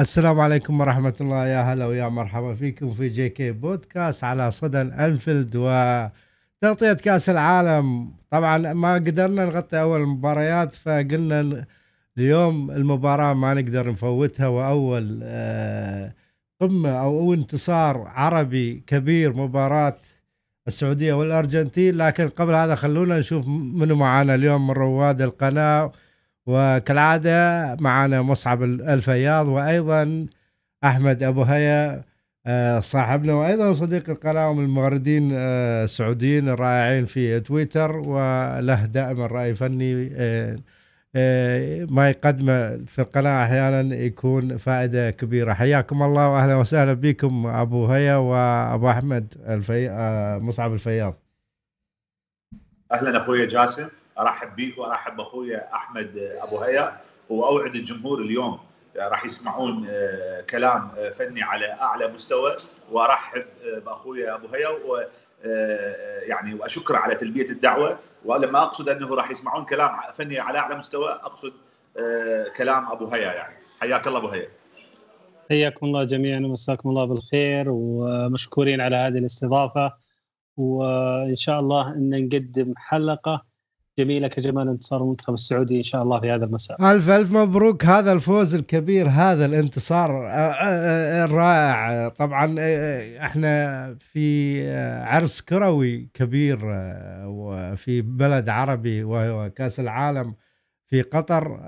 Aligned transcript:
السلام 0.00 0.40
عليكم 0.40 0.80
ورحمة 0.80 1.14
الله. 1.20 1.46
يا 1.46 1.62
هلا 1.62 1.86
ويا 1.86 2.08
مرحبا 2.08 2.54
فيكم 2.54 2.90
في 2.90 3.08
جي 3.08 3.28
كي 3.28 3.52
بودكاست 3.52 4.24
على 4.24 4.50
صدى 4.50 4.80
أنفيلد 4.80 5.56
وتغطية 5.56 6.92
كأس 6.92 7.30
العالم. 7.30 8.12
طبعا 8.30 8.72
ما 8.72 8.94
قدرنا 8.94 9.44
نغطي 9.44 9.80
أول 9.80 10.00
المباريات 10.00 10.74
فقلنا 10.74 11.66
اليوم 12.18 12.70
المباراة 12.70 13.34
ما 13.34 13.54
نقدر 13.54 13.90
نفوتها. 13.90 14.48
وأول 14.48 15.20
آه، 15.22 16.12
قمة 16.60 16.90
أو 16.90 17.34
انتصار 17.34 18.08
عربي 18.08 18.82
كبير 18.86 19.36
مباراة 19.36 19.96
السعودية 20.68 21.12
والأرجنتين. 21.12 21.94
لكن 21.94 22.28
قبل 22.28 22.54
هذا 22.54 22.74
خلونا 22.74 23.18
نشوف 23.18 23.48
منو 23.48 23.94
معانا 23.94 24.34
اليوم 24.34 24.66
من 24.66 24.74
رواد 24.74 25.22
القناة. 25.22 25.92
وكالعادة 26.50 27.76
معنا 27.80 28.22
مصعب 28.22 28.62
الفياض 28.62 29.48
وأيضا 29.48 30.26
أحمد 30.84 31.22
أبو 31.22 31.42
هيا 31.42 32.04
آه، 32.46 32.80
صاحبنا 32.80 33.34
وأيضا 33.34 33.72
صديق 33.72 34.10
القناة 34.10 34.50
ومن 34.50 34.64
المغردين 34.64 35.30
آه، 35.34 35.84
السعوديين 35.84 36.48
الرائعين 36.48 37.04
في 37.04 37.40
تويتر. 37.40 37.96
وله 37.96 38.86
دائما 38.86 39.26
رأي 39.26 39.54
فني 39.54 40.10
آه، 40.16 41.86
ما 41.90 42.10
يقدمه 42.10 42.84
في 42.86 42.98
القناة 42.98 43.44
أحيانا 43.44 43.94
يكون 43.94 44.56
فائدة 44.56 45.10
كبيرة. 45.10 45.52
حياكم 45.52 46.02
الله 46.02 46.28
وأهلا 46.28 46.56
وسهلا 46.56 46.92
بكم 46.94 47.46
أبو 47.46 47.86
هيا 47.86 48.16
وأبو 48.16 48.90
أحمد 48.90 49.34
الفي... 49.48 49.90
مصعب 50.42 50.72
الفياض. 50.72 51.14
أهلا 52.92 53.22
أخوي 53.22 53.46
جاسم. 53.46 53.88
ارحب 54.20 54.56
بيك 54.56 54.78
وارحب 54.78 55.16
باخويا 55.16 55.74
احمد 55.74 56.10
ابو 56.42 56.58
هيا. 56.58 56.96
واوعد 57.28 57.74
الجمهور 57.74 58.20
اليوم 58.20 58.58
راح 58.96 59.24
يسمعون 59.24 59.86
آه، 59.90 60.40
كلام 60.40 60.90
آه، 60.98 61.10
فني 61.10 61.42
على 61.42 61.72
اعلى 61.72 62.12
مستوى. 62.12 62.56
وارحب 62.92 63.44
آه، 63.64 63.78
باخويا 63.78 64.34
ابو 64.34 64.46
هيا. 64.54 64.68
و 64.68 65.02
يعني 66.28 66.54
واشكر 66.54 66.96
على 66.96 67.14
تلبية 67.14 67.50
الدعوة. 67.50 67.98
ولما 68.24 68.62
اقصد 68.62 68.88
انه 68.88 69.14
راح 69.14 69.30
يسمعون 69.30 69.64
كلام 69.64 69.96
فني 70.12 70.38
على 70.38 70.58
اعلى 70.58 70.74
مستوى 70.74 71.10
اقصد 71.12 71.52
كلام 72.56 72.92
ابو 72.92 73.06
هيا 73.06 73.32
يعني. 73.32 73.54
حياك 73.80 74.06
الله 74.06 74.18
ابو 74.18 74.28
هيا. 74.28 74.48
حياكم 75.50 75.86
الله 75.86 76.04
جميعا 76.04 76.40
ومساكم 76.40 76.88
الله 76.88 77.04
بالخير 77.04 77.64
ومشكورين 77.68 78.80
على 78.80 78.96
هذه 78.96 79.18
الاستضافة. 79.18 79.92
وإن 80.56 81.34
شاء 81.34 81.60
الله 81.60 81.92
إن 81.92 82.10
نقدم 82.10 82.74
حلقة 82.76 83.49
جميلة 84.00 84.28
كجمال 84.28 84.68
انتصار 84.68 85.02
المنتخب 85.02 85.34
السعودي 85.34 85.76
إن 85.76 85.82
شاء 85.82 86.02
الله 86.02 86.20
في 86.20 86.30
هذا 86.30 86.44
المساء. 86.44 86.92
ألف 86.92 87.08
ألف 87.08 87.32
مبروك. 87.32 87.84
هذا 87.84 88.12
الفوز 88.12 88.54
الكبير 88.54 89.08
هذا 89.08 89.46
الانتصار 89.46 90.26
آه، 90.26 90.30
آه، 90.30 91.22
آه، 91.22 91.24
الرائع. 91.24 92.08
طبعا 92.08 92.56
إحنا 93.24 93.94
في 94.12 94.74
عرس 95.04 95.40
كروي 95.40 96.08
كبير 96.14 96.58
وفي 97.24 98.02
بلد 98.02 98.48
عربي 98.48 99.04
وهو 99.04 99.50
كأس 99.50 99.80
العالم 99.80 100.34
في 100.86 101.02
قطر. 101.02 101.60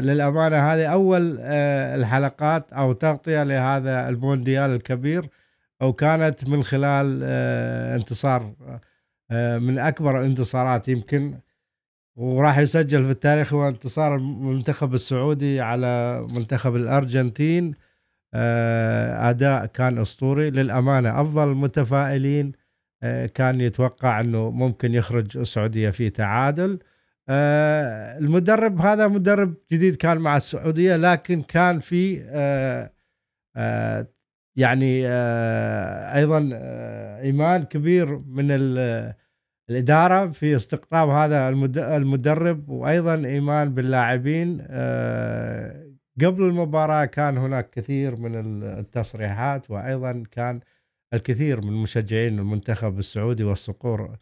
للأمانة 0.00 0.56
هذه 0.56 0.86
أول 0.86 1.38
الحلقات 1.40 2.72
أو 2.72 2.92
تغطية 2.92 3.42
لهذا 3.42 4.08
المونديال 4.08 4.70
الكبير 4.70 5.28
وكانت 5.82 6.48
من 6.48 6.62
خلال 6.62 7.22
انتصار 7.94 8.52
من 9.60 9.78
أكبر 9.78 10.20
الانتصارات 10.20 10.88
يمكن. 10.88 11.34
وراح 12.18 12.58
يسجل 12.58 13.04
في 13.04 13.10
التاريخ 13.10 13.54
هو 13.54 13.68
انتصار 13.68 14.16
المنتخب 14.16 14.94
السعودي 14.94 15.60
على 15.60 16.26
منتخب 16.34 16.76
الأرجنتين. 16.76 17.74
آه، 18.34 19.30
أداء 19.30 19.66
كان 19.66 19.98
أسطوري. 19.98 20.50
للأمانة 20.50 21.20
أفضل 21.20 21.48
المتفائلين 21.48 22.52
آه، 23.02 23.26
كان 23.26 23.60
يتوقع 23.60 24.20
إنه 24.20 24.50
ممكن 24.50 24.94
يخرج 24.94 25.36
السعودية 25.38 25.90
في 25.90 26.10
تعادل. 26.10 26.78
المدرب 28.20 28.80
هذا 28.80 29.06
مدرب 29.06 29.54
جديد 29.72 29.96
كان 29.96 30.18
مع 30.18 30.36
السعودية 30.36 30.96
لكن 30.96 31.42
كان 31.42 31.78
في 31.78 32.22
يعني 34.58 35.02
آه، 35.06 36.16
أيضا 36.16 36.50
آه، 36.54 37.22
إيمان 37.22 37.62
كبير 37.62 38.18
من 38.18 38.46
الإدارة 39.70 40.30
في 40.30 40.56
استقطاب 40.56 41.08
هذا 41.08 41.48
المدرب 41.96 42.68
وأيضا 42.68 43.14
إيمان 43.14 43.74
باللاعبين. 43.74 44.58
آه، 44.68 45.88
قبل 46.20 46.42
المباراة 46.42 47.04
كان 47.04 47.38
هناك 47.38 47.70
كثير 47.70 48.20
من 48.20 48.62
التصريحات 48.64 49.70
وأيضا 49.70 50.24
كان 50.30 50.60
الكثير 51.14 51.66
من 51.66 51.72
مشجعين 51.72 52.38
المنتخب 52.38 52.98
السعودي 52.98 53.44
والصقور 53.44 54.16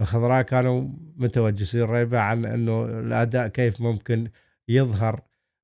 الخضراء 0.00 0.42
كانوا 0.42 0.88
متوجسين 1.16 1.82
ريبة 1.82 2.18
عن 2.18 2.44
إنه 2.44 2.84
الأداء 2.84 3.48
كيف 3.48 3.80
ممكن 3.80 4.28
يظهر. 4.68 5.20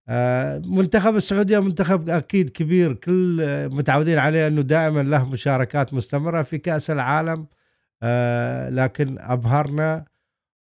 آه، 0.08 0.62
منتخب 0.66 1.16
السعودية 1.16 1.58
منتخب 1.58 2.08
أكيد 2.10 2.50
كبير 2.50 2.92
كل 2.92 3.40
متعودين 3.72 4.18
عليه 4.18 4.46
إنه 4.46 4.60
دائما 4.60 5.02
له 5.02 5.30
مشاركات 5.30 5.94
مستمرة 5.94 6.42
في 6.42 6.58
كأس 6.58 6.90
العالم. 6.90 7.46
لكن 8.70 9.18
أبهرنا 9.18 10.04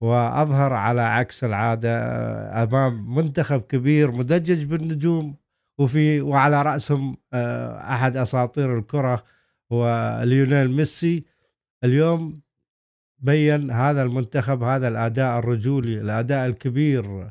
وأظهر 0.02 0.72
على 0.72 1.00
عكس 1.00 1.44
العادة 1.44 1.98
آه، 1.98 2.62
أمام 2.62 3.14
منتخب 3.14 3.60
كبير 3.60 4.10
مدجج 4.10 4.64
بالنجوم 4.64 5.36
وفي 5.78 6.20
وعلى 6.20 6.62
رأسهم 6.62 7.16
أحد 7.34 8.16
أساطير 8.16 8.78
الكرة 8.78 9.24
هو 9.72 10.20
ليونيل 10.24 10.70
ميسي. 10.70 11.24
اليوم 11.84 12.40
بين 13.18 13.70
هذا 13.70 14.02
المنتخب 14.02 14.62
هذا 14.62 14.88
الأداء 14.88 15.38
الرجولي 15.38 16.00
الأداء 16.00 16.46
الكبير 16.46 17.30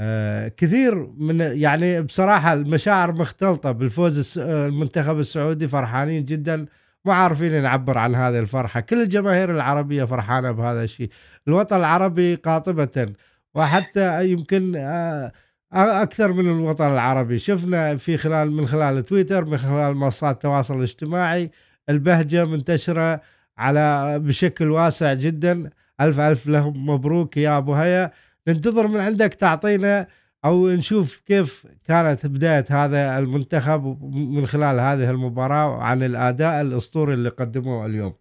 آه، 0.00 0.48
كثير 0.48 1.06
من 1.06 1.40
يعني 1.40 2.02
بصراحة 2.02 2.52
المشاعر 2.52 3.12
مختلطة 3.12 3.72
بالفوز 3.72 4.38
المنتخب 4.38 5.18
السعودي 5.18 5.68
فرحانين 5.68 6.24
جدا. 6.24 6.66
ما 7.08 7.14
عارفين 7.14 7.62
نعبر 7.62 7.98
عن 7.98 8.14
هذه 8.14 8.38
الفرحة. 8.38 8.80
كل 8.80 9.02
الجماهير 9.02 9.50
العربية 9.50 10.04
فرحانة 10.04 10.52
بهذا 10.52 10.84
الشيء. 10.84 11.10
الوطن 11.48 11.76
العربي 11.76 12.34
قاطبة. 12.34 13.06
وحتى 13.54 14.30
يمكن 14.30 14.76
آه، 14.76 15.32
أكثر 15.72 16.32
من 16.32 16.46
الوطن 16.46 16.86
العربي. 16.86 17.38
شفنا 17.38 17.96
في 17.96 18.16
خلال 18.16 18.52
من 18.52 18.66
خلال 18.66 19.04
تويتر 19.04 19.44
من 19.44 19.56
خلال 19.56 19.96
منصات 19.96 20.34
التواصل 20.34 20.76
الاجتماعي 20.76 21.50
البهجة 21.88 22.44
منتشرة 22.44 23.20
على 23.58 24.18
بشكل 24.18 24.70
واسع 24.70 25.14
جدا. 25.14 25.70
ألف 26.00 26.20
ألف 26.20 26.46
لهم 26.46 26.88
مبروك 26.88 27.36
يا 27.36 27.58
أبو 27.58 27.74
هيا. 27.74 28.12
ننتظر 28.48 28.86
من 28.86 29.00
عندك 29.00 29.34
تعطينا 29.34 30.06
أو 30.44 30.68
نشوف 30.68 31.20
كيف 31.20 31.66
كانت 31.84 32.26
بداية 32.26 32.64
هذا 32.70 33.18
المنتخب 33.18 34.02
من 34.14 34.46
خلال 34.46 34.80
هذه 34.80 35.10
المباراة 35.10 35.76
عن 35.82 36.02
الأداء 36.02 36.60
الأسطوري 36.60 37.14
اللي 37.14 37.28
قدموه 37.28 37.86
اليوم. 37.86 38.14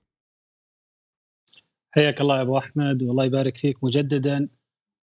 حياك 1.92 2.22
الله 2.22 2.38
يا 2.38 2.42
أبو 2.42 2.58
أحمد 2.58 3.04
والله 3.04 3.26
يبارك 3.26 3.58
فيك 3.58 3.84
مجددا 3.84 4.50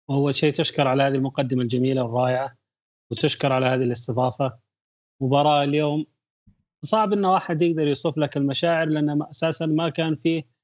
واول 0.07 0.35
شيء 0.35 0.53
تشكر 0.53 0.87
على 0.87 1.03
هذه 1.03 1.15
المقدمة 1.15 1.61
الجميلة 1.61 2.03
والرائعة 2.03 2.57
وتشكر 3.11 3.53
على 3.53 3.65
هذه 3.65 3.83
الاستضافة. 3.83 4.59
مباراة 5.21 5.63
اليوم 5.63 6.05
صعب 6.83 7.13
ان 7.13 7.25
واحد 7.25 7.61
يقدر 7.61 7.87
يوصف 7.87 8.17
لك 8.17 8.37
المشاعر 8.37 8.87
لأن 8.87 9.21
أساسا 9.21 9.65
ما 9.65 9.89
كان 9.89 10.15
فيه 10.15 10.58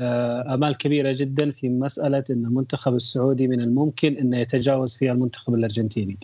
آمال 0.00 0.76
كبيرة 0.78 1.14
جدا 1.16 1.50
في 1.50 1.68
مسألة 1.68 2.24
إن 2.30 2.46
المنتخب 2.46 2.94
السعودي 2.94 3.48
من 3.48 3.60
الممكن 3.60 4.16
إنه 4.16 4.38
يتجاوز 4.38 4.96
فيها 4.96 5.12
المنتخب 5.12 5.54
الأرجنتيني. 5.54 6.18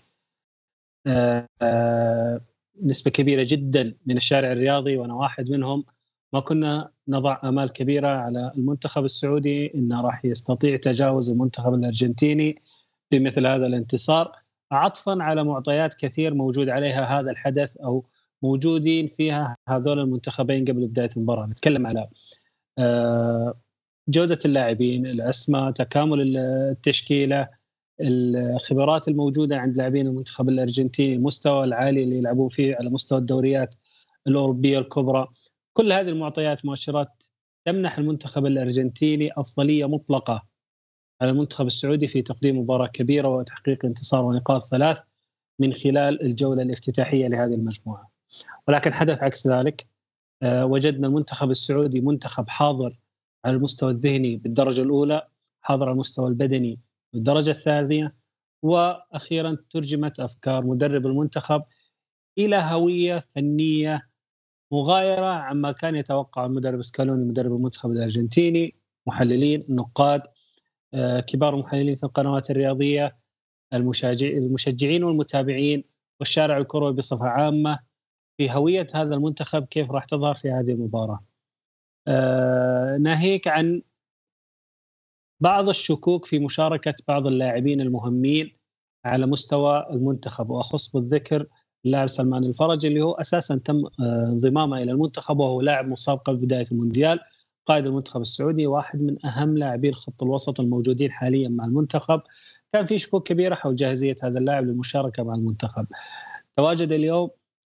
آه، 1.07 1.49
آه، 1.63 2.41
نسبة 2.83 3.11
كبيرة 3.11 3.47
جدا 3.49 3.95
من 4.07 4.17
الشارع 4.17 4.53
الرياضي 4.53 4.97
وأنا 4.97 5.15
واحد 5.15 5.51
منهم 5.51 5.85
ما 6.33 6.41
كنا 6.41 6.91
نضع 7.09 7.41
آمال 7.45 7.73
كبيرة 7.73 8.09
على 8.09 8.53
المنتخب 8.57 9.05
السعودي 9.05 9.75
إنه 9.75 10.01
راح 10.01 10.25
يستطيع 10.25 10.77
تجاوز 10.77 11.31
المنتخب 11.31 11.75
الأرجنتيني 11.75 12.63
بمثل 13.11 13.47
هذا 13.47 13.67
الانتصار 13.67 14.33
عطفا 14.73 15.23
على 15.23 15.45
معطيات 15.45 15.95
كثير 15.95 16.35
موجود 16.35 16.69
عليها 16.69 17.21
هذا 17.21 17.31
الحدث 17.31 17.77
أو 17.77 18.05
موجودين 18.43 19.07
فيها 19.07 19.57
هذول 19.69 19.99
المنتخبين 19.99 20.65
قبل 20.65 20.87
بداية 20.87 21.09
المباراة 21.17 21.47
نتكلم 21.47 21.87
على 21.87 22.09
جودة 24.09 24.39
اللاعبين 24.45 25.07
الأسماء 25.07 25.71
تكامل 25.71 26.37
التشكيلة 26.37 27.49
الخبرات 28.01 29.09
الموجودة 29.09 29.57
عند 29.57 29.77
لاعبين 29.77 30.07
المنتخب 30.07 30.49
الأرجنتيني 30.49 31.15
المستوى 31.15 31.65
العالي 31.65 32.03
اللي 32.03 32.19
يلعبون 32.19 32.49
فيه 32.49 32.75
على 32.77 32.91
مستوى 32.91 33.19
الدوريات 33.19 33.75
الأوروبية 34.27 34.79
الكبرى. 34.79 35.29
كل 35.73 35.93
هذه 35.93 36.09
المعطيات 36.09 36.65
مؤشرات 36.65 37.23
تمنح 37.65 37.99
المنتخب 37.99 38.47
الأرجنتيني 38.47 39.31
أفضلية 39.37 39.89
مطلقة 39.89 40.47
على 41.21 41.31
المنتخب 41.31 41.67
السعودي 41.67 42.09
في 42.09 42.23
تقديم 42.23 42.59
مباراة 42.59 42.87
كبيرة 42.87 43.29
وتحقيق 43.29 43.85
انتصار 43.85 44.25
ونقاط 44.25 44.63
ثلاث 44.63 45.01
من 45.59 45.73
خلال 45.73 46.23
الجولة 46.23 46.63
الافتتاحية 46.63 47.27
لهذه 47.29 47.55
المجموعة. 47.55 48.11
ولكن 48.69 48.93
حدث 48.93 49.23
عكس 49.23 49.47
ذلك 49.47 49.87
آه، 50.43 50.67
وجدنا 50.67 51.07
المنتخب 51.07 51.51
السعودي 51.51 52.01
منتخب 52.01 52.49
حاضر 52.49 52.99
على 53.45 53.57
المستوى 53.57 53.93
الذهني 53.93 54.37
بالدرجة 54.37 54.83
الأولى 54.83 55.29
حاضر 55.61 55.85
على 55.85 55.93
المستوى 55.93 56.29
البدني 56.29 56.81
بالدرجة 57.13 57.51
الثانية 57.51 58.15
وأخيرا 58.63 59.57
ترجمت 59.71 60.21
أفكار 60.21 60.67
مدرب 60.67 61.07
المنتخب 61.07 61.63
إلى 62.39 62.57
هوية 62.57 63.27
فنية 63.31 64.09
مغايرة 64.73 65.27
عما 65.27 65.73
كان 65.73 65.97
يتوقع 65.97 66.47
المدرب 66.47 66.83
سكالوني 66.83 67.25
مدرب 67.25 67.53
المنتخب 67.57 67.91
الأرجنتيني 67.91 68.75
محللين 69.07 69.65
النقاد 69.69 70.23
آه، 70.95 71.21
كبار 71.21 71.55
المحللين 71.55 71.97
في 71.97 72.05
القنوات 72.05 72.51
الرياضية 72.51 73.17
المشجعين 73.73 75.05
والمتابعين 75.05 75.85
والشارع 76.21 76.59
الكروي 76.59 76.93
بصفة 76.93 77.27
عامة 77.27 77.79
في 78.37 78.51
هوية 78.51 78.87
هذا 78.95 79.15
المنتخب 79.15 79.65
كيف 79.65 79.91
راح 79.91 80.05
تظهر 80.05 80.35
في 80.35 80.51
هذه 80.51 80.71
المباراة. 80.71 81.34
آه، 82.09 82.97
ناهيك 82.97 83.49
عن 83.49 83.83
بعض 85.41 85.69
الشكوك 85.69 86.25
في 86.27 86.39
مشاركة 86.39 86.95
بعض 87.09 87.27
اللاعبين 87.27 87.81
المهمين 87.81 88.57
على 89.05 89.27
مستوى 89.27 89.87
المنتخب. 89.91 90.51
وأخص 90.51 90.97
بالذكر 90.97 91.47
اللاعب 91.85 92.07
سلمان 92.07 92.45
الفرج 92.45 92.87
اللي 92.87 93.03
هو 93.03 93.13
أساسا 93.13 93.57
تم 93.57 93.87
آه، 94.01 94.27
انضمامه 94.27 94.83
إلى 94.83 94.93
المنتخب 94.93 95.39
وهو 95.39 95.61
لاعب 95.61 95.89
مسابقة 95.89 96.23
قبل 96.33 96.37
بداية 96.37 96.65
المونديال 96.73 97.21
قائد 97.67 97.87
المنتخب 97.87 98.21
السعودي 98.21 98.67
واحد 98.67 99.03
من 99.03 99.27
أهم 99.27 99.59
لاعبين 99.59 99.95
خط 99.95 100.23
الوسط 100.23 100.61
الموجودين 100.61 101.13
حاليا 101.13 101.49
مع 101.49 101.65
المنتخب. 101.65 102.21
كان 102.73 102.85
في 102.85 102.99
شكوك 102.99 103.27
كبيرة 103.29 103.55
حول 103.55 103.77
جاهزية 103.77 104.17
هذا 104.23 104.39
اللاعب 104.39 104.65
للمشاركة 104.65 105.23
مع 105.23 105.35
المنتخب. 105.35 105.87
تواجد 106.57 106.93
اليوم 106.93 107.31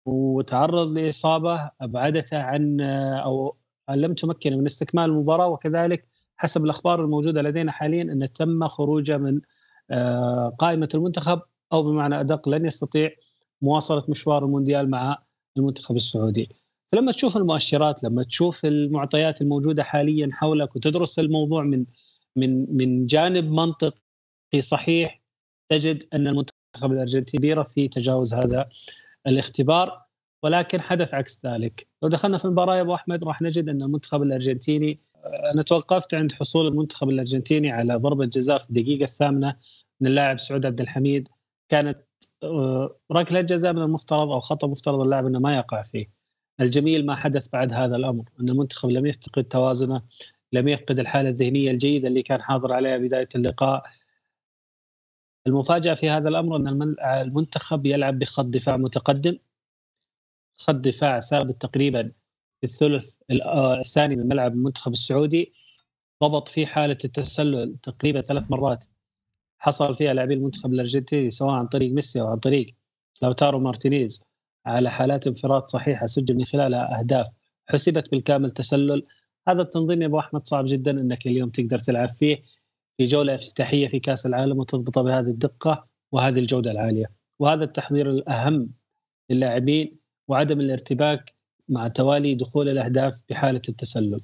وتعرض 0.06 0.92
لإصابة 0.92 1.70
أبعدته 1.80 2.38
عن 2.42 2.80
آه، 2.80 3.19
أو 3.19 3.56
لم 3.90 4.14
تمكنه 4.14 4.56
من 4.56 4.67
استكمال 4.67 5.05
المباراة 5.05 5.49
وكذلك 5.49 6.08
حسب 6.37 6.64
الأخبار 6.64 7.05
الموجودة 7.05 7.43
لدينا 7.43 7.73
حاليا 7.73 8.02
أن 8.02 8.32
تم 8.32 8.69
خروجه 8.69 9.17
من 9.17 9.40
آه، 9.90 10.55
قائمة 10.58 10.88
المنتخب 10.94 11.40
أو 11.73 11.82
بمعنى 11.82 12.20
أدق 12.20 12.49
لن 12.49 12.67
يستطيع 12.67 13.11
مواصلة 13.62 14.02
مشوار 14.08 14.44
المونديال 14.44 14.90
مع 14.90 15.19
المنتخب 15.56 15.96
السعودي. 15.96 16.49
فلما 16.87 17.12
تشوف 17.12 17.37
المؤشرات 17.37 18.05
لما 18.05 18.23
تشوف 18.23 18.64
المعطيات 18.67 19.43
الموجودة 19.43 19.82
حاليا 19.82 20.29
حولك 20.32 20.76
وتدرس 20.76 21.19
الموضوع 21.19 21.62
من 21.62 21.85
من 22.37 22.76
من 22.76 23.06
جانب 23.06 23.50
منطقي 23.52 23.93
صحيح 24.61 25.23
تجد 25.69 26.05
أن 26.14 26.26
المنتخب 26.26 26.93
الأرجنتيني 26.93 27.64
في 27.64 27.88
تجاوز 27.88 28.35
هذا 28.35 28.69
الاختبار 29.26 30.07
ولكن 30.43 30.81
حدث 30.81 31.14
عكس 31.14 31.46
ذلك. 31.46 31.88
لو 32.02 32.08
دخلنا 32.08 32.38
في 32.38 32.44
المباراة 32.44 32.76
يا 32.76 32.81
أبو 32.81 32.94
أحمد 32.94 33.25
راح 33.25 33.43
نجد 33.43 33.69
أن 33.69 33.82
المنتخب 33.82 34.23
الأرجنتيني 34.23 35.00
أنا 35.52 35.62
توقفت 35.62 36.14
عند 36.14 36.32
حصول 36.32 36.67
المنتخب 36.67 37.08
الأرجنتيني 37.08 37.70
على 37.70 37.94
ضربة 37.96 38.25
جزاء 38.26 38.58
في 38.58 38.70
الدقيقة 38.70 39.05
الثامنة 39.05 39.56
من 40.00 40.08
اللاعب 40.08 40.38
سعود 40.38 40.67
عبد 40.67 40.81
الحميد. 40.81 41.29
كانت 41.69 41.99
آه، 42.43 42.96
ركلة 43.12 43.40
جزاء 43.40 43.73
من 43.73 43.82
المفترض 43.82 44.31
أو 44.31 44.40
خطأ 44.40 44.67
مفترض 44.67 45.00
اللاعب 45.00 45.26
أنه 45.26 45.38
ما 45.38 45.56
يقع 45.56 45.82
فيه. 45.82 46.11
الجميل 46.61 47.06
ما 47.06 47.17
حدث 47.17 47.49
بعد 47.49 47.73
هذا 47.73 47.96
الأمر 47.96 48.25
أن 48.40 48.49
المنتخب 48.49 48.90
لم 48.90 49.06
يفقد 49.06 49.44
توازنه 49.44 50.02
لم 50.52 50.69
يفقد 50.69 51.00
الحالة 51.00 51.29
الذهنية 51.29 51.70
الجيدة 51.70 52.08
اللي 52.08 52.23
كان 52.23 52.43
حاضر 52.43 52.73
عليها 52.73 52.99
بداية 52.99 53.29
اللقاء. 53.35 53.82
المفاجأة 55.46 55.94
في 55.94 56.11
هذا 56.11 56.29
الأمر 56.29 56.56
أن 56.56 56.96
المنتخب 57.02 57.87
يلعب 57.87 58.19
بخط 58.19 58.44
دفاع 58.44 58.76
متقدم. 58.76 59.38
خط 60.58 60.75
دفاع 60.75 61.20
ثابت 61.20 61.62
تقريبا 61.62 62.12
في 62.60 62.64
الثلث 62.64 63.14
آه، 63.31 63.78
الثاني 63.78 64.16
من 64.16 64.28
ملعب 64.28 64.52
المنتخب 64.52 64.93
السعودي 64.93 65.52
ضبط 66.25 66.49
فيه 66.49 66.66
حالة 66.66 66.99
التسلل 67.05 67.76
تقريبا 67.82 68.20
ثلاث 68.20 68.50
مرات. 68.50 68.84
حصل 69.58 69.96
فيها 69.96 70.14
لاعبي 70.14 70.34
المنتخب 70.34 70.72
الأرجنتيني 70.72 71.31
سواء 71.31 71.50
عن 71.50 71.66
طريق 71.66 71.93
ميسي 71.93 72.20
أو 72.20 72.26
عن 72.26 72.38
طريق 72.38 72.75
لوتارو 73.22 73.58
مارتينيز 73.58 74.25
على 74.66 74.90
حالات 74.90 75.26
انفراد 75.26 75.66
صحيحة 75.66 76.06
سجل 76.06 76.37
من 76.37 76.44
خلالها 76.44 76.99
أهداف 76.99 77.26
حسبت 77.69 78.11
بالكامل 78.11 78.50
تسلل. 78.50 79.06
هذا 79.49 79.62
التنظيم 79.62 80.02
يا 80.02 80.06
أبو 80.06 80.19
أحمد 80.19 80.46
صعب 80.46 80.64
جدا 80.69 80.90
إنك 80.90 81.26
اليوم 81.26 81.50
تقدر 81.50 81.78
تلعب 81.78 82.08
فيه 82.08 82.43
في 82.96 83.06
جولة 83.06 83.34
افتتاحية 83.34 83.88
في 83.88 84.00
كأس 84.00 84.26
العالم 84.26 84.58
وتضبطه 84.58 85.02
بهذه 85.02 85.28
الدقة 85.28 85.88
وهذه 86.12 86.38
الجودة 86.38 86.70
العالية. 86.70 87.11
وهذا 87.38 87.64
التحضير 87.64 88.11
الأهم 88.11 88.70
للاعبين 89.31 89.98
وعدم 90.28 90.60
الارتباك 90.60 91.34
مع 91.69 91.88
توالي 91.88 92.34
دخول 92.34 92.69
الأهداف 92.69 93.22
بحالة 93.30 93.62
التسلل 93.69 94.20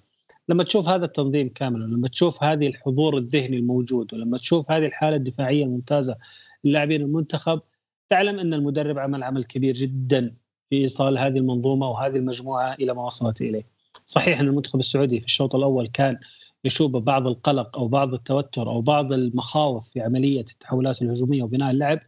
لما 0.49 0.65
تشوف 0.65 0.89
هذا 0.89 1.05
التنظيم 1.05 1.49
كاملا 1.49 1.85
ولما 1.85 2.09
تشوف 2.09 2.43
هذه 2.45 2.67
الحضور 2.67 3.19
الذهني 3.19 3.57
الموجود 3.57 4.15
ولما 4.15 4.39
تشوف 4.39 4.71
هذه 4.71 4.87
الحالة 4.87 5.17
الدفاعية 5.17 5.65
الممتازة 5.65 6.17
للاعبين 6.65 7.03
المنتخب 7.03 7.61
تعلم 8.09 8.39
أن 8.39 8.55
المدرب 8.55 8.99
عمل 8.99 9.23
عمل 9.23 9.45
كبير 9.45 9.75
جدا 9.75 10.35
في 10.71 10.77
إيصال 10.77 11.19
هذه 11.19 11.39
المنظومة 11.39 11.89
وهذه 11.91 12.17
المجموعة 12.17 12.75
إلى 12.75 12.95
ما 12.95 13.05
وصلت 13.05 13.41
إليه. 13.41 13.67
صحيح 14.07 14.41
أن 14.41 14.47
المنتخب 14.47 14.79
السعودي 14.79 15.21
في 15.21 15.27
الشوط 15.27 15.55
الأول 15.55 15.87
كان 15.87 16.19
يشوب 16.65 16.97
بعض 16.97 17.27
القلق 17.27 17.79
أو 17.79 17.89
بعض 17.89 18.15
التوتر 18.15 18.69
أو 18.69 18.81
بعض 18.81 19.13
المخاوف 19.13 19.89
في 19.89 20.01
عملية 20.01 20.41
التحولات 20.41 21.03
الهجومية 21.03 21.43
وبناء 21.43 21.71
اللعب 21.71 21.99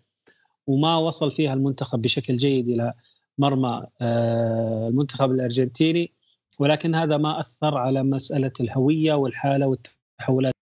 وما 0.67 0.97
وصل 0.97 1.31
فيها 1.31 1.55
المنتخب 1.55 2.03
بشكل 2.03 2.37
جيد 2.37 2.69
إلى 2.69 2.95
مرمى 3.39 3.87
آه، 4.01 4.89
المنتخب 4.89 5.31
الأرجنتيني 5.31 6.13
ولكن 6.59 6.95
هذا 6.95 7.17
ما 7.17 7.41
أثر 7.41 7.79
على 7.79 8.03
مسألة 8.03 8.53
الهوية 8.61 9.15
والحالة 9.15 9.67
والتحولات 9.67 10.55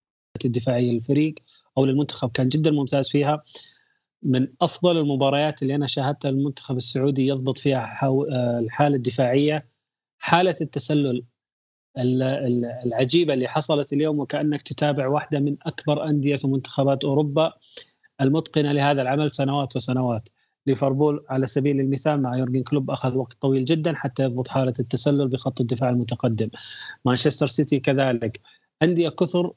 الدفاعية 0.44 0.92
للفريق 0.92 1.34
أو 1.78 1.84
للمنتخب. 1.84 2.30
كان 2.30 2.48
جدا 2.48 2.70
ممتاز 2.70 3.08
فيها. 3.08 3.42
من 4.22 4.48
أفضل 4.60 4.98
المباريات 4.98 5.62
اللي 5.62 5.74
أنا 5.74 5.86
شاهدتها 5.86 6.28
المنتخب 6.28 6.76
السعودي 6.76 7.26
يضبط 7.26 7.58
فيها 7.58 8.00
آه، 8.02 8.58
الحالة 8.58 8.96
الدفاعية 8.96 9.68
حالة 10.18 10.54
التسلل 10.60 11.24
العجيبة 12.86 13.34
اللي 13.34 13.48
حصلت 13.48 13.92
اليوم 13.92 14.20
وكأنك 14.20 14.62
تتابع 14.62 15.06
واحدة 15.08 15.40
من 15.40 15.56
أكبر 15.62 16.04
أندية 16.04 16.36
ومنتخبات 16.44 17.04
أوروبا 17.04 17.52
المتقنة 18.20 18.72
لهذا 18.72 19.02
العمل 19.02 19.30
سنوات 19.30 19.76
وسنوات. 19.76 20.28
ليفربول 20.66 21.24
على 21.28 21.46
سبيل 21.46 21.80
المثال 21.80 22.22
مع 22.22 22.36
يورجن 22.36 22.62
كلوب 22.62 22.90
أخذ 22.90 23.16
وقت 23.16 23.32
طويل 23.40 23.64
جدا 23.64 23.94
حتى 23.94 24.22
يضبط 24.24 24.48
حالة 24.48 24.72
التسلل 24.80 25.28
بخط 25.28 25.60
الدفاع 25.60 25.90
المتقدم. 25.90 26.48
مانشستر 27.04 27.46
سيتي 27.46 27.80
كذلك. 27.80 28.40
أندية 28.82 29.08
كثر 29.08 29.52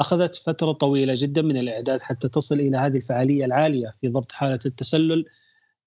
أخذت 0.00 0.36
فترة 0.36 0.72
طويلة 0.72 1.14
جدا 1.16 1.42
من 1.42 1.56
الإعداد 1.56 2.02
حتى 2.02 2.28
تصل 2.28 2.60
إلى 2.60 2.76
هذه 2.76 2.96
الفعالية 2.96 3.44
العالية 3.44 3.92
في 4.00 4.08
ضبط 4.08 4.32
حالة 4.32 4.58
التسلل 4.66 5.24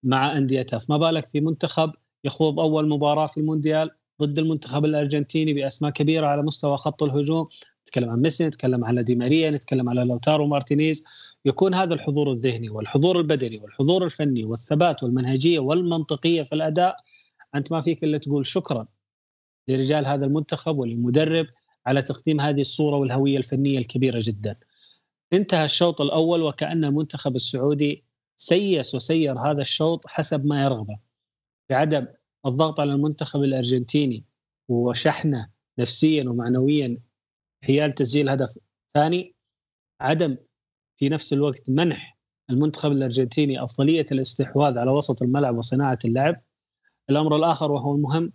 مع 0.04 0.38
انديتها 0.38 0.80
فما 0.80 0.98
بالك 0.98 1.30
في 1.34 1.42
منتخب 1.42 1.92
يخوض 2.24 2.60
أول 2.60 2.90
مباراة 2.90 3.26
في 3.26 3.38
المونديال 3.40 3.92
ضد 4.22 4.40
المنتخب 4.40 4.86
الأرجنتيني 4.86 5.54
بأسماء 5.54 5.92
كبيرة 5.92 6.28
على 6.28 6.42
مستوى 6.44 6.78
خط 6.78 7.04
الهجوم؟ 7.04 7.48
نتكلم 7.84 8.10
عن 8.10 8.22
ميسي 8.22 8.48
نتكلم 8.48 8.86
على 8.86 9.04
دي 9.04 9.16
ماريا 9.16 9.52
نتكلم 9.52 9.90
على 9.90 10.04
لوتارو 10.04 10.48
مارتينيز. 10.48 11.04
يكون 11.46 11.74
هذا 11.74 11.94
الحضور 11.94 12.32
الذهني 12.32 12.70
والحضور 12.70 13.20
البدني 13.20 13.58
والحضور 13.58 14.06
الفني 14.06 14.44
والثبات 14.46 15.04
والمنهجية 15.04 15.60
والمنطقية 15.60 16.44
في 16.44 16.56
الأداء 16.56 16.98
أنت 17.56 17.72
ما 17.72 17.82
فيك 17.82 18.04
إلا 18.04 18.18
تقول 18.18 18.46
شكرا 18.46 18.88
لرجال 19.68 20.06
هذا 20.06 20.26
المنتخب 20.26 20.78
وللمدرب 20.78 21.48
على 21.86 22.02
تقديم 22.02 22.42
هذه 22.42 22.62
الصورة 22.62 22.98
والهوية 22.98 23.38
الفنية 23.38 23.78
الكبيرة 23.78 24.22
جدا. 24.24 24.56
انتهى 25.34 25.66
الشوط 25.66 26.02
الأول 26.02 26.42
وكأن 26.42 26.86
المنتخب 26.86 27.36
السعودي 27.36 28.04
سيس 28.38 28.96
وسير 28.96 29.40
هذا 29.40 29.62
الشوط 29.62 30.08
حسب 30.08 30.46
ما 30.46 30.64
يرغبه 30.64 31.00
بعدم 31.70 32.08
الضغط 32.46 32.80
على 32.80 32.94
المنتخب 32.94 33.44
الأرجنتيني 33.44 34.24
وشحنه 34.70 35.50
نفسيا 35.80 36.30
ومعنويا 36.30 36.98
حيال 37.64 37.92
تسجيل 37.92 38.30
هدف 38.30 38.58
ثاني 38.94 39.36
عدم 40.02 40.38
في 40.98 41.10
نفس 41.10 41.34
الوقت 41.34 41.70
منح 41.70 42.18
المنتخب 42.50 42.92
الأرجنتيني 42.92 43.64
أفضلية 43.64 44.06
الاستحواذ 44.12 44.78
على 44.78 44.92
وسط 44.92 45.22
الملعب 45.22 45.58
وصناعة 45.58 46.00
اللعب. 46.06 46.42
الأمر 47.10 47.36
الآخر 47.36 47.72
وهو 47.72 47.96
المهم 47.96 48.34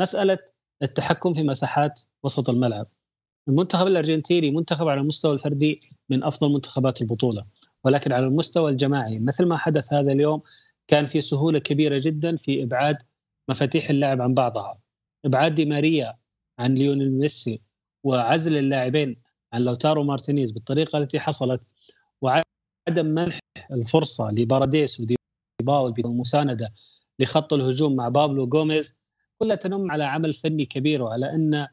مسألة 0.00 0.38
التحكم 0.82 1.32
في 1.32 1.42
مساحات 1.42 2.00
وسط 2.22 2.50
الملعب. 2.50 2.86
المنتخب 3.48 3.86
الأرجنتيني 3.86 4.50
منتخب 4.50 4.88
على 4.88 5.00
المستوى 5.00 5.32
الفردي 5.32 5.78
من 6.10 6.24
أفضل 6.24 6.52
منتخبات 6.52 7.02
البطولة 7.02 7.46
ولكن 7.84 8.12
على 8.12 8.26
المستوى 8.26 8.70
الجماعي 8.70 9.18
مثل 9.18 9.46
ما 9.46 9.56
حدث 9.56 9.92
هذا 9.92 10.12
اليوم 10.12 10.42
كان 10.88 11.06
في 11.06 11.20
سهولة 11.20 11.58
كبيرة 11.58 12.00
جدا 12.04 12.36
في 12.36 12.62
إبعاد 12.62 12.96
مفاتيح 13.48 13.90
اللعب 13.90 14.20
عن 14.20 14.34
بعضها. 14.34 14.78
إبعاد 15.24 15.54
دي 15.54 15.64
ماريا 15.64 16.16
عن 16.58 16.74
ليونيل 16.74 17.12
ميسي 17.12 17.60
وعزل 18.04 18.56
اللاعبين 18.56 19.16
عن 19.52 19.62
لوتارو 19.62 20.04
مارتينيز 20.04 20.50
بالطريقة 20.50 20.98
التي 20.98 21.20
حصلت 21.20 21.60
وعدم 22.90 23.06
منح 23.06 23.38
الفرصة 23.72 24.30
لباراديس 24.30 25.00
ودي 25.00 25.16
والمسانده 25.68 26.72
لخط 27.18 27.52
الهجوم 27.52 27.96
مع 27.96 28.08
بابلو 28.08 28.50
غوميز 28.54 28.96
كلها 29.38 29.56
تنم 29.56 29.90
على 29.90 30.04
عمل 30.04 30.32
فني 30.32 30.66
كبير 30.66 31.02
وعلى 31.02 31.34
أن 31.34 31.66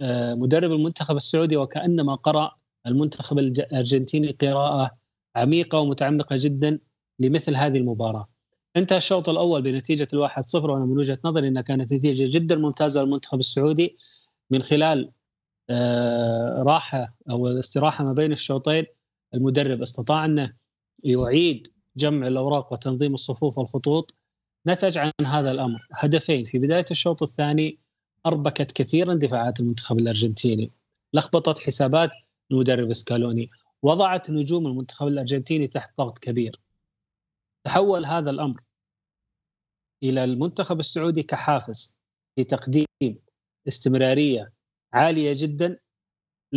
آه، 0.00 0.34
مدرب 0.34 0.72
المنتخب 0.72 1.16
السعودي 1.16 1.56
وكأنما 1.56 2.14
قرأ 2.14 2.56
المنتخب 2.86 3.38
الأرجنتيني 3.38 4.30
قراءة 4.30 4.98
عميقة 5.36 5.78
ومتعمقة 5.78 6.36
جدا 6.38 6.78
لمثل 7.18 7.56
هذه 7.56 7.78
المباراة. 7.78 8.28
انتهى 8.76 8.96
الشوط 8.96 9.28
الأول 9.28 9.62
بنتيجة 9.62 10.08
الواحد 10.12 10.48
صفر 10.48 10.70
وأنا 10.70 10.84
من 10.84 10.98
وجهة 10.98 11.18
نظري 11.24 11.48
إنها 11.48 11.62
كانت 11.62 11.94
نتيجة 11.94 12.38
جدا 12.38 12.56
ممتازة 12.56 13.02
للمنتخب 13.02 13.38
السعودي 13.38 13.98
من 14.50 14.62
خلال 14.62 15.12
آه، 15.70 16.62
راحة 16.62 17.14
أو 17.30 17.48
الاستراحه 17.48 18.04
ما 18.04 18.12
بين 18.12 18.32
الشوطين 18.32 18.86
المدرب 19.36 19.82
استطاع 19.82 20.24
أنه 20.24 20.54
يعيد 21.04 21.68
جمع 21.96 22.26
الأوراق 22.26 22.72
وتنظيم 22.72 23.14
الصفوف 23.14 23.58
والخطوط 23.58 24.14
نتج 24.66 24.98
عن 24.98 25.12
هذا 25.26 25.50
الأمر. 25.50 25.86
هدفين 25.92 26.44
في 26.44 26.58
بداية 26.58 26.84
الشوط 26.90 27.22
الثاني 27.22 27.78
أربكت 28.26 28.72
كثيرا 28.72 29.14
دفاعات 29.14 29.60
المنتخب 29.60 29.98
الأرجنتيني. 29.98 30.72
لخبطت 31.12 31.58
حسابات 31.58 32.10
المدرب 32.50 32.92
سكالوني. 32.92 33.50
وضعت 33.82 34.30
نجوم 34.30 34.66
المنتخب 34.66 35.06
الأرجنتيني 35.06 35.66
تحت 35.66 35.98
ضغط 35.98 36.18
كبير. 36.18 36.60
تحول 37.64 38.06
هذا 38.06 38.30
الأمر 38.30 38.62
إلى 40.02 40.24
المنتخب 40.24 40.80
السعودي 40.80 41.22
كحافز 41.22 41.96
لتقديم 42.38 42.86
استمرارية 43.68 44.52
عالية 44.92 45.32
جدا 45.36 45.78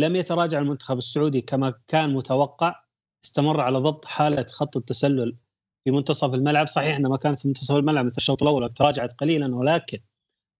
لم 0.00 0.16
يتراجع 0.16 0.58
المنتخب 0.58 0.98
السعودي 0.98 1.40
كما 1.40 1.74
كان 1.88 2.14
متوقع 2.14 2.84
استمر 3.24 3.60
على 3.60 3.78
ضبط 3.78 4.04
حالة 4.04 4.42
خط 4.42 4.76
التسلل 4.76 5.36
في 5.84 5.90
منتصف 5.90 6.34
الملعب. 6.34 6.68
صحيح 6.68 6.96
انها 6.96 7.10
ما 7.10 7.16
كانت 7.16 7.38
في 7.40 7.48
منتصف 7.48 7.76
الملعب 7.76 8.04
مثل 8.04 8.16
الشوط 8.16 8.42
الأول 8.42 8.74
تراجعت 8.74 9.12
قليلا 9.12 9.54
ولكن 9.54 9.98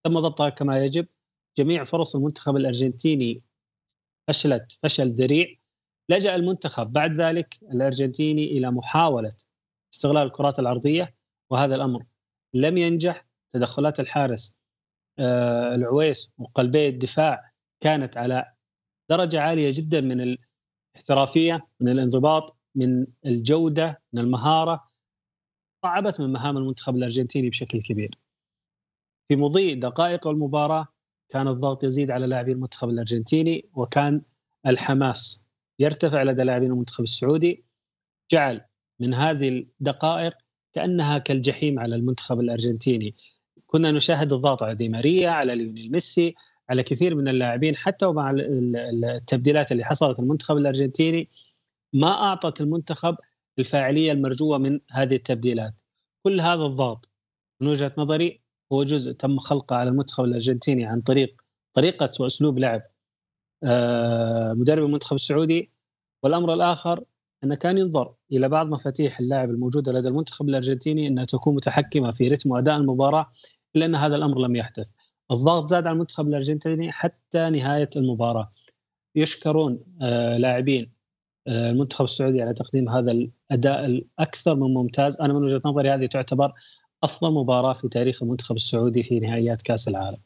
تم 0.04 0.20
ضبطها 0.20 0.48
كما 0.48 0.84
يجب. 0.84 1.06
جميع 1.58 1.82
فرص 1.82 2.16
المنتخب 2.16 2.56
الأرجنتيني 2.56 3.42
فشلت 4.28 4.72
فشل 4.82 5.10
ذريع. 5.10 5.56
لجأ 6.10 6.34
المنتخب 6.34 6.92
بعد 6.92 7.20
ذلك 7.20 7.58
الأرجنتيني 7.62 8.44
إلى 8.44 8.70
محاولة 8.70 9.32
استغلال 9.94 10.26
الكرات 10.26 10.58
العرضيه 10.58 11.14
وهذا 11.50 11.74
الأمر 11.74 12.04
لم 12.54 12.78
ينجح. 12.78 13.26
تدخلات 13.54 14.00
الحارس 14.00 14.56
آه 15.18 15.74
العويس 15.74 16.32
وقلبي 16.38 16.88
الدفاع 16.88 17.52
كانت 17.82 18.16
على 18.16 18.52
درجة 19.10 19.40
عالية 19.40 19.70
جدا 19.74 20.00
من 20.00 20.36
الاحترافية 20.96 21.66
من 21.80 21.88
الانضباط 21.88 22.56
من 22.74 23.06
الجودة 23.26 24.02
من 24.12 24.20
المهارة. 24.20 24.84
صعبت 25.82 26.20
من 26.20 26.32
مهام 26.32 26.56
المنتخب 26.56 26.96
الأرجنتيني 26.96 27.50
بشكل 27.50 27.82
كبير. 27.82 28.10
في 29.28 29.36
مضي 29.36 29.74
دقائق 29.74 30.28
المباراة 30.28 30.88
كان 31.28 31.48
الضغط 31.48 31.84
يزيد 31.84 32.10
على 32.10 32.26
لاعبي 32.26 32.52
المنتخب 32.52 32.88
الأرجنتيني 32.88 33.68
وكان 33.74 34.22
الحماس 34.66 35.44
يرتفع 35.78 36.22
لدى 36.22 36.42
لاعبين 36.42 36.70
المنتخب 36.70 37.04
السعودي. 37.04 37.64
جعل 38.30 38.60
من 39.00 39.14
هذه 39.14 39.48
الدقائق 39.48 40.34
كأنها 40.72 41.18
كالجحيم 41.18 41.78
على 41.78 41.96
المنتخب 41.96 42.40
الأرجنتيني. 42.40 43.14
كنا 43.66 43.90
نشاهد 43.92 44.32
الضغط 44.32 44.62
على 44.62 44.74
دي 44.74 44.88
ماريا 44.88 45.30
على 45.30 45.54
ليونيل 45.54 45.92
ميسي 45.92 46.34
على 46.70 46.82
كثير 46.82 47.14
من 47.14 47.28
اللاعبين 47.28 47.76
حتى 47.76 48.06
ومع 48.06 48.34
التبديلات 48.36 49.72
اللي 49.72 49.84
حصلت 49.84 50.18
المنتخب 50.18 50.56
الأرجنتيني 50.56 51.28
ما 51.92 52.08
أعطت 52.08 52.60
المنتخب 52.60 53.16
الفاعلية 53.58 54.12
المرجوة 54.12 54.58
من 54.58 54.80
هذه 54.90 55.14
التبديلات 55.14 55.80
كل 56.22 56.40
هذا 56.40 56.62
الضغط 56.62 57.08
من 57.60 57.68
وجهة 57.68 57.92
نظري 57.98 58.40
هو 58.72 58.82
جزء 58.82 59.12
تم 59.12 59.38
خلقه 59.38 59.76
على 59.76 59.90
المنتخب 59.90 60.24
الأرجنتيني 60.24 60.84
عن 60.84 61.00
طريق 61.00 61.42
طريقة 61.74 62.10
وأسلوب 62.20 62.58
لعب 62.58 62.82
آه، 63.64 64.52
مدرب 64.52 64.84
المنتخب 64.84 65.14
السعودي 65.14 65.72
والأمر 66.22 66.54
الآخر 66.54 67.04
انه 67.44 67.54
كان 67.54 67.78
ينظر 67.78 68.14
إلى 68.32 68.48
بعض 68.48 68.72
مفاتيح 68.72 69.20
اللاعب 69.20 69.50
الموجودة 69.50 69.92
لدى 69.92 70.08
المنتخب 70.08 70.48
الأرجنتيني 70.48 71.06
أنها 71.06 71.24
تكون 71.24 71.54
متحكمة 71.54 72.10
في 72.10 72.28
رتم 72.28 72.50
واداء 72.50 72.76
المباراة 72.76 73.30
إلا 73.76 73.86
أن 73.86 73.94
هذا 73.94 74.16
الأمر 74.16 74.38
لم 74.38 74.56
يحدث. 74.56 74.88
الضغط 75.30 75.68
زاد 75.68 75.86
على 75.86 75.94
المنتخب 75.94 76.28
الأرجنتيني 76.28 76.92
حتى 76.92 77.50
نهاية 77.50 77.90
المباراة. 77.96 78.50
يشكرون 79.14 79.80
آه 80.02 80.36
لاعبين 80.36 80.92
آه 81.46 81.70
المنتخب 81.70 82.04
السعودي 82.04 82.42
على 82.42 82.54
تقديم 82.54 82.88
هذا 82.88 83.12
الأداء 83.12 83.84
الأكثر 83.84 84.54
من 84.54 84.74
ممتاز، 84.74 85.20
أنا 85.20 85.32
من 85.32 85.44
وجهة 85.44 85.60
نظري 85.64 85.90
هذه 85.90 86.06
تعتبر 86.06 86.52
أفضل 87.02 87.32
مباراة 87.32 87.72
في 87.72 87.88
تاريخ 87.88 88.22
المنتخب 88.22 88.56
السعودي 88.56 89.02
في 89.02 89.20
نهائيات 89.20 89.62
كأس 89.62 89.88
العالم. 89.88 90.18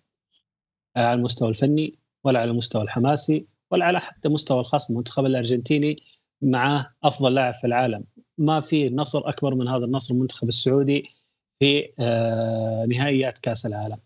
على 0.96 1.14
المستوى 1.14 1.49
الفني 1.49 1.99
ولا 2.25 2.40
على 2.40 2.50
المستوى 2.50 2.82
الحماسي 2.82 3.46
ولا 3.70 3.84
على 3.84 4.00
حتى 4.00 4.28
مستوى 4.28 4.61
الخاص 4.61 4.88
بالمنتخب 4.88 5.26
الأرجنتيني 5.26 5.96
مع 6.42 6.92
أفضل 7.04 7.34
لاعب 7.34 7.54
في 7.54 7.66
العالم 7.66 8.04
ما 8.38 8.61
في 8.61 8.90
نصر 8.90 9.28
أكبر 9.28 9.54
من 9.54 9.68
هذا 9.68 9.84
النصر 9.84 10.14
المنتخب 10.14 10.49
السعودي 10.49 11.11
في 11.58 11.92
آه، 11.99 12.87
نهائيات 12.88 13.38
كأس 13.38 13.66
العالم 13.66 13.96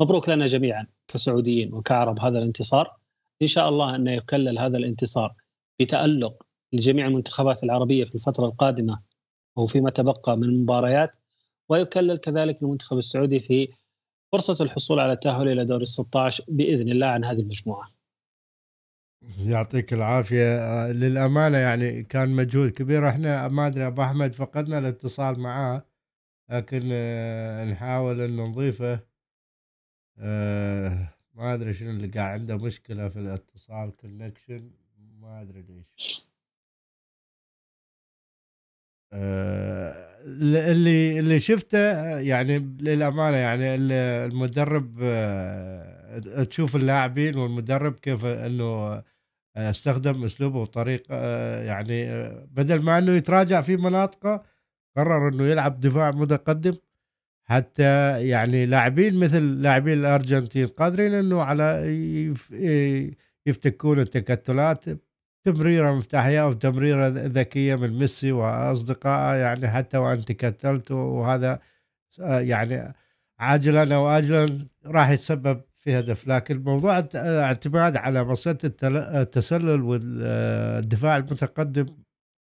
مبروك 0.00 0.28
لنا 0.28 0.46
جميعا 0.46 0.86
كسعوديين 1.08 1.74
وكعرب 1.74 2.20
هذا 2.20 2.38
الانتصار. 2.38 2.96
إن 3.42 3.46
شاء 3.46 3.68
الله 3.68 3.96
انه 3.96 4.12
يكلل 4.12 4.58
هذا 4.58 4.76
الانتصار 4.76 5.34
بتألق 5.80 6.46
لجميع 6.72 7.06
المنتخبات 7.06 7.64
العربية 7.64 8.04
في 8.04 8.14
الفترة 8.14 8.46
القادمة 8.46 9.00
وفيما 9.56 9.90
تبقى 9.90 10.36
من 10.36 10.44
المباريات 10.44 11.16
ويكلل 11.68 12.16
كذلك 12.16 12.62
المنتخب 12.62 12.98
السعودي 12.98 13.40
في 13.40 13.68
فرصة 14.32 14.64
الحصول 14.64 15.00
على 15.00 15.12
التأهل 15.12 15.48
إلى 15.48 15.64
دور 15.64 15.80
ال 15.80 15.88
16 15.88 16.44
بإذن 16.48 16.88
الله 16.88 17.06
عن 17.06 17.24
هذه 17.24 17.40
المجموعة. 17.40 17.86
يعطيك 19.46 19.92
العافية. 19.92 20.92
للأمانة 20.92 21.58
يعني 21.58 22.02
كان 22.02 22.28
مجهود 22.28 22.70
كبير. 22.70 23.08
إحنا 23.08 23.48
ما 23.48 23.66
أدري 23.66 23.86
أبو 23.86 24.02
أحمد 24.02 24.32
فقدنا 24.32 24.78
الاتصال 24.78 25.40
معاه 25.40 25.84
لكن 26.50 26.80
آه، 26.92 27.64
نحاول 27.64 28.20
أن 28.20 28.36
نضيفه. 28.36 29.13
آه، 30.18 31.08
ما 31.34 31.54
أدري 31.54 31.74
شنو 31.74 31.90
اللي 31.90 32.06
قاعد 32.08 32.40
عنده 32.40 32.56
مشكلة 32.56 33.08
في 33.08 33.18
الاتصال 33.18 33.96
كونكشن 33.96 34.70
ما 35.20 35.40
أدري 35.42 35.62
ليش. 35.62 36.24
اللي 40.72 41.18
اللي 41.18 41.40
شفته 41.40 41.78
يعني 42.18 42.58
للأمانة 42.58 43.36
يعني 43.36 43.74
المدرب 43.74 44.98
تشوف 46.50 46.76
اللاعبين 46.76 47.36
والمدرب 47.38 47.92
كيف 47.94 48.24
إنه 48.24 49.02
استخدم 49.56 50.24
أسلوبه 50.24 50.58
وطريقة 50.60 51.16
يعني 51.62 52.06
بدل 52.46 52.82
ما 52.82 52.98
إنه 52.98 53.12
يتراجع 53.12 53.60
في 53.60 53.76
مناطقه 53.76 54.42
قرر 54.96 55.28
إنه 55.28 55.44
يلعب 55.44 55.80
دفاع 55.80 56.10
متقدم. 56.10 56.74
حتى 57.44 57.82
يعني 58.28 58.66
لاعبين 58.66 59.14
مثل 59.16 59.62
لاعبين 59.62 59.98
الأرجنتين 59.98 60.66
قادرين 60.66 61.14
إنه 61.14 61.42
على 61.42 61.64
يفتكون 63.46 64.00
التكتلات 64.00 64.84
تمريرة 65.44 65.92
مفتاحية 65.94 66.42
أو 66.42 66.52
تمريرة 66.52 67.08
ذكية 67.08 67.74
من 67.74 67.98
ميسي 67.98 68.32
وأصدقائه 68.32 69.36
يعني 69.36 69.68
حتى 69.68 69.98
وإن 69.98 70.24
تكتلت 70.24 70.90
وهذا 70.90 71.60
يعني 72.20 72.94
عاجلا 73.38 73.96
أو 73.96 74.08
اجلا 74.08 74.58
راح 74.86 75.10
يتسبب 75.10 75.60
في 75.80 75.98
هدف. 75.98 76.28
لكن 76.28 76.62
موضوع 76.62 76.98
الاعتماد 76.98 77.96
على 77.96 78.24
مصيدة 78.24 78.74
التسلل 79.22 79.82
والدفاع 79.82 81.16
المتقدم 81.16 81.86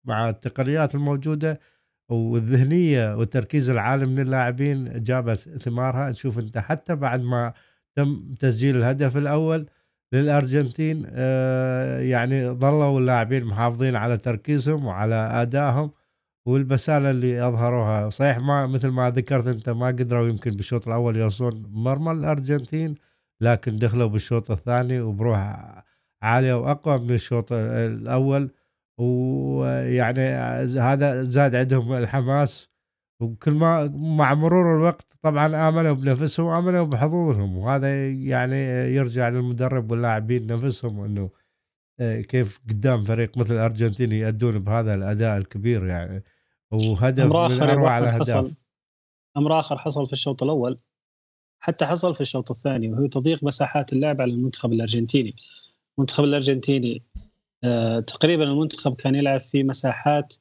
مع 0.04 0.28
التقنيات 0.28 0.94
الموجودة 0.94 1.60
والذهنية 2.08 3.16
والتركيز 3.16 3.70
العالي 3.70 4.06
من 4.06 4.20
اللاعبين 4.20 5.02
جابت 5.02 5.38
ثمارها. 5.38 6.10
نشوف 6.10 6.38
انت 6.38 6.58
حتى 6.58 6.94
بعد 6.94 7.20
ما 7.22 7.52
تم 7.96 8.34
تسجيل 8.38 8.76
الهدف 8.76 9.16
الأول 9.16 9.66
للأرجنتين 10.12 11.06
آه، 11.08 12.00
يعني 12.00 12.50
ظلوا 12.50 12.98
اللاعبين 13.00 13.44
محافظين 13.44 13.96
على 13.96 14.16
تركيزهم 14.18 14.86
وعلى 14.86 15.14
أدائهم 15.14 15.90
والبسالة 16.46 17.10
اللي 17.10 17.48
أظهروها. 17.48 18.08
صحيح 18.10 18.38
ما 18.38 18.66
مثل 18.66 18.88
ما 18.88 19.10
ذكرت 19.10 19.46
انت 19.46 19.68
ما 19.70 19.86
قدروا 19.86 20.28
يمكن 20.28 20.50
بالشوط 20.50 20.88
الأول 20.88 21.16
يوصلون 21.16 21.66
مرمى 21.70 22.10
الأرجنتين 22.12 22.94
لكن 23.40 23.76
دخلوا 23.76 24.06
بالشوط 24.08 24.50
الثاني 24.50 25.00
وبروح 25.00 25.38
عالية 26.22 26.54
وأقوى 26.54 26.98
من 26.98 27.10
الشوط 27.14 27.52
الأول. 27.52 28.50
ويعني 28.98 30.20
هذا 30.80 31.22
زاد 31.22 31.54
عندهم 31.54 31.92
الحماس 31.92 32.68
وكل 33.20 33.52
ما 33.52 33.86
مع 33.96 34.34
مرور 34.34 34.76
الوقت 34.76 35.06
طبعا 35.22 35.68
امنوا 35.68 35.94
بنفسهم 35.94 36.46
وامنوا 36.46 36.84
بحظوظهم 36.84 37.58
وهذا 37.58 38.10
يعني 38.10 38.56
يرجع 38.94 39.28
للمدرب 39.28 39.90
واللاعبين 39.90 40.46
نفسهم 40.46 41.00
إنه 41.00 41.30
آه، 42.00 42.20
كيف 42.20 42.60
قدام 42.68 43.04
فريق 43.04 43.38
مثل 43.38 43.54
الأرجنتين 43.54 44.12
يأدون 44.12 44.58
بهذا 44.58 44.94
الأداء 44.94 45.38
الكبير 45.38 45.86
يعني. 45.86 46.22
وهدف 46.70 47.24
من 47.24 47.62
أروع 47.62 47.98
الأهداف. 47.98 48.54
أمر 49.36 49.60
آخر 49.60 49.78
حصل 49.78 50.06
في 50.06 50.12
الشوط 50.12 50.42
الأول 50.42 50.78
حتى 51.62 51.86
حصل 51.86 52.14
في 52.14 52.20
الشوط 52.20 52.50
الثاني 52.50 52.92
وهو 52.92 53.06
تضييق 53.06 53.44
مساحات 53.44 53.92
اللعب 53.92 54.20
على 54.20 54.32
المنتخب 54.32 54.72
الأرجنتيني. 54.72 55.36
المنتخب 55.98 56.24
الأرجنتيني 56.24 57.02
تقريبا 58.06 58.44
المنتخب 58.44 58.96
كان 58.96 59.14
يلعب 59.14 59.40
في 59.40 59.62
مساحات 59.62 60.34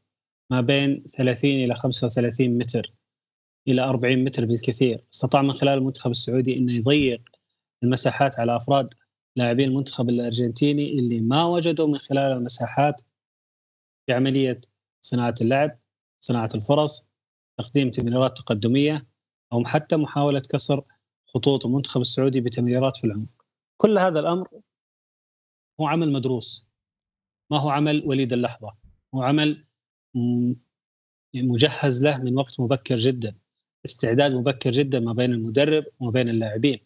ما 0.51 0.61
بين 0.61 1.03
30 1.03 1.49
إلى 1.49 1.75
35 1.75 2.57
متر 2.57 2.93
إلى 3.67 3.81
40 3.81 4.23
متر 4.23 4.45
بالكثير. 4.45 5.05
استطاع 5.13 5.41
من 5.41 5.53
خلال 5.53 5.77
المنتخب 5.77 6.11
السعودي 6.11 6.57
إنه 6.57 6.73
يضيق 6.73 7.21
المساحات 7.83 8.39
على 8.39 8.55
أفراد 8.55 8.93
لاعبين 9.35 9.69
المنتخب 9.69 10.09
الأرجنتيني 10.09 10.99
اللي 10.99 11.19
ما 11.19 11.45
وجدوا 11.45 11.87
من 11.87 11.97
خلال 11.97 12.37
المساحات 12.37 13.01
في 14.05 14.13
عملية 14.13 14.61
صناعة 15.01 15.35
اللعب 15.41 15.79
صناعة 16.23 16.49
الفرص 16.55 17.07
تقديم 17.59 17.91
تمريرات 17.91 18.37
تقدمية 18.37 19.07
أو 19.53 19.63
حتى 19.65 19.95
محاولة 19.95 20.41
كسر 20.49 20.83
خطوط 21.27 21.65
المنتخب 21.65 22.01
السعودي 22.01 22.41
بتمريرات 22.41 22.97
في 22.97 23.03
العمق. 23.07 23.45
كل 23.77 23.97
هذا 23.97 24.19
الأمر 24.19 24.47
هو 25.79 25.87
عمل 25.87 26.11
مدروس. 26.11 26.64
ما 27.51 27.59
هو 27.59 27.69
عمل 27.69 28.03
وليد 28.05 28.33
اللحظة؟ 28.33 28.75
هو 29.15 29.23
عمل 29.23 29.65
مجهز 31.35 32.05
له 32.05 32.17
من 32.17 32.37
وقت 32.37 32.59
مبكر 32.59 32.95
جدا 32.95 33.35
استعداد 33.85 34.31
مبكر 34.31 34.71
جدا 34.71 34.99
ما 34.99 35.13
بين 35.13 35.33
المدرب 35.33 35.85
وما 35.99 36.11
بين 36.11 36.29
اللاعبين. 36.29 36.79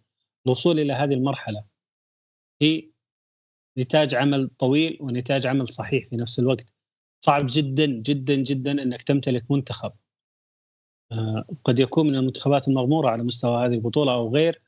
الوصول 0.46 0.80
إلى 0.80 0.94
هذه 0.94 1.14
المرحلة 1.14 1.64
هي 2.62 2.90
نتاج 3.78 4.16
عمل 4.16 4.50
طويل 4.60 4.98
ونتاج 5.02 5.48
عمل 5.48 5.68
صحيح 5.68 6.06
في 6.06 6.16
نفس 6.16 6.40
الوقت. 6.40 6.74
صعب 7.20 7.42
جدا 7.50 7.86
جدا 7.86 8.36
جدا 8.36 8.72
إنك 8.72 9.02
تمتلك 9.02 9.52
منتخب. 9.52 9.94
آه، 11.12 11.46
قد 11.64 11.80
يكون 11.80 12.08
من 12.08 12.16
المنتخبات 12.16 12.68
المغمورة 12.68 13.10
على 13.10 13.24
مستوى 13.24 13.66
هذه 13.66 13.74
البطولة 13.74 14.14
أو 14.14 14.34
غير 14.36 14.62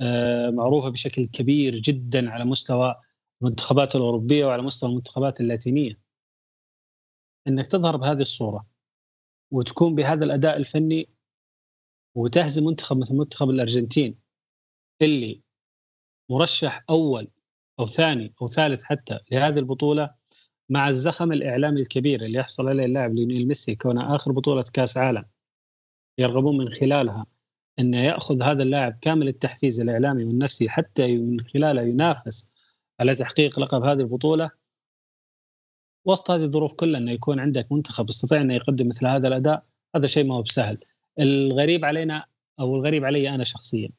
آه، 0.00 0.50
معروفة 0.50 0.88
بشكل 0.88 1.26
كبير 1.26 1.76
جدا 1.78 2.30
على 2.30 2.44
مستوى 2.44 2.96
المنتخبات 3.42 3.96
الأوروبية 3.96 4.46
وعلى 4.46 4.62
مستوى 4.62 4.90
المنتخبات 4.90 5.40
اللاتينية. 5.40 5.98
إنك 7.48 7.66
تظهر 7.66 7.96
بهذه 7.96 8.20
الصورة 8.20 8.66
وتكون 9.50 9.94
بهذا 9.94 10.24
الأداء 10.24 10.56
الفني 10.56 11.08
وتهزم 12.14 12.64
منتخب 12.64 12.96
مثل 12.98 13.14
منتخب 13.14 13.50
الأرجنتين 13.50 14.18
اللي 15.02 15.42
مرشح 16.30 16.84
أول 16.90 17.28
أو 17.80 17.86
ثاني 17.86 18.34
أو 18.42 18.46
ثالث 18.46 18.82
حتى 18.82 19.18
لهذه 19.32 19.58
البطولة 19.58 20.14
مع 20.68 20.88
الزخم 20.88 21.32
الإعلامي 21.32 21.80
الكبير 21.80 22.24
اللي 22.24 22.38
يحصل 22.38 22.68
عليه 22.68 22.84
اللاعب 22.84 23.14
ليونيل 23.14 23.48
ميسي 23.48 23.74
كونه 23.74 24.16
آخر 24.16 24.32
بطولة 24.32 24.64
كأس 24.74 24.96
عالم 24.96 25.24
يرغبون 26.18 26.58
من 26.58 26.68
خلالها 26.68 27.26
انه 27.78 27.98
يأخذ 27.98 28.42
هذا 28.42 28.62
اللاعب 28.62 28.98
كامل 29.00 29.28
التحفيز 29.28 29.80
الإعلامي 29.80 30.24
والنفسي 30.24 30.68
حتى 30.68 31.16
من 31.16 31.40
خلاله 31.40 31.82
ينافس 31.82 32.51
على 33.00 33.14
تحقيق 33.14 33.60
لقب 33.60 33.82
هذه 33.82 34.00
البطولة. 34.00 34.50
وسط 36.04 36.30
هذه 36.30 36.42
الظروف 36.42 36.74
كلها 36.74 37.00
إنه 37.00 37.12
يكون 37.12 37.40
عندك 37.40 37.72
منتخب 37.72 38.08
يستطيع 38.08 38.40
إنه 38.40 38.54
يقدم 38.54 38.88
مثل 38.88 39.06
هذا 39.06 39.28
الأداء 39.28 39.64
هذا 39.96 40.06
شيء 40.06 40.24
ما 40.24 40.34
هو 40.34 40.42
بسهل. 40.42 40.78
الغريب 41.20 41.84
علينا 41.84 42.26
أو 42.60 42.76
الغريب 42.76 43.04
علي 43.04 43.28
أنا 43.28 43.44
شخصيا 43.44 43.90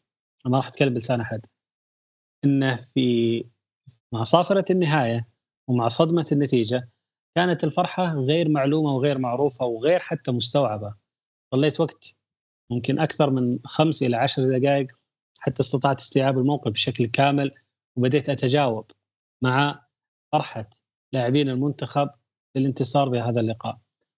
ما 0.45 0.57
راح 0.57 0.67
أتكلم 0.67 0.93
بلسان 0.93 1.21
أحد. 1.21 1.45
إنه 2.45 2.75
في 2.75 3.45
مع 4.11 4.23
صافرة 4.23 4.65
النهاية 4.71 5.27
ومع 5.67 5.87
صدمة 5.87 6.25
النتيجة 6.31 6.89
كانت 7.35 7.63
الفرحة 7.63 8.13
غير 8.13 8.49
معلومة 8.49 8.95
وغير 8.95 9.17
معروفة 9.17 9.65
وغير 9.65 9.99
حتى 9.99 10.31
مستوعبة. 10.31 10.95
ظليت 11.55 11.79
وقت 11.79 12.15
ممكن 12.69 12.99
أكثر 12.99 13.29
من 13.29 13.59
خمس 13.65 14.03
إلى 14.03 14.17
عشر 14.17 14.57
دقائق 14.59 14.87
حتى 15.39 15.59
استطعت 15.59 15.99
استيعاب 15.99 16.37
الموقف 16.37 16.71
بشكل 16.71 17.05
كامل. 17.05 17.51
وبديت 17.95 18.29
أتجاوب 18.29 18.91
مع 19.41 19.85
فرحة 20.31 20.69
لاعبين 21.13 21.49
المنتخب 21.49 22.09
بالانتصار 22.55 23.09
بهذا 23.09 23.41
اللقاء. 23.41 23.77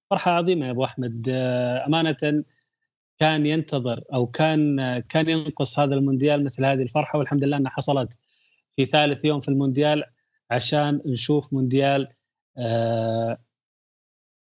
فرحة 0.09 0.31
عظيمة 0.31 0.65
يا 0.65 0.71
أبو 0.71 0.85
أحمد 0.85 1.29
أمانة 1.88 2.43
كان 3.19 3.45
ينتظر 3.45 4.03
أو 4.13 4.27
كان 4.27 4.99
كان 4.99 5.29
ينقص 5.29 5.79
هذا 5.79 5.95
المونديال 5.95 6.43
مثل 6.43 6.65
هذه 6.65 6.81
الفرحة 6.81 7.19
والحمد 7.19 7.43
لله 7.43 7.57
أنها 7.57 7.71
حصلت 7.71 8.19
في 8.75 8.85
ثالث 8.85 9.25
يوم 9.25 9.39
في 9.39 9.49
المونديال 9.49 10.03
عشان 10.51 11.01
نشوف 11.05 11.53
مونديال 11.53 12.07
آه، 12.57 13.38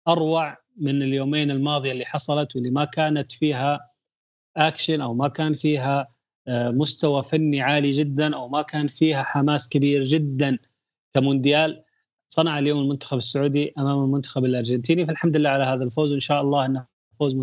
أروع 0.08 0.58
من 0.78 1.02
اليومين 1.02 1.52
الماضية 1.52 1.92
اللي 1.92 2.06
حصلت 2.06 2.56
واللي 2.56 2.70
ما 2.70 2.86
كانت 2.86 3.32
فيها 3.32 3.90
اكشن 4.58 5.02
أو 5.02 5.14
ما 5.14 5.28
كان 5.28 5.54
فيها 5.54 6.00
آه، 6.00 6.15
مستوى 6.50 7.24
فني 7.24 7.62
عالي 7.62 7.92
جدا 7.92 8.36
أو 8.36 8.50
ما 8.50 8.62
كان 8.62 8.88
فيها 8.88 9.24
حماس 9.24 9.70
كبير 9.70 10.04
جدا 10.04 10.58
كمونديال 11.14 11.84
صنع 12.30 12.60
اليوم 12.60 12.80
المنتخب 12.82 13.18
السعودي 13.18 13.74
أمام 13.78 14.04
المنتخب 14.04 14.46
الأرجنتيني. 14.46 15.06
فالحمد 15.06 15.38
لله 15.38 15.50
على 15.50 15.64
هذا 15.64 15.84
الفوز. 15.84 16.12
وان 16.12 16.20
شاء 16.20 16.42
الله 16.42 16.66
إنه 16.66 16.86
فوز 17.20 17.36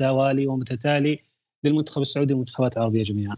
متوالي 0.00 0.46
ومتتالي 0.46 1.18
للمنتخب 1.64 2.02
السعودي 2.02 2.34
والمنتخبات 2.34 2.76
العربيه 2.76 3.02
جميعا. 3.02 3.36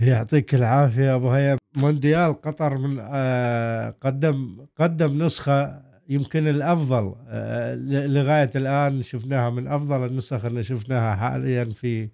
يعطيك 0.00 0.54
العافية 0.54 1.14
أبو 1.14 1.28
هيا. 1.28 1.58
مونديال 1.76 2.40
قطر 2.40 2.78
من 2.78 2.98
آه 3.00 3.90
قدم 3.90 4.66
قدم 4.76 5.22
نسخة 5.22 5.82
يمكن 6.08 6.48
الأفضل 6.48 7.14
آه 7.28 7.74
لغاية 8.06 8.50
الآن 8.56 9.02
شفناها 9.02 9.50
من 9.50 9.66
أفضل 9.66 10.06
النسخ 10.06 10.44
اللي 10.44 10.62
شفناها 10.62 11.16
حاليا 11.16 11.64
في 11.64 12.02
آه 12.04 12.10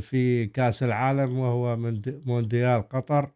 في 0.00 0.46
كأس 0.46 0.82
العالم 0.82 1.38
وهو 1.38 1.76
مونديال 2.26 2.88
قطر. 2.88 3.30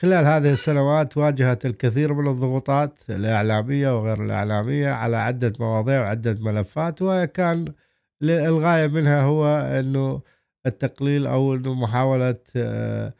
خلال 0.00 0.26
هذه 0.26 0.52
السنوات 0.52 1.16
واجهت 1.16 1.66
الكثير 1.66 2.14
من 2.14 2.30
الضغوطات 2.30 3.00
الإعلامية 3.10 3.98
وغير 3.98 4.24
الإعلامية 4.24 4.88
على 4.88 5.16
عدة 5.16 5.52
مواضيع 5.60 6.00
وعدة 6.00 6.36
ملفات 6.40 7.02
وكان 7.02 7.64
الغاية 8.22 8.86
منها 8.86 9.22
هو 9.22 9.46
أنه 9.58 10.20
التقليل 10.66 11.26
أو 11.26 11.54
أنه 11.54 11.74
محاولة 11.74 12.38
آه، 12.56 13.14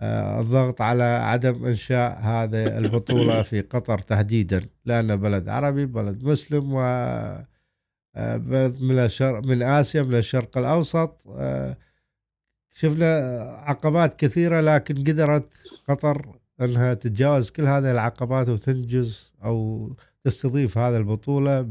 آه، 0.00 0.40
الضغط 0.40 0.82
على 0.82 1.02
عدم 1.02 1.64
إنشاء 1.66 2.20
هذه 2.20 2.78
البطولة 2.78 3.42
في 3.50 3.60
قطر 3.60 3.98
تحديدا. 3.98 4.62
لأنه 4.84 5.14
بلد 5.14 5.48
عربي 5.48 5.86
بلد 5.86 6.24
مسلم 6.24 6.74
و 6.74 6.80
آه، 6.80 7.46
بلد 8.16 8.82
من 8.82 8.98
الشرق 8.98 9.46
من 9.46 9.62
آسيا 9.62 10.02
من 10.02 10.14
الشرق 10.14 10.58
الأوسط. 10.58 11.28
شفنا 12.74 13.16
عقبات 13.66 14.14
كثيرة 14.14 14.60
لكن 14.60 14.94
قدرت 14.94 15.52
قطر 15.88 16.36
إنها 16.60 16.94
تتجاوز 16.94 17.50
كل 17.50 17.62
هذه 17.62 17.92
العقبات 17.92 18.48
وتنجز 18.48 19.32
أو 19.44 19.88
تستضيف 20.24 20.78
هذه 20.78 20.96
البطولة 20.96 21.66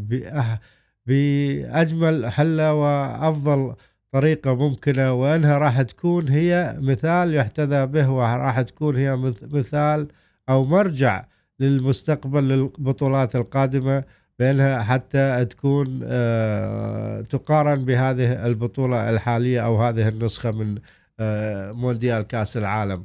بأجمل 1.06 2.32
حلة 2.32 2.74
وأفضل 2.74 3.76
طريقة 4.12 4.56
ممكنة. 4.56 5.14
وأنها 5.14 5.58
راح 5.58 5.82
تكون 5.82 6.30
هي 6.30 6.78
مثال 6.80 7.36
يحتذى 7.36 7.86
به 7.86 8.10
وراح 8.10 8.62
تكون 8.62 8.96
هي 8.96 9.16
مثال 9.42 10.08
أو 10.50 10.66
مرجع 10.66 11.26
للمستقبل 11.60 12.44
للبطولات 12.44 13.36
القادمة. 13.36 14.04
بأنها 14.40 14.84
حتى 14.84 15.46
تكون 15.46 16.00
آه، 16.04 17.22
تقارن 17.22 17.86
بهذه 17.86 18.46
البطولة 18.46 19.10
الحالية 19.10 19.66
أو 19.66 19.82
هذه 19.84 20.08
النسخة 20.08 20.52
من 20.52 20.76
آه، 21.20 21.72
مونديال 21.72 22.22
كأس 22.22 22.58
العالم. 22.58 23.04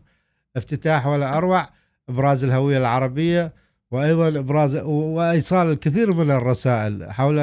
افتتاح 0.56 1.06
ولا 1.06 1.36
أروع 1.36 1.68
ابراز 2.08 2.44
الهوية 2.44 2.78
العربية 2.78 3.52
وأيضا 3.90 4.28
ابراز 4.28 4.76
وأيصال 4.76 5.66
الكثير 5.72 6.14
من 6.14 6.30
الرسائل 6.30 7.12
حول 7.12 7.36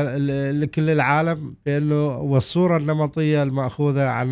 لكل 0.61 0.89
العالم 0.89 1.55
بأنه 1.65 2.17
والصورة 2.17 2.77
النمطية 2.77 3.43
المأخوذة 3.43 4.07
عن 4.07 4.29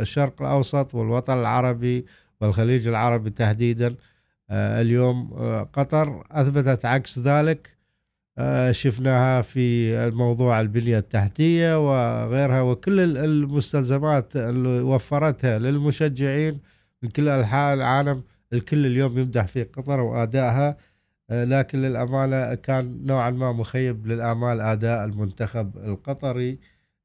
الشرق 0.00 0.42
الأوسط 0.42 0.94
والوطن 0.94 1.38
العربي 1.38 2.06
والخليج 2.40 2.88
العربي 2.88 3.30
تحديدا 3.30 3.94
آه، 4.50 4.80
اليوم 4.80 5.30
قطر 5.72 6.24
أثبتت 6.30 6.84
عكس 6.84 7.18
ذلك. 7.18 7.79
شفناها 8.72 9.42
في 9.42 9.94
الموضوع 10.08 10.60
البنية 10.60 10.98
التحتية 10.98 11.86
وغيرها 11.88 12.62
وكل 12.62 13.00
المستلزمات 13.16 14.36
اللي 14.36 14.80
وفرتها 14.80 15.58
للمشجعين 15.58 16.60
من 17.02 17.08
كل 17.10 17.28
أنحاء 17.28 17.74
العالم. 17.74 18.22
الكل 18.52 18.86
اليوم 18.86 19.18
يمدح 19.18 19.46
في 19.46 19.62
قطر 19.64 20.00
وأدائها. 20.00 20.76
آه، 21.30 21.44
لكن 21.44 21.82
للأمانة 21.82 22.54
كان 22.54 23.00
نوعا 23.06 23.30
ما 23.30 23.52
مخيب 23.52 24.06
للآمال 24.06 24.60
أداء 24.60 25.04
المنتخب 25.04 25.76
القطري. 25.78 26.58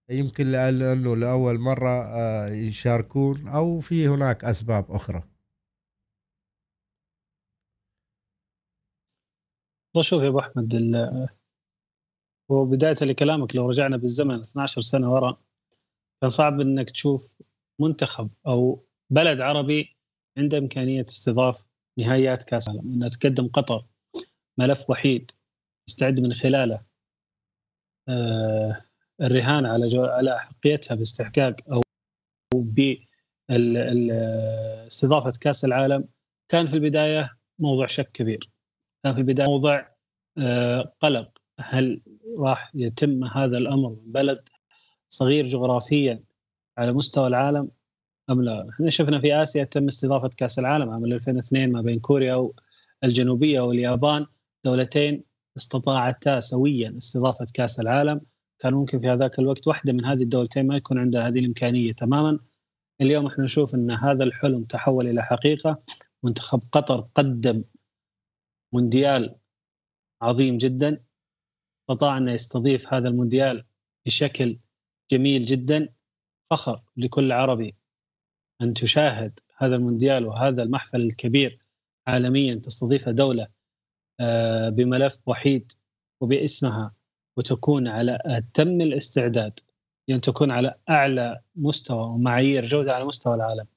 يمكن 0.10 0.48
لأنه 0.52 1.15
لأول 1.15 1.60
مرة 1.60 2.06
آه، 2.06 2.48
يشاركون 2.50 3.48
أو 3.48 3.80
في 3.80 4.08
هناك 4.08 4.43
أسباب 4.45 4.86
أخرى. 4.89 5.35
شوف 10.01 10.23
يا 10.23 10.27
أبو 10.27 10.39
أحمد 10.39 10.75
وبدايه 12.49 12.95
لكلامك 13.01 13.55
لو 13.55 13.69
رجعنا 13.69 13.97
بالزمن 13.97 14.39
12 14.39 14.81
سنة 14.81 15.13
ورا 15.13 15.38
كان 16.21 16.29
صعب 16.29 16.62
إنك 16.62 16.89
تشوف 16.89 17.36
منتخب 17.79 18.29
أو 18.47 18.86
بلد 19.10 19.41
عربي 19.41 19.97
عنده 20.38 20.58
إمكانية 20.58 21.05
استضاف 21.10 21.63
نهائيات 21.99 22.43
كأس 22.43 22.69
العالم 22.69 22.93
انها 22.93 23.10
تقدم 23.10 23.47
قطر 23.47 23.86
ملف 24.58 24.89
وحيد 24.89 25.31
تستعد 25.88 26.19
من 26.19 26.34
خلاله 26.34 26.86
آه 28.10 28.86
الرهان 29.21 29.65
على 29.65 29.88
جو... 29.88 30.05
على 30.05 30.36
احقيتها 30.36 30.95
باستحقاق 30.95 31.55
أو 31.71 31.81
باستضافه 33.49 35.39
كأس 35.41 35.65
العالم 35.65 36.08
كان 36.51 36.67
في 36.67 36.73
البداية 36.73 37.38
موضوع 37.60 37.88
شك 37.88 38.12
كبير. 38.12 38.49
كان 39.06 39.13
في 39.13 39.20
البداية 39.20 39.48
موضوع 39.48 39.88
آه 40.38 40.94
قلق. 41.02 41.30
هل 41.60 42.02
راح 42.38 42.72
يتم 42.76 43.24
هذا 43.24 43.58
الأمر 43.58 43.98
بلد 44.06 44.50
صغير 45.10 45.46
جغرافيا 45.46 46.24
على 46.78 46.94
مستوى 46.94 47.28
العالم 47.28 47.70
أم 48.30 48.41
لا؟ 48.41 48.70
إحنا 48.70 48.89
شفنا 48.89 49.20
في 49.20 49.41
آسيا 49.41 49.63
تم 49.63 49.88
استضافة 49.88 50.30
كأس 50.38 50.60
العالم 50.60 50.89
عام 50.89 51.06
2002 51.06 51.72
ما 51.72 51.82
بين 51.82 52.00
كوريا 52.00 52.50
الجنوبية 53.04 53.62
واليابان 53.62 54.26
دولتين 54.63 55.24
استطاعتا 55.58 56.39
سويا 56.39 56.96
استضافة 56.98 57.46
كأس 57.54 57.80
العالم. 57.80 58.22
كان 58.60 58.74
ممكن 58.74 59.00
في 59.00 59.10
هذاك 59.10 59.39
الوقت 59.39 59.68
واحدة 59.68 59.94
من 59.94 60.06
هذه 60.06 60.24
الدولتين 60.24 60.68
ما 60.68 60.76
يكون 60.76 61.00
عندها 61.00 61.28
هذه 61.28 61.39
الإمكانية 61.39 61.91
تماما. 61.91 62.39
اليوم 63.02 63.26
إحنا 63.28 63.44
نشوف 63.44 63.76
إن 63.76 63.91
هذا 63.91 64.24
الحلم 64.24 64.63
تحول 64.63 65.08
إلى 65.08 65.24
حقيقة. 65.24 65.84
منتخب 66.24 66.62
قطر 66.72 67.08
قدم 67.15 67.63
مونديال 68.73 69.36
عظيم 70.21 70.58
جدا. 70.58 71.04
استطاع 71.82 72.17
انه 72.17 72.32
يستضيف 72.32 72.93
هذا 72.93 73.08
المونديال 73.08 73.65
بشكل 74.06 74.60
جميل 75.12 75.45
جدا. 75.45 75.89
فخر 76.51 76.84
لكل 76.97 77.32
عربي 77.32 77.75
أن 78.62 78.73
تشاهد 78.73 79.39
هذا 79.58 79.75
المونديال 79.75 80.25
وهذا 80.25 80.63
المحفل 80.63 81.01
الكبير 81.01 81.60
عالميا. 82.08 82.56
تستضيفه 82.56 83.12
دولة 83.12 83.47
آه، 84.19 84.69
بملف 84.69 85.21
وحيد 85.25 85.71
وباسمها 86.21 86.95
وتكون 87.38 87.88
على 87.88 88.19
أتم 88.25 88.82
الاستعداد 88.82 89.60
لأن 90.08 90.21
تكون 90.21 90.51
على 90.51 90.75
أعلى 90.89 91.41
مستوى 91.56 92.04
ومعايير 92.04 92.65
جودة 92.65 92.95
على 92.95 93.06
مستوى 93.06 93.36
العالم. 93.36 93.67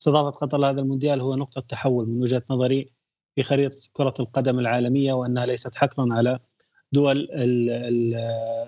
استضافة 0.00 0.30
قطر 0.30 0.58
لهذا 0.58 0.80
المونديال 0.80 1.20
هو 1.20 1.36
نقطة 1.36 1.60
تحول 1.60 2.08
من 2.08 2.22
وجهة 2.22 2.42
نظري 2.50 2.97
في 3.38 3.44
خريطة 3.44 3.76
كرة 3.92 4.14
القدم 4.20 4.58
العالمية 4.58 5.12
وأنها 5.12 5.46
ليست 5.46 5.76
حكرا 5.76 6.06
على 6.10 6.38
دول 6.92 7.28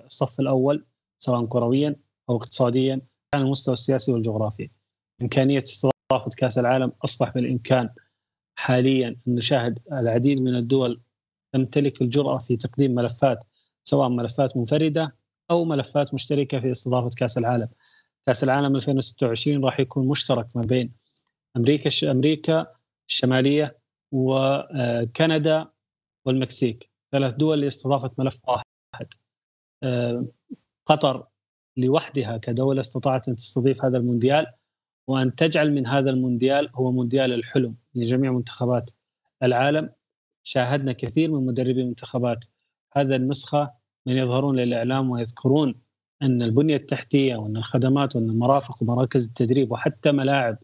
الصف 0.05 0.39
الأول 0.39 0.85
سواء 1.19 1.43
كرويا 1.43 1.95
أو 2.29 2.35
اقتصاديا 2.35 3.01
على 3.33 3.43
المستوى 3.43 3.73
السياسي 3.73 4.11
والجغرافي. 4.13 4.69
إمكانية 5.21 5.57
استضافة 5.57 6.29
كأس 6.37 6.57
العالم 6.57 6.91
أصبح 7.03 7.29
بالإمكان 7.29 7.89
حاليا 8.55 9.07
أن 9.27 9.35
نشاهد 9.35 9.79
العديد 9.91 10.41
من 10.41 10.55
الدول 10.55 11.01
تمتلك 11.53 12.01
الجرأة 12.01 12.37
في 12.37 12.55
تقديم 12.55 12.95
ملفات 12.95 13.43
سواء 13.83 14.09
ملفات 14.09 14.57
منفردة 14.57 15.15
أو 15.51 15.65
ملفات 15.65 16.13
مشتركة 16.13 16.59
في 16.59 16.71
استضافة 16.71 17.09
كأس 17.17 17.37
العالم 17.37 17.67
كأس 18.25 18.43
العالم 18.43 18.75
2026 18.75 19.65
راح 19.65 19.79
يكون 19.79 20.07
مشترك 20.07 20.47
ما 20.55 20.61
بين 20.61 20.93
أمريكا 21.57 22.11
أمريكا 22.11 22.67
الشمالية 23.09 23.80
وكندا 24.11 25.67
والمكسيك 26.25 26.89
ثلاث 27.11 27.33
دول 27.33 27.61
لاستضافة 27.61 28.11
ملف 28.17 28.41
واحد. 28.49 29.13
آه، 29.83 30.25
قطر 30.85 31.27
لوحدها 31.77 32.37
كدولة 32.37 32.79
استطاعت 32.79 33.29
أن 33.29 33.35
تستضيف 33.35 33.85
هذا 33.85 33.97
المونديال 33.97 34.45
وأن 35.07 35.35
تجعل 35.35 35.73
من 35.73 35.87
هذا 35.87 36.09
المونديال 36.09 36.69
هو 36.75 36.91
مونديال 36.91 37.33
الحلم 37.33 37.75
لجميع 37.95 38.31
منتخبات 38.31 38.91
العالم. 39.43 39.89
شاهدنا 40.43 40.91
كثير 40.93 41.31
من 41.31 41.45
مدربي 41.45 41.81
المنتخبات 41.81 42.45
هذا 42.93 43.15
النسخة 43.15 43.73
من 44.05 44.17
يظهرون 44.17 44.55
للإعلام 44.55 45.09
ويذكرون 45.09 45.81
أن 46.21 46.41
البنية 46.41 46.75
التحتية 46.75 47.35
وأن 47.35 47.57
الخدمات 47.57 48.15
وأن 48.15 48.29
المرافق 48.29 48.81
ومراكز 48.83 49.27
التدريب 49.27 49.71
وحتى 49.71 50.11
ملاعب 50.11 50.57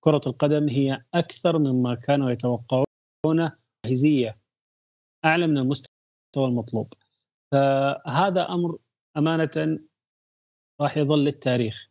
كرة 0.00 0.20
القدم 0.26 0.68
هي 0.68 1.04
أكثر 1.14 1.58
مما 1.58 1.94
كانوا 1.94 2.30
يتوقعونه 2.30 3.58
جاهزية 3.86 4.38
أعلى 5.24 5.46
من 5.46 5.58
المستوى 5.58 5.90
المطلوب. 6.38 6.92
فهذا 7.52 8.48
أمر 8.48 8.78
أمانة 9.16 9.78
راح 10.80 10.96
يظل 10.96 11.24
للتاريخ. 11.24 11.90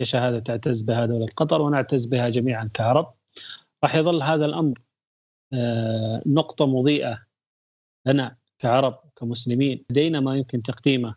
كشهادة 0.00 0.38
تعتز 0.38 0.82
بها 0.82 1.06
دولة 1.06 1.26
قطر 1.36 1.60
ونعتز 1.62 2.06
بها 2.06 2.28
جميعا 2.28 2.70
كعرب 2.74 3.14
راح 3.84 3.94
يظل 3.94 4.22
هذا 4.22 4.44
الأمر 4.46 4.80
آه، 5.52 6.22
نقطة 6.26 6.66
مضيئة 6.66 7.26
لنا 8.06 8.36
كعرب 8.58 8.94
كمسلمين. 9.16 9.84
لدينا 9.90 10.20
ما 10.20 10.36
يمكن 10.36 10.62
تقديمه 10.62 11.14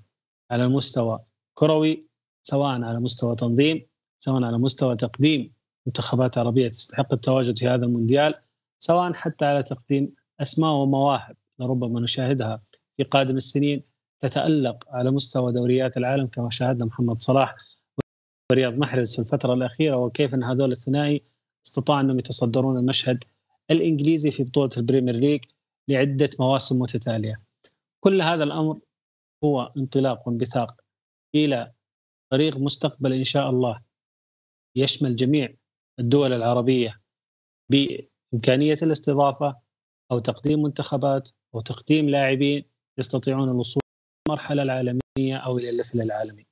على 0.52 0.64
المستوى 0.66 1.20
كروي 1.54 2.08
سواء 2.44 2.82
على 2.84 3.00
مستوى 3.00 3.36
تنظيم 3.36 3.88
سواء 4.20 4.44
على 4.44 4.58
مستوى 4.58 4.96
تقديم 4.96 5.54
منتخبات 5.88 6.38
عربية 6.38 6.68
تستحق 6.68 7.14
التواجد 7.14 7.60
في 7.60 7.68
هذا 7.68 7.86
المونديال 7.86 8.34
سواء 8.80 9.14
حتى 9.14 9.46
على 9.46 9.64
تقديم 9.64 10.16
أسماء 10.40 10.72
ومواهب 10.72 11.36
لربما 11.60 12.02
نشاهدها 12.02 12.62
في 12.98 13.04
قادم 13.04 13.38
السنين 13.38 13.84
تتألق 14.20 14.86
على 14.90 15.12
مستوى 15.12 15.54
دوريات 15.54 15.98
العالم 15.98 16.28
كما 16.28 16.50
شاهدنا 16.50 16.86
محمد 16.86 17.22
صلاح 17.22 17.56
ورياض 18.52 18.78
محرز 18.78 19.14
في 19.14 19.20
الفترة 19.20 19.54
الأخيرة 19.54 19.96
وكيف 19.96 20.34
أن 20.34 20.44
هذول 20.44 20.72
الثنائي 20.72 21.24
استطاعوا 21.66 22.02
أنهم 22.02 22.20
يتصدرون 22.20 22.78
المشهد 22.78 23.24
الإنجليزي 23.72 24.32
في 24.32 24.44
بطولة 24.44 24.70
البريمير 24.78 25.16
ليج 25.16 25.46
لعدة 25.88 26.30
مواسم 26.40 26.80
متتالية. 26.80 27.42
كل 28.00 28.22
هذا 28.22 28.44
الأمر 28.44 28.80
هو 29.44 29.74
انطلاق 29.78 30.28
وانبثاق 30.28 30.82
إلى 31.36 31.72
طريق 32.32 32.58
مستقبل 32.58 33.14
إن 33.14 33.24
شاء 33.24 33.50
الله 33.50 33.82
يشمل 34.76 35.16
جميع 35.16 35.54
الدول 36.00 36.34
العربية 36.34 37.02
بإمكانية 37.70 38.76
الاستضافة 38.82 39.56
أو 40.12 40.20
تقديم 40.20 40.62
منتخبات 40.62 41.30
أو 41.56 41.62
تقديم 41.62 42.10
لاعبين 42.10 42.66
يستطيعون 42.98 43.50
الوصول 43.50 43.82
للمرحله 44.28 44.64
العالمية 44.64 45.38
أو 45.38 45.58
إلى 45.58 45.70
الليفل 45.70 46.02
العالمي. 46.02 46.46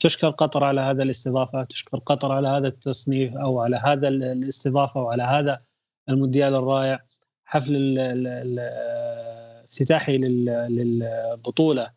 تشكر 0.00 0.30
قطر 0.30 0.64
على 0.64 0.80
هذا 0.80 1.02
الاستضافة، 1.02 1.64
تشكر 1.64 1.98
قطر 1.98 2.32
على 2.32 2.48
هذا 2.48 2.68
التصنيف 2.68 3.36
أو 3.36 3.60
على 3.60 3.76
هذا 3.76 4.08
الاستضافة 4.08 5.00
وعلى 5.02 5.22
هذا 5.22 5.62
المونديال 6.08 6.54
الرائع 6.54 7.06
حفل 7.44 7.98
الافتتاحي 9.68 10.18
للبطولة 10.68 11.92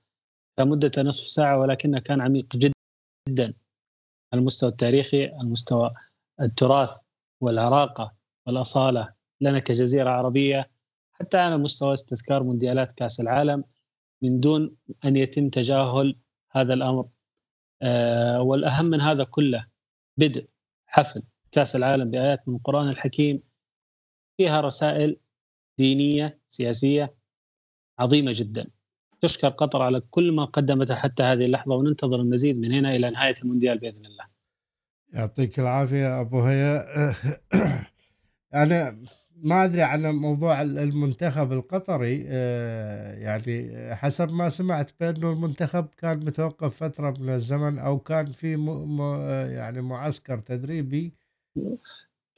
لمدة 0.59 0.91
نصف 0.97 1.27
ساعة 1.27 1.59
ولكنه 1.59 1.99
كان 1.99 2.21
عميق 2.21 2.55
جدا 2.55 3.53
المستوى 4.33 4.69
التاريخي 4.69 5.25
على 5.25 5.49
مستوى 5.49 5.91
التراث 6.41 7.01
والعراقة 7.41 8.13
والأصالة 8.45 9.13
لنا 9.41 9.59
كجزيرة 9.59 10.09
عربية 10.09 10.71
حتى 11.11 11.37
على 11.37 11.57
مستوى 11.57 11.93
استذكار 11.93 12.43
مونديالات 12.43 12.93
كأس 12.93 13.19
العالم 13.19 13.63
من 14.21 14.39
دون 14.39 14.75
أن 15.05 15.15
يتم 15.15 15.49
تجاهل 15.49 16.15
هذا 16.51 16.73
الأمر. 16.73 17.09
آه، 17.81 18.41
والأهم 18.41 18.85
من 18.85 19.01
هذا 19.01 19.23
كله 19.23 19.67
بدء 20.17 20.47
حفل 20.85 21.23
كأس 21.51 21.75
العالم 21.75 22.11
بآيات 22.11 22.47
من 22.47 22.55
القرآن 22.55 22.89
الحكيم. 22.89 23.43
فيها 24.37 24.61
رسائل 24.61 25.17
دينية 25.77 26.39
سياسية 26.47 27.15
عظيمة 27.99 28.31
جدا. 28.35 28.67
تشكر 29.21 29.49
قطر 29.49 29.81
على 29.81 30.01
كل 30.01 30.31
ما 30.31 30.45
قدمته 30.45 30.95
حتى 30.95 31.23
هذه 31.23 31.45
اللحظة 31.45 31.75
وننتظر 31.75 32.21
المزيد 32.21 32.57
من 32.59 32.73
هنا 32.73 32.95
إلى 32.95 33.09
نهاية 33.09 33.33
المونديال 33.43 33.77
بإذن 33.77 34.05
الله. 34.05 34.25
يعطيك 35.13 35.59
العافية 35.59 36.21
أبو 36.21 36.41
هيا. 36.41 36.85
أنا 38.53 38.97
ما 39.43 39.65
أدري 39.65 39.81
عن 39.81 40.01
موضوع 40.05 40.61
المنتخب 40.61 41.51
القطري 41.51 42.25
آه، 42.27 43.15
يعني 43.15 43.71
حسب 43.95 44.31
ما 44.31 44.49
سمعت 44.49 44.91
بأنه 44.99 45.31
المنتخب 45.31 45.87
كان 45.97 46.17
متوقف 46.17 46.83
فترة 46.83 47.13
من 47.19 47.29
الزمن 47.29 47.79
أو 47.79 47.99
كان 47.99 48.25
في 48.25 48.51
يعني 49.55 49.81
معسكر 49.81 50.39
تدريبي. 50.39 51.13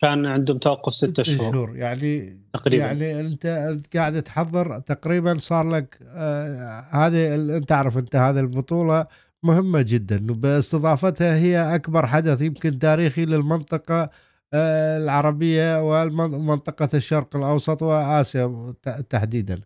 كان 0.02 0.26
عندهم 0.26 0.58
توقف 0.58 0.94
ستة 0.94 1.24
شهور 1.24 1.54
شهور. 1.54 1.78
يعني 1.78 2.40
تقريبا. 2.54 2.86
يعني 2.86 3.20
أنت 3.20 3.80
قاعد 3.96 4.24
تحضر 4.24 4.80
تقريبا 4.80 5.38
صار 5.38 5.70
لك 5.70 6.00
آه 6.08 6.86
هذه 6.92 7.36
أنت 7.36 7.70
تعرف 7.70 7.98
أنت 7.98 8.16
هذه 8.16 8.40
البطولة 8.40 9.08
مهمة 9.44 9.82
جدا 9.82 10.18
باستضافتها 10.18 11.36
هي 11.36 11.76
أكبر 11.76 12.08
حدث 12.08 12.42
يمكن 12.42 12.80
تاريخي 12.80 13.26
للمنطقة 13.26 14.10
آه 14.54 14.98
العربية 14.98 15.82
ومنطقه 15.84 16.90
الشرق 16.94 17.36
الأوسط 17.36 17.82
وآسيا 17.84 18.74
تحديدا. 19.10 19.62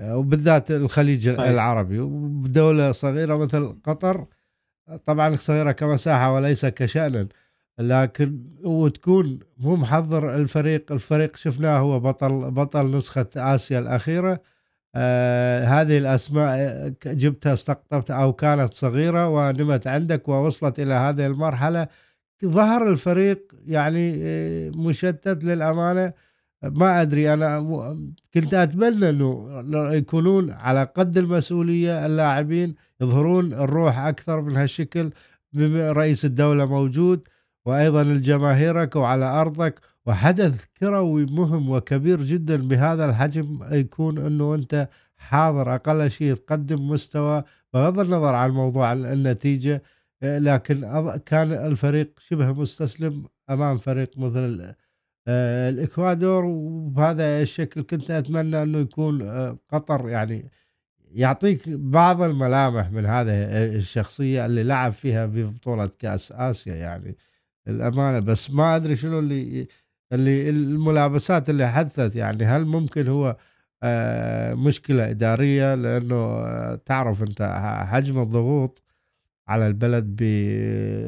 وبالذات 0.00 0.70
الخليج 0.70 1.30
صحيح. 1.30 1.48
العربي. 1.48 1.98
ودولة 2.00 2.92
صغيرة 2.92 3.36
مثل 3.36 3.72
قطر 3.84 4.26
طبعا 5.04 5.36
صغيرة 5.36 5.72
كمساحة 5.72 6.34
وليس 6.34 6.66
كشأن 6.66 7.28
لكن 7.78 8.44
وتكون 8.64 9.38
مو 9.58 9.76
محضر 9.76 10.34
الفريق 10.34 10.92
الفريق 10.92 11.36
شفناه 11.36 11.78
هو 11.78 12.00
بطل 12.00 12.50
بطل 12.50 12.90
نسخة 12.96 13.26
آسيا 13.36 13.78
الأخيرة. 13.78 14.40
آه 14.98 15.64
هذه 15.64 15.98
الأسماء 15.98 16.88
جبتها 17.06 17.52
استقطبتها 17.52 18.16
أو 18.22 18.32
كانت 18.32 18.74
صغيرة 18.74 19.28
ونمت 19.28 19.86
عندك 19.86 20.28
ووصلت 20.28 20.80
إلى 20.80 20.94
هذه 20.94 21.26
المرحلة. 21.26 21.88
ظهر 22.44 22.88
الفريق 22.90 23.52
يعني 23.66 24.14
آه، 24.22 24.70
مشتت 24.76 25.44
للأمانة. 25.44 26.12
ما 26.62 27.02
أدري 27.02 27.32
أنا 27.34 27.60
كنت 28.34 28.54
أتمنى 28.54 29.10
إنه 29.10 29.92
يكونون 29.92 30.50
على 30.50 30.82
قد 30.96 31.18
المسؤولية 31.18 32.06
اللاعبين 32.06 32.74
يظهرون 33.00 33.52
الروح 33.52 33.98
أكثر 33.98 34.40
من 34.40 34.56
هالشكل. 34.56 35.10
رئيس 36.00 36.24
الدولة 36.24 36.66
موجود 36.66 37.28
وأيضا 37.66 38.02
الجماهيرك 38.02 38.96
وعلى 38.96 39.24
أرضك. 39.24 39.80
وحدث 40.06 40.64
كروي 40.80 41.26
مهم 41.26 41.70
وكبير 41.70 42.22
جدا 42.22 42.56
بهذا 42.56 43.10
الحجم 43.10 43.60
يكون 43.72 44.18
أنه 44.18 44.54
أنت 44.54 44.88
حاضر 45.16 45.74
أقل 45.74 46.10
شيء 46.10 46.34
تقدم 46.34 46.88
مستوى 46.88 47.44
بغض 47.74 47.98
النظر 47.98 48.34
عن 48.34 48.50
موضوع 48.50 48.92
النتيجة 48.92 49.82
لكن 50.22 50.80
كان 51.26 51.52
الفريق 51.52 52.18
شبه 52.18 52.52
مستسلم 52.52 53.24
أمام 53.50 53.76
فريق 53.76 54.18
مثل 54.18 54.74
آه، 55.28 55.70
الإكوادور 55.70 56.44
وبهذا 56.44 57.42
الشكل 57.42 57.82
كنت 57.82 58.10
أتمنى 58.10 58.62
أنه 58.62 58.78
يكون 58.78 59.22
آه، 59.22 59.58
قطر 59.72 60.08
يعني 60.08 60.50
يعطيك 61.10 61.68
بعض 61.68 62.22
الملامح 62.22 62.90
من 62.90 63.06
هذه 63.06 63.30
الشخصية 63.76 64.46
اللي 64.46 64.62
لعب 64.62 64.92
فيها 64.92 65.26
في 65.26 65.42
بطولة 65.44 65.90
كأس 65.98 66.32
آسيا 66.32 66.74
يعني 66.74 67.16
الامانه 67.68 68.18
بس 68.18 68.50
ما 68.50 68.76
أدري 68.76 68.96
شنو 68.96 69.18
اللي 69.18 69.68
اللي 70.12 70.50
الملابسات 70.50 71.50
اللي 71.50 71.68
حدثت 71.68 72.16
يعني 72.16 72.44
هل 72.44 72.64
ممكن 72.64 73.08
هو 73.08 73.36
آه، 73.82 74.54
مشكلة 74.54 75.10
إدارية؟ 75.10 75.74
لأنه 75.74 76.74
تعرف 76.74 77.22
أنت 77.22 77.42
حجم 77.90 78.18
الضغوط 78.22 78.82
على 79.48 79.66
البلد 79.66 80.22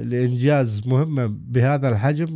لإنجاز 0.04 0.88
مهمه 0.88 1.26
بهذا 1.26 1.88
الحجم 1.88 2.28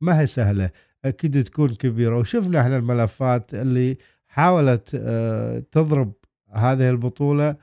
ما 0.00 0.20
هي 0.20 0.26
سهلة. 0.26 0.70
أكيد 1.04 1.44
تكون 1.44 1.68
كبيرة. 1.68 2.18
وشفنا 2.18 2.60
إحنا 2.60 2.76
الملفات 2.76 3.54
اللي 3.54 3.98
حاولت 4.28 4.90
آه، 4.94 5.58
تضرب 5.72 6.12
هذه 6.52 6.90
البطولة 6.90 7.56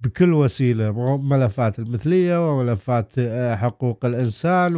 بكل 0.00 0.32
وسيلة 0.32 1.16
ملفات 1.16 1.78
المثلية 1.78 2.50
وملفات 2.50 3.12
آه، 3.18 3.56
حقوق 3.56 4.04
الإنسان 4.04 4.76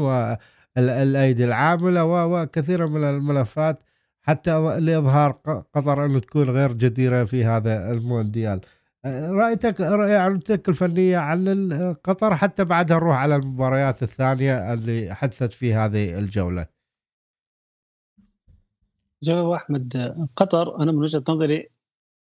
والايدي 0.76 1.44
العامله 1.44 2.26
وكثير 2.26 2.86
من 2.86 3.04
الملفات 3.04 3.82
حتى 4.22 4.80
لإظهار 4.80 5.30
قطر 5.74 6.04
إنه 6.06 6.18
تكون 6.18 6.50
غير 6.50 6.72
جديرة 6.72 7.24
في 7.24 7.44
هذا 7.44 7.92
المونديال. 7.92 8.60
رايتك 9.06 9.80
رؤيتك 9.80 10.68
الفنية 10.68 11.18
عن 11.18 11.94
قطر 12.04 12.36
حتى 12.36 12.64
بعدها 12.64 12.96
نروح 12.96 13.16
على 13.16 13.36
المباريات 13.36 14.02
الثانية 14.02 14.72
اللي 14.72 15.14
حدثت 15.14 15.52
في 15.52 15.74
هذه 15.74 16.18
الجولة. 16.18 16.66
جواب 19.22 19.50
أحمد 19.50 20.14
قطر 20.36 20.82
أنا 20.82 20.92
من 20.92 20.98
وجهة 20.98 21.24
نظري 21.28 21.70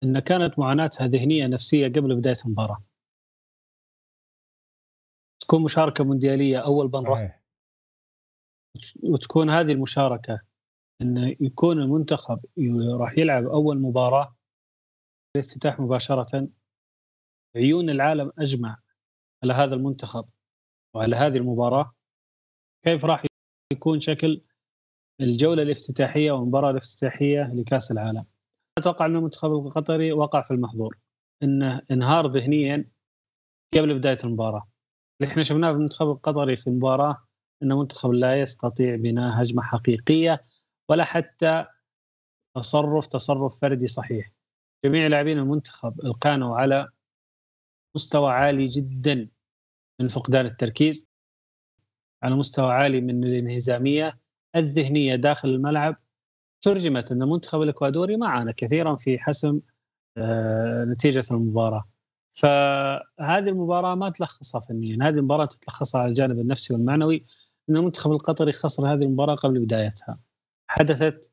إن 0.04 0.20
كانت 0.20 0.60
معاناتها 0.60 1.08
ذهنية 1.08 1.48
نفسية 1.48 1.88
قبل 1.88 2.16
بداية 2.16 2.36
المباراة 2.46 2.84
تكون 5.40 5.64
مشاركة 5.64 6.04
مونديالية 6.04 6.58
أول 6.58 6.92
مره 6.94 7.39
وتكون 9.04 9.50
هذه 9.50 9.72
المشاركة 9.72 10.42
انه 11.02 11.36
يكون 11.40 11.80
المنتخب 11.80 12.40
راح 13.00 13.18
يلعب 13.18 13.46
أول 13.46 13.80
مباراة 13.80 14.36
الافتتاح 15.36 15.80
مباشرة 15.80 16.48
عيون 17.56 17.90
العالم 17.90 18.32
أجمع 18.40 18.78
على 19.44 19.54
هذا 19.54 19.76
المنتخب 19.76 20.30
وعلى 20.96 21.16
هذه 21.16 21.38
المباراة 21.38 21.94
كيف 22.86 23.06
راح 23.06 23.24
يكون 23.74 24.00
شكل 24.00 24.42
الجولة 25.22 25.64
الافتتاحية 25.64 26.32
والمباراة 26.32 26.72
الافتتاحية 26.72 27.52
لكأس 27.54 27.92
العالم؟ 27.92 28.26
أتوقع 28.78 29.06
أن 29.06 29.16
المنتخب 29.16 29.52
القطري 29.52 30.12
وقع 30.12 30.42
في 30.42 30.52
المحظور 30.52 30.98
إنه 31.44 31.82
انهار 31.92 32.28
ذهنيا 32.28 32.92
قبل 33.74 33.98
بداية 33.98 34.18
المباراة. 34.24 34.70
اللي 35.22 35.32
إحنا 35.32 35.44
شفناه 35.44 35.72
في 35.72 35.78
المنتخب 35.78 36.10
القطري 36.10 36.56
في 36.56 36.68
المباراة 36.68 37.28
إنه 37.64 37.80
منتخب 37.80 38.12
لا 38.12 38.42
يستطيع 38.42 38.96
بناء 38.96 39.42
هجمة 39.42 39.64
حقيقية 39.64 40.46
ولا 40.90 41.04
حتى 41.04 41.66
تصرف 42.56 43.08
تصرف 43.08 43.60
فردي 43.60 43.88
صحيح. 43.88 44.32
جميع 44.86 45.08
لاعبين 45.08 45.38
المنتخب 45.40 46.16
كانوا 46.22 46.58
على 46.58 46.90
مستوى 47.96 48.32
عالي 48.32 48.66
جدا 48.66 49.30
من 50.02 50.08
فقدان 50.08 50.46
التركيز 50.46 51.08
على 52.24 52.36
مستوى 52.36 52.72
عالي 52.72 53.02
من 53.02 53.24
الانهزامية 53.24 54.20
الذهنية 54.56 55.16
داخل 55.16 55.50
الملعب. 55.50 55.96
ترجمت 56.62 57.12
أن 57.12 57.22
المنتخب 57.22 57.62
الإكوادوري 57.62 58.18
ما 58.18 58.28
عانى 58.28 58.54
كثيرا 58.54 58.96
في 58.96 59.20
حسم 59.20 59.60
آه، 60.18 60.86
نتيجة 60.86 61.24
المباراة. 61.32 61.90
فهذه 62.34 63.50
المباراة 63.50 63.96
ما 63.96 64.10
تلخصها 64.10 64.62
فنيا 64.62 64.98
هذه 65.02 65.16
المباراة 65.16 65.46
تتلخصها 65.46 66.02
على 66.02 66.10
الجانب 66.10 66.40
النفسي 66.40 66.74
والمعنوي. 66.74 67.26
ان 67.70 67.76
المنتخب 67.78 68.12
القطري 68.12 68.52
خسر 68.52 68.94
هذه 68.94 69.04
المباراة 69.04 69.36
قبل 69.36 69.60
بدايتها. 69.60 70.20
حدثت 70.70 71.32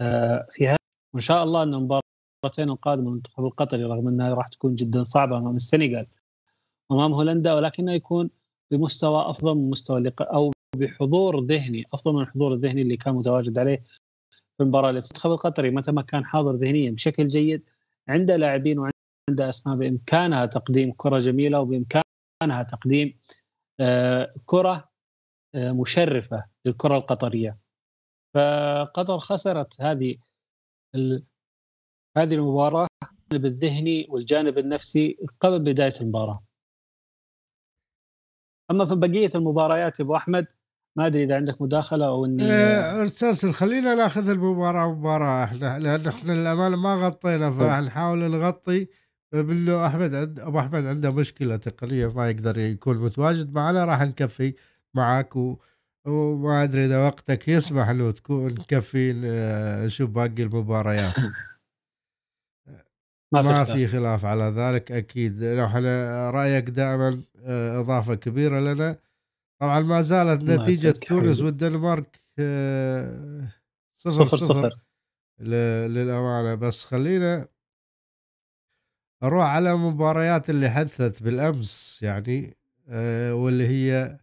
آه، 0.00 0.46
في 0.50 0.68
هذا 0.68 0.76
وإن 1.14 1.20
شاء 1.20 1.44
الله 1.44 1.62
إن 1.62 1.74
المباراتين 1.74 2.70
القادمة 2.70 3.08
المنتخب 3.08 3.44
القطري 3.44 3.84
رغم 3.84 4.08
إنها 4.08 4.34
راح 4.34 4.48
تكون 4.48 4.74
جدا 4.74 5.02
صعبة 5.02 5.38
أمام 5.38 5.56
السنغال 5.56 6.06
امام 6.92 7.12
هولندا 7.12 7.54
ولكنه 7.54 7.92
يكون 7.92 8.30
بمستوى 8.70 9.30
أفضل 9.30 9.54
من 9.54 9.70
مستوى 9.70 9.98
اللقاء 9.98 10.34
أو 10.34 10.52
بحضور 10.76 11.44
ذهني 11.44 11.84
أفضل 11.92 12.14
من 12.14 12.22
الحضور 12.22 12.54
الذهني 12.54 12.82
اللي 12.82 12.96
كان 12.96 13.14
متواجد 13.14 13.58
عليه 13.58 13.82
في 14.56 14.62
المباراة. 14.62 14.90
المنتخب 14.90 15.30
القطري 15.30 15.70
متى 15.70 15.92
ما 15.92 16.02
كان 16.02 16.24
حاضر 16.24 16.56
ذهنيا 16.56 16.90
بشكل 16.90 17.26
جيد 17.26 17.70
عنده 18.08 18.36
لاعبين 18.36 18.78
وعنده 18.78 19.48
أسماء 19.48 19.76
بإمكانها 19.76 20.46
تقديم 20.46 20.92
كرة 20.96 21.18
جميلة 21.18 21.60
وبإمكانها 21.60 22.62
تقديم 22.68 23.18
آه، 23.80 24.34
كرة 24.46 24.93
مشرفة 25.54 26.44
للكرة 26.64 26.96
القطرية. 26.96 27.58
فقطر 28.34 29.18
خسرت 29.18 29.80
هذه 29.80 30.16
هذه 32.16 32.34
المباراة 32.34 32.86
الجانب 33.32 33.46
الذهني 33.46 34.06
والجانب 34.10 34.58
النفسي 34.58 35.16
قبل 35.40 35.58
بداية 35.58 35.92
المباراة. 36.00 36.44
أما 38.70 38.84
في 38.84 38.94
بقية 38.94 39.28
المباريات 39.34 40.00
أبو 40.00 40.16
أحمد 40.16 40.46
ما 40.96 41.06
أدري 41.06 41.24
إذا 41.24 41.36
عندك 41.36 41.62
مداخلة 41.62 42.06
أو 42.06 42.24
اني 42.24 42.44
ارسل 42.52 43.52
خلينا 43.52 43.94
نأخذ 43.94 44.28
المباراة 44.28 44.92
مباراة 44.92 45.44
إحنا 45.44 45.78
لأن 45.78 46.06
إحنا 46.06 46.32
للأمانة 46.32 46.76
ما 46.76 46.94
غطينا 46.94 47.50
طيب. 47.50 47.58
فنحاول 47.58 48.18
نغطي؟ 48.18 48.88
بالله 49.32 49.86
أحمد 49.86 50.14
عند 50.14 50.40
أبو 50.40 50.58
أحمد 50.58 50.86
عنده 50.86 51.10
مشكلة 51.10 51.56
تقنية 51.56 52.06
ما 52.06 52.30
يقدر 52.30 52.58
يكون 52.58 52.98
متواجد 52.98 53.54
معنا 53.54 53.84
راح 53.84 54.02
نكفي. 54.02 54.54
معك 54.94 55.36
و... 55.36 55.56
وما 56.06 56.62
أدري 56.62 56.84
إذا 56.84 57.06
وقتك 57.06 57.48
يسمح 57.48 57.88
انه 57.88 58.10
تكون 58.10 58.46
نكفي 58.46 59.12
نشوف 59.84 60.10
باقي 60.10 60.42
المباريات. 60.42 61.14
ما, 63.32 63.42
ما 63.42 63.64
في 63.64 63.86
خلاف 63.86 64.24
على 64.24 64.44
ذلك 64.44 64.92
أكيد. 64.92 65.42
إحنا 65.42 66.30
رأيك 66.30 66.70
دائما 66.70 67.22
آه، 67.44 67.80
إضافة 67.80 68.14
كبيرة 68.14 68.60
لنا. 68.60 68.98
طبعا 69.60 69.80
ما 69.80 70.02
زالت 70.02 70.42
نتيجة 70.42 70.90
تونس 70.90 71.40
والدنمارك 71.40 72.20
آه، 72.38 73.48
صفر 73.96 74.26
صفر, 74.26 74.36
صفر. 74.36 74.78
للأمانة. 75.86 76.54
بس 76.54 76.84
خلينا 76.84 77.48
أروح 79.22 79.44
على 79.44 79.74
مباريات 79.74 80.50
اللي 80.50 80.70
حدثت 80.70 81.22
بالأمس 81.22 82.02
يعني 82.02 82.56
آه، 82.88 83.34
واللي 83.34 83.68
هي 83.68 84.18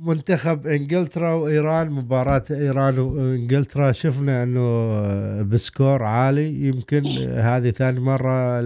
منتخب 0.00 0.66
إنجلترا 0.66 1.32
وإيران 1.34 1.90
مباراة 1.90 2.42
إيران 2.50 2.98
وإنجلترا. 2.98 3.92
شفنا 3.92 4.42
إنه 4.42 4.60
آه، 4.60 5.42
ب 5.42 5.52
score 5.52 6.02
عالي. 6.02 6.66
يمكن 6.68 7.02
هذه 7.30 7.70
ثاني 7.70 8.00
مرة 8.00 8.60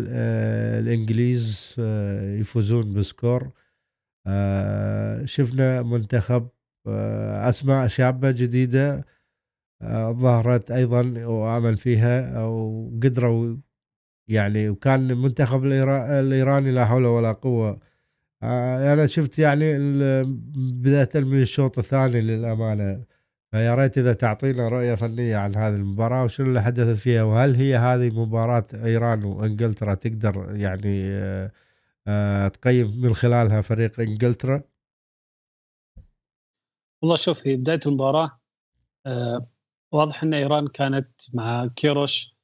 الإنجليز 0.78 1.74
يفوزون 2.40 2.92
ب 2.94 3.02
score. 3.02 3.50
آه، 4.26 5.24
شفنا 5.24 5.82
منتخب 5.82 6.48
آه، 6.88 7.48
أسماء 7.48 7.86
شابة 7.86 8.30
جديدة 8.30 9.04
آه، 9.82 10.12
ظهرت 10.12 10.70
أيضا 10.70 11.24
وامل 11.26 11.76
فيها 11.76 12.42
وقدروا 12.44 13.56
يعني 14.28 14.68
وكان 14.68 15.10
المنتخب 15.10 15.64
الإيراني 15.64 16.70
لا 16.72 16.86
حول 16.86 17.06
ولا 17.06 17.32
قوة 17.32 17.68
آه، 17.70 17.80
أنا 18.92 19.06
شفت 19.06 19.38
يعني 19.38 19.78
بداية 20.56 21.08
من 21.14 21.42
الشوط 21.42 21.78
الثاني 21.78 22.20
للأمانة 22.20 23.04
فيا 23.50 23.74
ريت 23.74 23.98
إذا 23.98 24.12
تعطينا 24.12 24.68
رؤية 24.68 24.94
فنية 24.94 25.36
عن 25.36 25.56
هذه 25.56 25.74
المباراة 25.74 26.24
وشنو 26.24 26.46
اللي 26.46 26.62
حدثت 26.62 27.00
فيها 27.00 27.22
وهل 27.22 27.54
هي 27.54 27.76
هذه 27.76 28.20
مباراة 28.20 28.66
إيران 28.74 29.24
وإنجلترا 29.24 29.94
تقدر 29.94 30.56
يعني 30.56 31.08
آه، 31.10 31.52
آه، 32.08 32.48
تقيم 32.48 33.00
من 33.00 33.14
خلالها 33.14 33.60
فريق 33.60 34.00
إنجلترا؟ 34.00 34.62
والله 37.02 37.16
شوف 37.16 37.42
في 37.42 37.56
بداية 37.56 37.80
المباراة 37.86 38.40
واضح 39.92 40.22
إن 40.22 40.34
إيران 40.34 40.68
كانت 40.68 41.08
مع 41.34 41.66
كيروش 41.66 42.36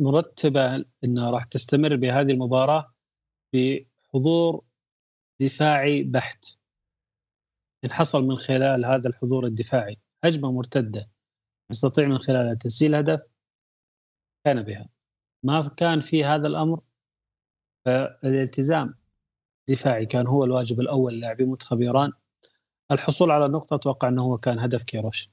مرتبة 0.00 0.84
إنها 1.04 1.30
راح 1.30 1.44
تستمر 1.44 1.96
بهذه 1.96 2.30
المباراة 2.30 2.94
بحضور 4.14 4.64
دفاعي 5.40 6.02
بحت. 6.02 6.44
إن 7.84 7.92
حصل 7.92 8.24
من 8.24 8.36
خلال 8.36 8.84
هذا 8.84 9.08
الحضور 9.08 9.46
الدفاعي 9.46 9.98
هجمة 10.24 10.52
مرتدة 10.52 11.10
يستطيع 11.70 12.08
من 12.08 12.18
خلالها 12.18 12.54
تسجيل 12.54 12.94
هدف 12.94 13.20
كان 14.44 14.62
بها. 14.62 14.88
ما 15.42 15.68
كان 15.68 16.00
في 16.00 16.24
هذا 16.24 16.46
الأمر 16.46 16.80
فالالتزام 17.84 18.94
دفاعي 19.68 20.06
كان 20.06 20.26
هو 20.26 20.44
الواجب 20.44 20.80
الأول 20.80 21.14
للاعبي 21.14 21.44
منتخب 21.44 21.82
إيران. 21.82 22.12
الحصول 22.90 23.30
على 23.30 23.48
نقطة 23.48 23.76
أتوقع 23.76 24.08
أنه 24.08 24.22
هو 24.22 24.38
كان 24.38 24.58
هدف 24.58 24.82
كيروش. 24.82 25.30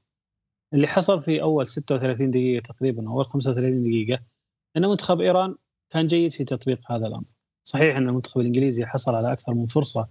اللي 0.73 0.87
حصل 0.87 1.23
في 1.23 1.41
أول 1.41 1.67
36 1.67 2.31
دقيقة 2.31 2.61
تقريبا 2.63 3.09
أو 3.09 3.13
أول 3.13 3.25
35 3.25 3.83
دقيقة 3.83 4.23
أن 4.77 4.85
منتخب 4.85 5.21
إيران 5.21 5.55
كان 5.89 6.07
جيد 6.07 6.31
في 6.31 6.43
تطبيق 6.43 6.91
هذا 6.91 7.07
الأمر. 7.07 7.30
صحيح 7.63 7.97
أن 7.97 8.09
المنتخب 8.09 8.41
الإنجليزي 8.41 8.85
حصل 8.85 9.15
على 9.15 9.31
أكثر 9.31 9.53
من 9.53 9.65
فرصة 9.65 10.07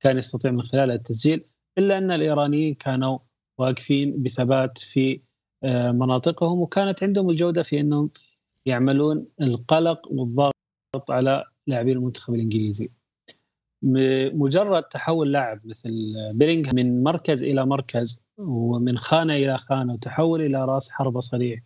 كان 0.00 0.18
يستطيع 0.18 0.50
من 0.50 0.62
خلالها 0.62 0.94
التسجيل 0.94 1.44
إلا 1.78 1.98
أن 1.98 2.10
الإيرانيين 2.10 2.74
كانوا 2.74 3.18
واقفين 3.58 4.22
بثبات 4.22 4.78
في 4.78 5.20
آه، 5.64 5.90
مناطقهم 5.90 6.60
وكانت 6.60 7.02
عندهم 7.02 7.30
الجودة 7.30 7.62
في 7.62 7.80
أنهم 7.80 8.10
يعملون 8.66 9.26
القلق 9.40 10.12
والضغط 10.12 10.54
على 11.10 11.44
لاعبين 11.66 11.96
المنتخب 11.96 12.34
الإنجليزي. 12.34 12.90
مجرد 14.32 14.82
تحول 14.82 15.32
لاعب 15.32 15.60
مثل 15.64 16.14
بيلينغ 16.34 16.74
من 16.74 17.02
مركز 17.02 17.44
إلى 17.44 17.66
مركز 17.66 18.24
ومن 18.38 18.98
خانة 18.98 19.34
إلى 19.34 19.58
خانة 19.58 19.92
وتحول 19.92 20.40
إلى 20.42 20.64
رأس 20.64 20.90
حربة 20.90 21.20
صريح 21.20 21.60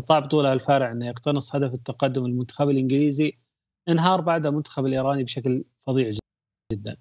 استطاع 0.00 0.18
بطولة 0.18 0.52
الفارع 0.52 0.92
أنه 0.92 1.06
يقتنص 1.06 1.56
هدف 1.56 1.74
التقدم 1.74 2.26
المنتخب 2.26 2.70
الإنجليزي 2.70 3.38
انهار 3.88 4.20
بعدها 4.20 4.50
المنتخب 4.50 4.86
الإيراني 4.86 5.24
بشكل 5.24 5.64
فظيع 5.86 6.10
جدا. 6.72 6.96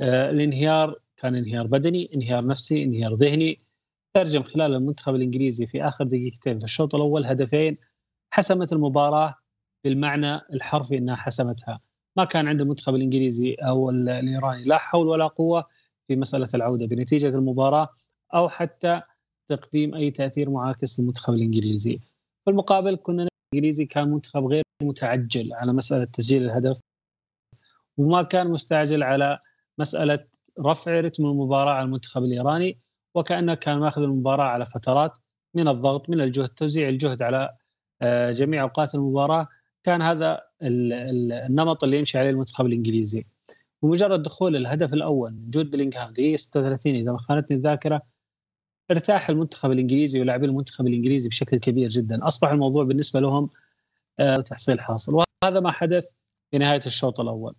آه، 0.00 0.30
الانهيار 0.30 1.00
كان 1.16 1.34
انهيار 1.36 1.66
بدني 1.66 2.10
انهيار 2.14 2.46
نفسي 2.46 2.84
انهيار 2.84 3.14
ذهني. 3.14 3.60
ترجم 4.14 4.42
خلال 4.42 4.74
المنتخب 4.74 5.14
الإنجليزي 5.14 5.66
في 5.66 5.84
آخر 5.84 6.04
دقيقتين 6.04 6.58
في 6.58 6.64
الشوط 6.64 6.94
الأول 6.94 7.26
هدفين. 7.26 7.78
حسمت 8.34 8.72
المباراة 8.72 9.34
بالمعنى 9.84 10.34
الحرفي 10.36 10.98
إنها 10.98 11.16
حسمتها. 11.16 11.80
ما 12.16 12.24
كان 12.24 12.48
عند 12.48 12.60
المنتخب 12.60 12.94
الإنجليزي 12.94 13.54
أو 13.54 13.90
الإيراني 13.90 14.64
لا 14.64 14.78
حول 14.78 15.08
ولا 15.08 15.26
قوة 15.26 15.64
في 16.08 16.16
مسألة 16.16 16.48
العودة 16.54 16.86
بنتيجة 16.86 17.28
المباراة 17.28 17.88
أو 18.34 18.48
حتى 18.48 19.02
تقديم 19.48 19.94
أي 19.94 20.10
تأثير 20.10 20.50
معاكس 20.50 21.00
للمنتخب 21.00 21.34
الإنجليزي. 21.34 22.00
في 22.44 22.50
المقابل 22.50 22.96
كنا 22.96 23.28
الانجليزي 23.52 23.84
كان 23.86 24.08
منتخب 24.10 24.44
غير 24.44 24.63
متعجل 24.84 25.52
على 25.52 25.72
مسألة 25.72 26.04
تسجيل 26.04 26.44
الهدف 26.44 26.80
وما 27.96 28.22
كان 28.22 28.50
مستعجل 28.50 29.02
على 29.02 29.38
مسألة 29.78 30.24
رفع 30.60 31.00
رتم 31.00 31.26
المباراة 31.26 31.72
على 31.72 31.84
المنتخب 31.84 32.24
الإيراني 32.24 32.78
وكأنه 33.14 33.54
كان 33.54 33.78
ماخذ 33.78 34.02
المباراة 34.02 34.44
على 34.44 34.64
فترات 34.64 35.18
من 35.54 35.68
الضغط 35.68 36.10
من 36.10 36.20
الجهد 36.20 36.48
توزيع 36.48 36.88
الجهد 36.88 37.22
على 37.22 37.56
آه، 38.02 38.30
جميع 38.32 38.62
أوقات 38.62 38.94
المباراة. 38.94 39.48
كان 39.84 40.02
هذا 40.02 40.40
النمط 40.62 41.84
اللي 41.84 41.98
يمشي 41.98 42.18
عليه 42.18 42.30
المنتخب 42.30 42.66
الإنجليزي. 42.66 43.26
بمجرد 43.82 44.22
دخول 44.22 44.56
الهدف 44.56 44.94
الأول 44.94 45.32
من 45.32 45.50
جود 45.50 45.70
بلينغهام 45.70 46.12
دقيقة 46.12 46.36
36 46.36 46.94
إذا 46.94 47.12
ما 47.12 47.18
خانتني 47.18 47.56
الذاكرة 47.56 48.02
ارتاح 48.90 49.30
المنتخب 49.30 49.70
الإنجليزي 49.72 50.20
ولاعبي 50.20 50.46
المنتخب 50.46 50.86
الإنجليزي 50.86 51.28
بشكل 51.28 51.58
كبير 51.58 51.88
جدا. 51.88 52.26
أصبح 52.26 52.50
الموضوع 52.50 52.84
بالنسبة 52.84 53.20
لهم 53.20 53.50
تحصيل 54.44 54.80
حاصل. 54.80 55.14
وهذا 55.14 55.60
ما 55.60 55.72
حدث 55.72 56.10
في 56.50 56.58
نهاية 56.58 56.80
الشوط 56.86 57.20
الأول. 57.20 57.54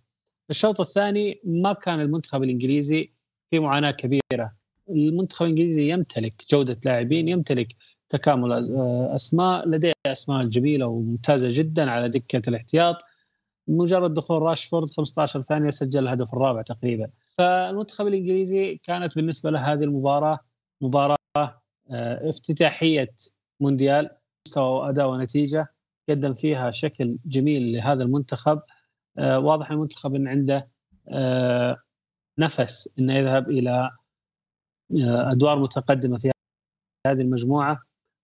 الشوط 0.50 0.80
الثاني 0.80 1.40
ما 1.44 1.72
كان 1.72 2.00
المنتخب 2.00 2.42
الإنجليزي 2.42 3.12
في 3.50 3.58
معاناة 3.58 3.90
كبيرة. 3.90 4.52
المنتخب 4.88 5.42
الإنجليزي 5.46 5.90
يمتلك 5.90 6.44
جودة 6.50 6.80
لاعبين 6.84 7.28
يمتلك 7.28 7.68
تكامل 8.08 8.52
أسماء 9.14 9.68
لديه 9.68 9.92
أسماء 10.06 10.44
جميلة 10.44 10.86
وممتازة 10.86 11.48
جدا 11.52 11.90
على 11.90 12.08
دكة 12.08 12.42
الاحتياط. 12.48 12.96
مجرد 13.68 14.14
دخول 14.14 14.42
راشفورد 14.42 14.90
15 14.90 15.40
ثانية 15.40 15.70
سجل 15.70 16.02
الهدف 16.02 16.34
الرابع 16.34 16.62
تقريبا. 16.62 17.10
فالمنتخب 17.38 18.06
الإنجليزي 18.06 18.76
كانت 18.82 19.16
بالنسبة 19.16 19.50
له 19.50 19.72
هذه 19.72 19.84
المباراة 19.84 20.38
مباراة 20.80 21.16
آه، 21.36 22.28
افتتاحية 22.28 23.14
مونديال 23.60 24.10
مستوى 24.46 24.88
اداء 24.88 25.08
ونتيجة. 25.08 25.75
قدم 26.08 26.32
فيها 26.32 26.70
شكل 26.70 27.18
جميل 27.24 27.72
لهذا 27.72 28.02
المنتخب. 28.02 28.62
آه، 29.18 29.38
واضح 29.38 29.70
المنتخب 29.70 30.14
إن 30.14 30.28
عنده 30.28 30.68
آه، 31.08 31.82
نفس 32.38 32.90
إنه 32.98 33.14
يذهب 33.14 33.50
إلى 33.50 33.90
آه، 34.92 35.32
أدوار 35.32 35.58
متقدمة 35.58 36.18
في 36.18 36.30
هذه 37.06 37.20
المجموعة 37.20 37.82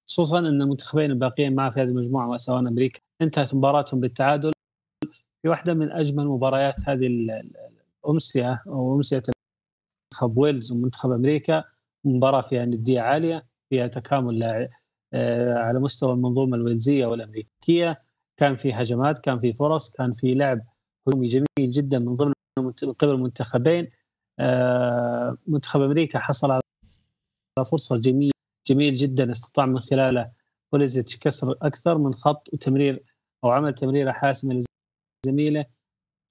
خصوصا 0.08 0.38
إن 0.38 0.62
المنتخبين 0.62 1.10
الباقيين 1.10 1.54
معه 1.54 1.70
في 1.70 1.80
هذه 1.80 1.88
المجموعة 1.88 2.36
سواء 2.36 2.58
أمريكا. 2.60 3.00
انتهت 3.22 3.54
مباراتهم 3.54 4.00
بالتعادل 4.00 4.52
في 5.42 5.48
واحدة 5.48 5.74
من 5.74 5.90
أجمل 5.92 6.26
مباريات 6.26 6.88
هذه 6.88 7.06
الأمسية 8.04 8.62
أو 8.66 8.96
أمسية 8.96 9.22
منتخب 10.12 10.38
ويلز 10.38 10.72
ومنتخب 10.72 11.10
أمريكا. 11.10 11.64
مباراة 12.04 12.40
فيها 12.40 12.64
نديه 12.64 13.00
عالية 13.00 13.46
فيها 13.70 13.86
تكامل 13.86 14.68
على 15.56 15.80
مستوى 15.80 16.12
المنظومة 16.12 16.56
الويلزية 16.56 17.06
والأمريكية. 17.06 18.02
كان 18.36 18.54
في 18.54 18.72
هجمات 18.72 19.18
كان 19.18 19.38
في 19.38 19.52
فرص 19.52 19.90
كان 19.90 20.12
في 20.12 20.34
لعب 20.34 20.60
هجومي 21.08 21.26
جميل 21.26 21.46
جدا 21.70 21.98
من 21.98 22.16
ضمن 22.16 22.32
من 22.58 22.72
قبل 22.72 23.10
المنتخبين. 23.10 23.90
آه، 24.40 25.38
منتخب 25.46 25.80
أمريكا 25.82 26.18
حصل 26.18 26.50
على 26.50 26.62
فرصة 27.70 27.96
جميل 27.96 28.32
جميل 28.68 28.94
جدا 28.94 29.30
استطاع 29.30 29.66
من 29.66 29.78
خلاله 29.78 30.32
بوليزيتش 30.72 31.18
كسر 31.18 31.52
أكثر 31.62 31.98
من 31.98 32.12
خط 32.12 32.48
وتمرير 32.52 33.04
أو 33.44 33.50
عمل 33.50 33.74
تمريره 33.74 34.12
حاسمه 34.12 34.60
لزميله. 35.26 35.64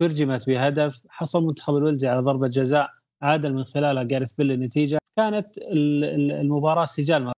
ترجمت 0.02 0.48
بهدف 0.50 1.04
حصل 1.10 1.44
منتخب 1.46 1.76
الولزي 1.76 2.08
على 2.08 2.20
ضربة 2.22 2.48
جزاء 2.48 2.90
عادل 3.22 3.54
من 3.54 3.64
خلالها 3.64 4.04
جارث 4.04 4.34
بيل 4.34 4.52
النتيجه 4.52 4.98
كانت 5.18 5.58
المباراة 5.58 6.86
سجال 6.86 7.24
ما 7.24 7.34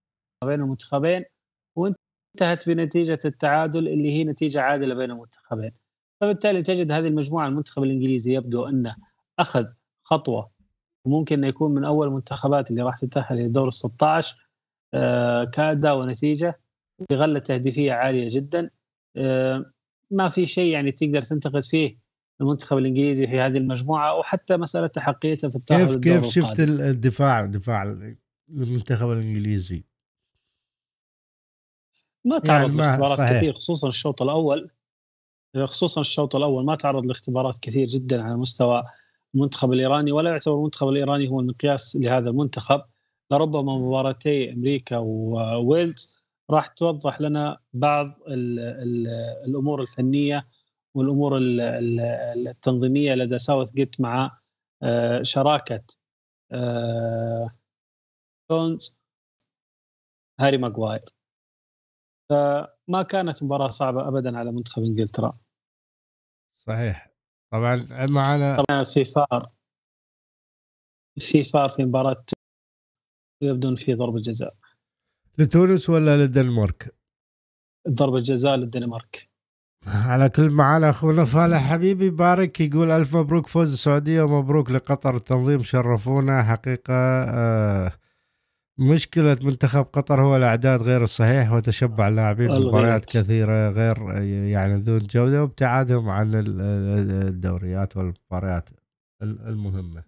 بين 0.45 0.61
المنتخبين. 0.61 1.25
وانتهت 1.75 2.69
بنتيجة 2.69 3.19
التعادل 3.25 3.87
اللي 3.87 4.11
هي 4.11 4.23
نتيجة 4.23 4.61
عادلة 4.61 4.95
بين 4.95 5.11
المنتخبين. 5.11 5.71
فبالتالي 6.21 6.61
تجد 6.61 6.91
هذه 6.91 7.07
المجموعة 7.07 7.47
المنتخب 7.47 7.83
الإنجليزي 7.83 8.33
يبدو 8.33 8.65
أنه 8.65 8.95
أخذ 9.39 9.65
خطوة 10.03 10.51
وممكن 11.05 11.37
أنه 11.37 11.47
يكون 11.47 11.73
من 11.73 11.83
أول 11.83 12.07
المنتخبات 12.07 12.71
اللي 12.71 12.81
راح 12.81 12.95
تتأهل 12.97 13.39
إلى 13.39 13.49
دور 13.49 13.67
ال 13.67 13.73
16 13.73 14.49
آه 14.93 15.43
كاداء 15.43 15.97
ونتيجة 15.97 16.59
بغلة 17.09 17.39
تهديفية 17.39 17.91
عالية 17.91 18.27
جدا. 18.29 18.69
آه 19.17 19.71
ما 20.11 20.27
في 20.27 20.45
شيء 20.45 20.71
يعني 20.71 20.91
تقدر 20.91 21.21
تنتقد 21.21 21.63
فيه 21.63 21.97
المنتخب 22.41 22.77
الإنجليزي 22.77 23.27
في 23.27 23.39
هذه 23.39 23.57
المجموعة 23.57 24.17
وحتى 24.19 24.57
مسألة 24.57 24.87
تحقيته 24.87 25.49
في 25.49 25.55
التأهل 25.55 25.85
كيف 25.85 25.97
كيف 25.97 26.25
شفت 26.25 26.59
الدفاع 26.59 27.45
دفاع 27.45 27.95
المنتخب 28.49 29.11
الإنجليزي؟ 29.11 29.83
ما 32.25 32.39
تعرض 32.39 32.69
يعني 32.69 32.77
لاختبارات 32.77 33.35
كثير 33.35 33.53
خصوصا 33.53 33.87
الشوط 33.87 34.21
الأول. 34.21 34.69
خصوصا 35.63 36.01
الشوط 36.01 36.35
الأول 36.35 36.65
ما 36.65 36.75
تعرض 36.75 37.05
لاختبارات 37.05 37.57
كثير 37.57 37.87
جدا 37.87 38.23
على 38.23 38.37
مستوى 38.37 38.83
المنتخب 39.35 39.73
الإيراني 39.73 40.11
ولا 40.11 40.29
يعتبر 40.29 40.55
المنتخب 40.55 40.87
الإيراني 40.87 41.29
هو 41.29 41.39
المقياس 41.39 41.95
لهذا 41.95 42.29
المنتخب. 42.29 42.81
لربما 43.31 43.77
مباراتي 43.77 44.53
أمريكا 44.53 44.97
وويلز 44.97 46.23
راح 46.49 46.67
توضح 46.67 47.21
لنا 47.21 47.59
بعض 47.73 48.19
ال 48.27 48.59
ال 48.59 49.07
الأمور 49.47 49.81
الفنية 49.81 50.47
والأمور 50.95 51.37
التنظيمية 51.41 53.13
لدى 53.15 53.39
ساوث 53.39 53.73
جيت 53.73 54.01
مع 54.01 54.37
آه، 54.83 55.23
شراكة 55.23 55.83
آه، 56.51 57.51
هاري 60.39 60.57
ماجواير 60.57 61.01
فما 62.33 63.03
كانت 63.03 63.43
مباراة 63.43 63.67
صعبة 63.67 64.07
ابدا 64.07 64.37
على 64.37 64.51
منتخب 64.51 64.83
إنجلترا. 64.83 65.37
صحيح. 66.57 67.13
طبعا 67.51 67.87
معنا 68.09 68.63
طبعا 68.63 68.83
في 68.83 69.05
فار. 69.05 69.51
في 71.19 71.43
فار 71.43 71.69
في 71.69 71.85
مباراة 71.85 72.25
يبدو 73.41 73.75
في 73.75 73.93
ضربة 73.93 74.19
جزاء. 74.21 74.55
لتونس 75.37 75.89
ولا 75.89 76.17
للدنمارك؟ 76.17 76.95
ضربة 77.89 78.19
جزاء 78.19 78.55
للدنمارك. 78.55 79.29
على 79.87 80.29
كل 80.29 80.49
معانا 80.49 80.89
أخونا 80.89 81.25
صالح 81.25 81.71
حبيبي 81.71 82.09
بارك 82.09 82.61
يقول 82.61 82.91
ألف 82.91 83.15
مبروك 83.15 83.47
فوز 83.47 83.73
السعودية 83.73 84.21
ومبروك 84.21 84.71
لقطر 84.71 85.15
التنظيم 85.15 85.63
شرفونا. 85.63 86.43
حقيقة 86.43 86.93
آه 86.93 87.91
مشكلة 88.77 89.37
منتخب 89.41 89.83
قطر 89.83 90.21
هو 90.21 90.35
الأعداد 90.35 90.81
غير 90.81 91.03
الصحيح 91.03 91.51
وتشبع 91.51 92.07
اللاعبين 92.07 92.47
بمباريات 92.47 93.05
كثيرة 93.05 93.69
غير 93.69 94.21
يعني 94.51 94.75
ذو 94.75 94.97
جودة 94.97 95.41
وابتعادهم 95.41 96.09
عن 96.09 96.31
الدوريات 96.35 97.97
والمباريات 97.97 98.69
المهمة. 99.21 100.03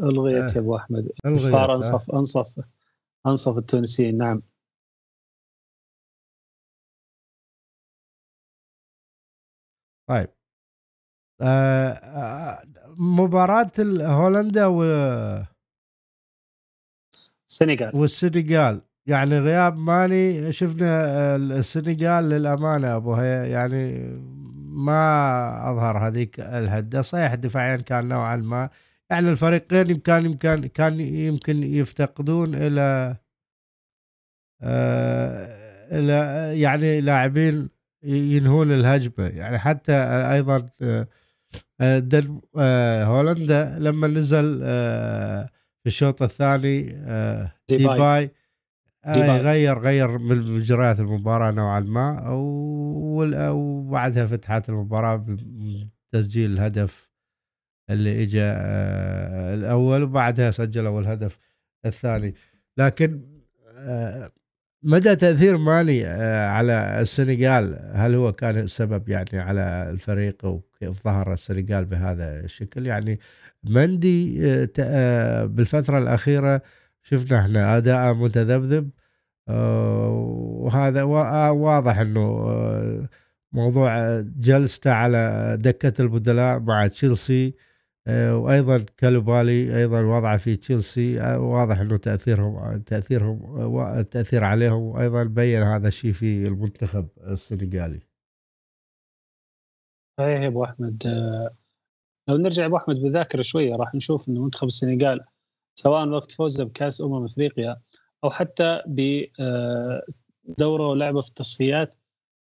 الغيت 0.00 0.50
آه. 0.50 0.54
يا 0.54 0.60
أبو 0.60 0.76
أحمد. 0.76 1.08
الفار 1.26 1.70
آه. 1.72 1.76
أنصف 1.76 2.10
أنصف 2.10 2.52
أنصف 3.26 3.56
التونسيين 3.58 4.18
نعم. 4.18 4.42
طيب. 10.08 10.28
آه، 11.42 12.62
مباراة 12.98 13.72
هولندا 14.02 14.66
و 14.66 14.82
السنغال. 17.52 17.96
والسنغال. 17.96 18.80
يعني 19.06 19.38
غياب 19.38 19.76
ماني 19.76 20.52
شفنا 20.52 21.36
السنغال 21.36 22.28
للأمانة 22.28 22.96
أبو 22.96 23.14
هي 23.14 23.50
يعني 23.50 24.08
ما 24.66 25.70
أظهر 25.70 26.08
هذيك 26.08 26.40
الهدة. 26.40 27.02
صحيح 27.02 27.34
دفاعيا 27.34 27.76
كان 27.76 28.08
نوعا 28.08 28.36
ما. 28.36 28.70
يعني 29.10 29.30
الفريقين 29.30 29.90
يمكن 29.90 30.24
يمكن 30.24 30.66
كان 30.66 31.00
يمكن 31.00 31.62
يفتقدون 31.62 32.54
إلى 32.54 33.16
آه 34.62 35.62
إلى 35.92 36.60
يعني 36.60 37.00
لاعبين 37.00 37.68
ينهون 38.04 38.72
الهجمة. 38.72 39.26
يعني 39.26 39.58
حتى 39.58 39.92
أيضا 40.32 40.68
آه, 40.82 41.08
آه، 42.58 43.04
هولندا 43.04 43.76
لما 43.78 44.08
نزل 44.08 44.62
في 45.82 45.86
الشوط 45.86 46.22
الثاني 46.22 46.92
آه 46.96 47.52
ديباي, 47.68 48.30
ديباي, 49.06 49.30
آه 49.30 49.40
غير 49.40 49.78
غير 49.78 50.18
من 50.18 50.54
مجريات 50.56 51.00
المباراة 51.00 51.50
نوعا 51.50 51.80
ما 51.80 52.28
وبعدها 53.50 54.26
فتحت 54.26 54.68
المباراة 54.68 55.26
بتسجيل 56.12 56.52
الهدف 56.52 57.10
اللي 57.90 58.22
اجى 58.22 58.42
آه 58.42 59.54
الأول 59.54 60.02
وبعدها 60.02 60.50
سجلوا 60.50 61.00
الهدف 61.00 61.38
الثاني. 61.86 62.34
لكن 62.78 63.22
مدى 64.84 65.16
تأثير 65.16 65.56
ماني 65.58 66.06
آه 66.06 66.48
على 66.48 67.00
السنغال؟ 67.00 67.90
هل 67.94 68.14
هو 68.14 68.32
كان 68.32 68.58
السبب 68.58 69.08
يعني 69.08 69.40
على 69.40 69.90
الفريق 69.90 70.44
وكيف 70.44 71.04
ظهر 71.04 71.32
السنغال 71.32 71.84
بهذا 71.84 72.40
الشكل؟ 72.40 72.86
يعني 72.86 73.18
مندي 73.64 74.46
آه، 74.46 74.68
آه، 74.80 75.44
بالفترة 75.44 75.98
الأخيرة 75.98 76.62
شفنا 77.02 77.40
إحنا 77.40 77.76
أداء 77.76 78.14
متذبذب 78.14 78.90
آه، 79.48 80.08
وهذا 80.62 81.02
واضح 81.52 81.98
إنه 81.98 83.08
موضوع 83.52 84.20
جلسته 84.20 84.92
على 84.92 85.56
دكة 85.60 86.02
البدلاء 86.02 86.58
مع 86.60 86.86
تشيلسي 86.86 87.54
وأيضا 88.08 88.84
كالوبالي 88.96 89.78
أيضا 89.78 90.00
وضعه 90.02 90.36
في 90.36 90.56
تشيلسي 90.56 91.18
واضح 91.36 91.78
إنه 91.80 91.96
تأثيرهم 91.96 92.78
تأثيرهم 92.82 93.58
التاثير 93.98 94.44
عليهم 94.44 94.82
وأيضا 94.82 95.24
بين 95.24 95.62
هذا 95.62 95.88
الشيء 95.88 96.12
في 96.12 96.46
المنتخب 96.46 97.08
السنغالي. 97.26 98.00
صحيح 100.18 100.40
يا 100.40 100.48
أبو 100.48 100.64
أحمد 100.64 101.02
لو 102.28 102.36
نرجع 102.36 102.66
أبو 102.66 102.76
أحمد 102.76 102.96
بالذاكره 102.96 103.42
شوية 103.42 103.76
راح 103.76 103.94
نشوف 103.94 104.28
إنه 104.28 104.44
منتخب 104.44 104.66
السنغال 104.66 105.20
سواء 105.74 106.08
وقت 106.08 106.32
فوزه 106.32 106.64
بكأس 106.64 107.00
أمم 107.00 107.24
أفريقيا 107.24 107.76
أو 108.24 108.30
حتى 108.30 108.82
بدوره 108.86 110.88
ولعبة 110.88 111.20
في 111.20 111.28
التصفيات 111.28 111.96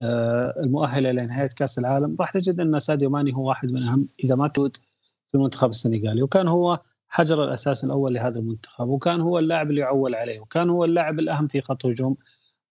آه، 0.01 0.53
المؤهلة 0.63 1.11
لنهاية 1.11 1.49
كأس 1.57 1.79
العالم 1.79 2.15
راح 2.19 2.35
نجد 2.35 2.59
أن 2.59 2.79
ساديو 2.79 3.09
ماني 3.09 3.35
هو 3.35 3.47
واحد 3.49 3.71
من 3.71 3.83
أهم 3.83 4.09
إذا 4.23 4.35
ما 4.35 4.47
كنت 4.47 4.77
في 4.77 5.35
المنتخب 5.35 5.69
السنغالي 5.69 6.23
وكان 6.23 6.47
هو 6.47 6.79
حجر 7.07 7.43
الأساس 7.43 7.83
الأول 7.83 8.13
لهذا 8.13 8.39
المنتخب 8.39 8.87
وكان 8.87 9.21
هو 9.21 9.39
اللاعب 9.39 9.69
اللي 9.69 9.81
يعول 9.81 10.15
عليه 10.15 10.39
وكان 10.39 10.69
هو 10.69 10.85
اللاعب 10.85 11.19
الأهم 11.19 11.47
في 11.47 11.61
خط 11.61 11.85
هجوم 11.85 12.17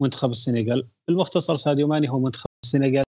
منتخب 0.00 0.30
السنغال. 0.30 0.88
بالمختصر 1.08 1.56
ساديو 1.56 1.88
ماني 1.88 2.10
هو 2.10 2.20
منتخب 2.20 2.46
السنغال 2.64 3.04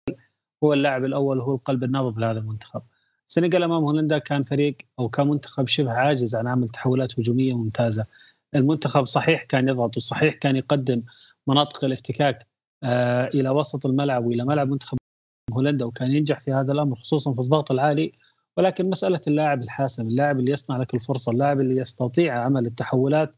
هو 0.63 0.73
اللاعب 0.73 1.05
الأول 1.05 1.39
وهو 1.39 1.55
القلب 1.55 1.83
النابض 1.83 2.19
لهذا 2.19 2.39
المنتخب. 2.39 2.81
السنغال 3.27 3.63
أمام 3.63 3.83
هولندا 3.83 4.17
كان 4.17 4.41
فريق 4.41 4.77
أو 4.99 5.09
كان 5.09 5.27
منتخب 5.27 5.67
شبه 5.67 5.91
عاجز 5.91 6.35
عن 6.35 6.47
عمل 6.47 6.69
تحولات 6.69 7.19
هجومية 7.19 7.53
ممتازة. 7.57 8.05
المنتخب 8.55 9.05
صحيح 9.05 9.43
كان 9.43 9.67
يضغط 9.69 9.97
وصحيح 9.97 10.35
كان 10.35 10.55
يقدم 10.55 11.03
مناطق 11.47 11.85
الافتكاك 11.85 12.47
آه 12.83 13.27
إلى 13.27 13.49
وسط 13.49 13.85
الملعب 13.85 14.25
وإلى 14.25 14.45
ملعب 14.45 14.69
منتخب 14.69 14.97
هولندا 15.53 15.85
وكان 15.85 16.11
ينجح 16.11 16.39
في 16.39 16.53
هذا 16.53 16.71
الأمر 16.71 16.95
خصوصا 16.95 17.33
في 17.33 17.39
الضغط 17.39 17.71
العالي. 17.71 18.11
ولكن 18.57 18.89
مسألة 18.89 19.21
اللاعب 19.27 19.63
الحاسم 19.63 20.07
اللاعب 20.07 20.39
اللي 20.39 20.51
يصنع 20.51 20.77
لك 20.77 20.93
الفرصة 20.95 21.31
اللاعب 21.31 21.59
اللي 21.61 21.81
يستطيع 21.81 22.43
عمل 22.43 22.65
التحولات 22.65 23.35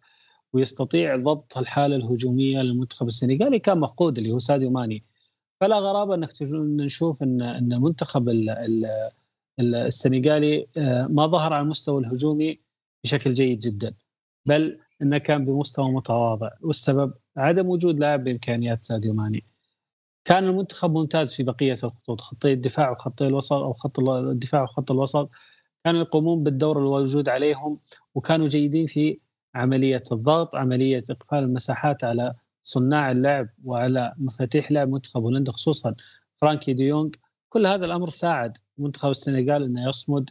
ويستطيع 0.54 1.16
ضبط 1.16 1.58
الحالة 1.58 1.96
الهجومية 1.96 2.62
للمنتخب 2.62 3.08
السنغالي 3.08 3.60
كان 3.60 3.80
مفقود 3.80 4.18
اللي 4.18 4.32
هو 4.32 4.40
ساديو 4.40 4.70
ماني. 4.70 5.04
فلا 5.62 5.80
غرابة 5.80 6.16
إنك 6.16 6.30
نشوف 6.54 7.24
ان 7.24 7.42
إن 7.42 7.74
المنتخب 7.74 8.30
السنغالي 9.60 10.68
آه، 10.78 11.08
ما 11.08 11.28
ظهر 11.28 11.54
على 11.54 11.64
المستوى 11.64 12.02
الهجومي 12.02 12.60
بشكل 13.04 13.34
جيد 13.34 13.60
جدا 13.60 13.94
بل 14.46 14.80
إنه 15.02 15.18
كان 15.18 15.46
بمستوى 15.46 15.92
متواضع 15.92 16.50
والسبب 16.62 17.14
عدم 17.38 17.68
وجود 17.70 18.00
لاعب 18.00 18.24
بإمكانيات 18.24 18.86
ساديو 18.86 19.14
ماني. 19.14 19.44
كان 20.26 20.44
المنتخب 20.44 20.92
ممتاز 20.92 21.34
في 21.34 21.44
بقية 21.44 21.74
الخطوط 21.74 22.22
خطي 22.22 22.54
الدفاع 22.54 22.92
وخطي 22.92 23.28
الوسط 23.28 23.54
أو 23.54 23.74
خط 23.74 24.00
الدفاع 24.00 24.64
وخط 24.64 24.92
الوسط 24.92 25.30
كانوا 25.84 26.00
يقومون 26.02 26.44
بالدور 26.44 26.80
الموجود 26.80 27.30
عليهم 27.30 27.80
وكانوا 28.16 28.48
جيدين 28.48 28.86
في 28.86 29.20
عملية 29.56 30.04
الضغط 30.12 30.56
عملية 30.56 31.04
إقفال 31.10 31.40
المساحات 31.40 32.04
على 32.04 32.34
صناع 32.64 33.12
اللعب 33.12 33.50
وعلى 33.64 34.14
مفاتيح 34.18 34.72
لعب 34.72 34.90
منتخب 34.90 35.22
هولندا 35.22 35.52
خصوصا 35.52 35.96
فرانكي 36.36 36.74
ديونغ 36.74 37.10
دي 37.10 37.20
كل 37.50 37.68
هذا 37.68 37.86
الأمر 37.86 38.10
ساعد 38.10 38.58
منتخب 38.78 39.10
السنغال 39.10 39.64
إنه 39.64 39.90
يصمد 39.90 40.30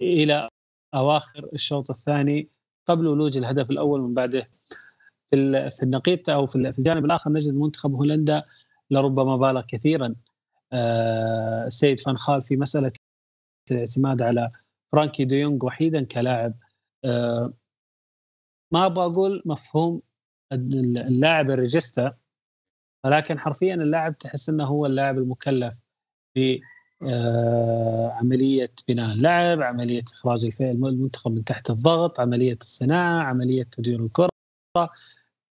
إلى 0.00 0.48
أواخر 0.94 1.50
الشوط 1.52 1.90
الثاني 1.90 2.48
قبل 2.86 3.06
ولوج 3.06 3.38
الهدف 3.38 3.70
الأول 3.70 4.00
من 4.00 4.14
بعده. 4.14 4.50
في 5.30 5.70
في 5.70 5.82
النقيض 5.82 6.30
أو 6.30 6.46
في 6.46 6.56
الجانب 6.78 7.04
الآخر 7.04 7.32
نجد 7.32 7.54
منتخب 7.54 7.94
هولندا 7.94 8.44
لربما 8.90 9.36
بالغ 9.36 9.60
كثيرا. 9.68 10.14
آه، 10.72 11.66
السيد 11.66 12.00
فان 12.00 12.16
خال 12.16 12.42
في 12.42 12.56
مسألة 12.56 12.92
الاعتماد 13.70 14.22
على 14.22 14.50
فرانكي 14.92 15.24
ديونغ 15.24 15.66
وحيدا 15.66 16.04
كلاعب. 16.04 16.54
آه، 17.04 17.52
ما 18.72 18.86
أبغى 18.86 19.06
أقول 19.06 19.42
مفهوم 19.46 20.02
اللاعب 20.52 21.50
ال 21.50 21.58
regista 21.58 22.16
ولكن 23.04 23.38
حرفيا 23.38 23.74
اللاعب 23.74 24.18
تحس 24.18 24.48
إنه 24.48 24.64
هو 24.64 24.86
اللاعب 24.86 25.18
المكلف. 25.18 25.85
في 26.36 26.60
آه، 27.02 28.10
عملية 28.12 28.72
بناء 28.88 29.12
اللعب، 29.12 29.62
عملية 29.62 30.04
إخراج 30.12 30.50
المنتخب 30.60 31.30
من 31.32 31.44
تحت 31.44 31.70
الضغط، 31.70 32.20
عملية 32.20 32.58
الصناعة، 32.62 33.22
عملية 33.22 33.62
تدوير 33.62 34.04
الكرة. 34.04 34.28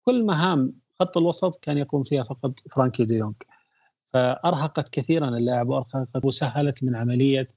كل 0.06 0.24
مهام 0.26 0.74
خط 1.00 1.18
الوسط 1.18 1.60
كان 1.64 1.78
يقوم 1.78 2.04
فيها 2.04 2.24
فقط 2.24 2.60
فرانكي 2.60 3.06
ديونغ 3.06 3.34
فأرهقت 4.08 4.90
كثيرا 4.90 5.30
اللاعب 5.30 5.70
وأرهقت 5.70 6.26
وسهلت 6.26 6.84
من 6.84 6.96
عملية 6.96 7.50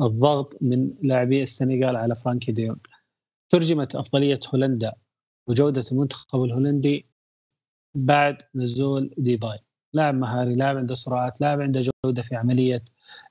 الضغط 0.00 0.58
من 0.60 0.90
لاعبي 1.02 1.42
السنغال 1.42 1.96
على 1.96 2.14
فرانكي 2.14 2.52
ديونغ 2.52 2.78
ترجمت 3.50 3.96
أفضلية 3.96 4.40
هولندا 4.54 4.92
وجودة 5.46 5.84
المنتخب 5.92 6.44
الهولندي 6.44 7.06
بعد 7.94 8.42
نزول 8.54 9.14
ديباي. 9.18 9.58
لاعب 9.92 10.14
مهاري 10.14 10.54
لاعب 10.54 10.76
عنده 10.76 10.94
سرعات 10.94 11.40
لاعب 11.40 11.60
عنده 11.60 11.80
جودة 12.04 12.22
في 12.22 12.36
عملية 12.36 12.84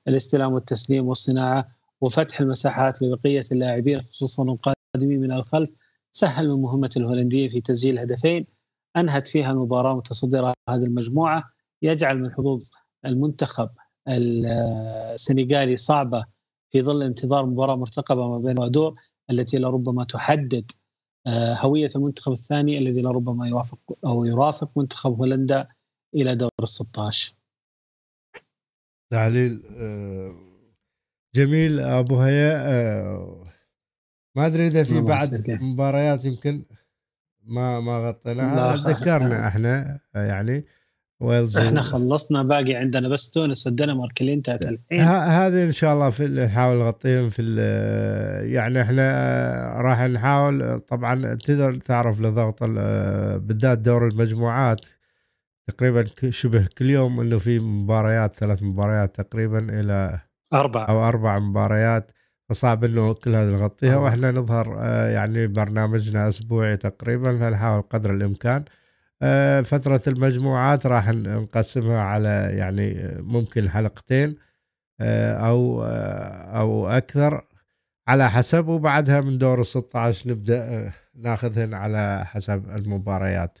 الاستلام 0.08 0.52
والتسليم 0.52 1.08
والصناعة 1.08 1.68
وفتح 2.00 2.40
المساحات 2.40 3.02
لبقية 3.02 3.42
اللاعبين 3.52 4.02
خصوصا 4.02 4.42
القادمين 4.42 5.20
من 5.20 5.32
الخلف. 5.32 5.70
سهل 6.12 6.48
من 6.48 6.62
مهمة 6.62 6.90
الهولنديين 6.96 7.50
في 7.50 7.60
تسجيل 7.60 7.98
هدفين. 7.98 8.46
أنهت 8.96 9.28
فيها 9.28 9.50
المباراة 9.50 9.96
متصدرة 9.96 10.52
هذه 10.68 10.82
المجموعة. 10.84 11.44
يجعل 11.82 12.18
من 12.18 12.32
حظوظ 12.32 12.68
المنتخب 13.06 13.70
السنغالي 14.08 15.76
صعبة 15.76 16.24
في 16.70 16.82
ظل 16.82 17.02
انتظار 17.02 17.46
مباراة 17.46 17.76
مرتقبة 17.76 18.28
ما 18.28 18.38
بين 18.38 18.60
ودور 18.60 18.94
التي 19.30 19.58
لربما 19.58 20.04
تحدد 20.04 20.70
آه، 21.26 21.54
هوية 21.54 21.90
المنتخب 21.96 22.32
الثاني 22.32 22.78
الذي 22.78 23.02
لربما 23.02 23.48
يوافق 23.48 23.78
أو 24.04 24.24
يرافق 24.24 24.70
منتخب 24.76 25.18
هولندا 25.18 25.68
إلى 26.14 26.34
دور 26.34 26.50
ال 26.62 26.68
16 26.68 27.34
تعليل 29.12 29.62
آه، 29.76 30.34
جميل. 31.34 31.80
أبو 31.80 32.20
هيا 32.20 32.68
آه، 32.68 33.44
ما 34.36 34.46
أدري 34.46 34.66
إذا 34.66 34.82
في 34.82 35.00
بعد 35.00 35.58
مباريات 35.62 36.24
يمكن. 36.24 36.64
ما 37.44 37.80
ما 37.80 38.08
غطيناها 38.08 38.76
ذكرنا 38.76 39.48
إحنا 39.48 40.00
يعني 40.14 40.64
ويلز 41.20 41.58
إحنا 41.58 41.82
خلصنا 41.82 42.42
باقي 42.42 42.74
عندنا 42.74 43.08
بس 43.08 43.30
تونس 43.30 43.66
والدنمارك 43.66 44.20
اللي 44.20 44.34
انتهت 44.34 44.62
الحين 44.62 45.00
هذه 45.00 45.64
إن 45.64 45.72
شاء 45.72 45.94
الله 45.94 46.10
في 46.10 46.24
نحاول 46.24 46.76
نغطيهم 46.76 47.30
في 47.30 47.42
يعني 48.52 48.82
إحنا 48.82 49.02
راح 49.80 50.00
نحاول 50.00 50.80
طبعا 50.80 51.34
تقدر 51.34 51.72
تعرف 51.72 52.20
لضغط 52.20 52.64
بالذات 53.42 53.78
دور 53.78 54.08
المجموعات. 54.08 54.86
تقريبا 55.66 56.04
شبه 56.30 56.68
كل 56.78 56.90
يوم 56.90 57.20
إنه 57.20 57.38
في 57.38 57.58
مباريات 57.58 58.34
ثلاث 58.34 58.62
مباريات 58.62 59.16
تقريبا 59.20 59.80
إلى 59.80 60.20
أربع 60.52 60.88
أو 60.88 61.08
أربع 61.08 61.38
مباريات. 61.38 62.12
فصعب 62.48 62.84
إنه 62.84 63.14
كل 63.14 63.34
هذه 63.34 63.50
نغطيها. 63.50 63.96
وإحنا 63.96 64.30
نظهر 64.30 64.76
آه، 64.80 65.08
يعني 65.08 65.46
برنامجنا 65.46 66.28
أسبوعي 66.28 66.76
تقريبا. 66.76 67.38
فنحاول 67.38 67.82
قدر 67.82 68.14
الإمكان. 68.14 68.64
آه، 69.22 69.60
فترة 69.60 70.02
المجموعات 70.06 70.86
راح 70.86 71.08
نقسمها 71.08 72.00
على 72.00 72.48
يعني 72.52 73.16
ممكن 73.20 73.70
حلقتين 73.70 74.34
آه، 75.00 75.34
أو 75.34 75.84
أو 76.60 76.88
أكثر. 76.88 77.46
على 78.08 78.30
حسب 78.30 78.68
وبعدها 78.68 79.20
من 79.20 79.38
دور 79.38 79.60
ال 79.60 79.66
16 79.66 80.30
نبدأ 80.30 80.92
ناخذهن 81.14 81.74
على 81.74 82.22
حسب 82.24 82.70
المباريات. 82.70 83.58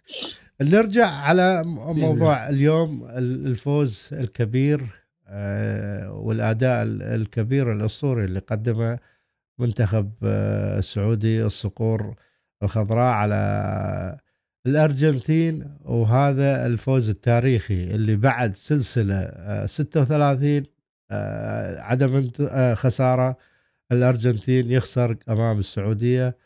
نرجع 0.62 1.06
على 1.06 1.62
موضوع 1.64 2.48
اليوم 2.48 3.08
الفوز 3.16 4.08
الكبير 4.12 5.02
آه، 5.28 6.12
والأداء 6.12 6.82
الكبير 6.86 7.72
الأسطوري 7.72 8.24
اللي 8.24 8.38
قدمه 8.38 8.98
منتخب 9.58 10.12
آه، 10.24 10.78
السعودي 10.78 11.44
الصقور 11.44 12.14
الخضراء 12.62 13.12
على 13.12 14.18
الأرجنتين. 14.66 15.76
وهذا 15.84 16.66
الفوز 16.66 17.08
التاريخي 17.08 17.84
اللي 17.84 18.16
بعد 18.16 18.56
سلسلة 18.56 19.32
36 19.66 20.62
آه، 21.10 21.80
عدم 21.80 22.30
خسارة 22.74 23.36
الأرجنتين 23.92 24.70
يخسر 24.70 25.16
أمام 25.28 25.58
السعودية. 25.58 26.36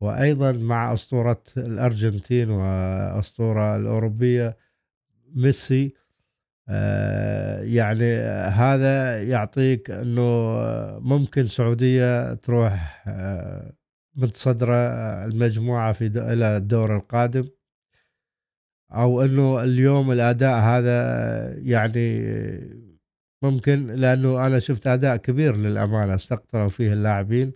وأيضا 0.00 0.52
مع 0.52 0.92
أسطورة 0.92 1.42
الأرجنتين 1.56 2.50
وأسطورة 2.50 3.76
الأوروبية 3.76 4.56
ميسي 5.34 5.94
آه، 6.68 7.62
يعني 7.62 8.04
هذا 8.50 9.22
يعطيك 9.22 9.90
إنه 9.90 10.22
ممكن 10.98 11.46
سعودية 11.46 12.34
تروح 12.34 13.04
آه، 13.08 13.72
متصدره 14.16 14.74
المجموعة 15.24 15.92
في 15.92 16.06
إلى 16.06 16.56
الدور 16.56 16.96
القادم. 16.96 17.44
أو 18.92 19.22
إنه 19.22 19.62
اليوم 19.62 20.12
الأداء 20.12 20.60
هذا 20.60 21.58
يعني 21.58 22.26
ممكن 23.42 23.86
لأنه 23.86 24.46
أنا 24.46 24.58
شفت 24.58 24.86
أداء 24.86 25.16
كبير 25.16 25.56
للأمانة 25.56 26.14
استقطروا 26.14 26.68
فيه 26.68 26.92
اللاعبين. 26.92 27.52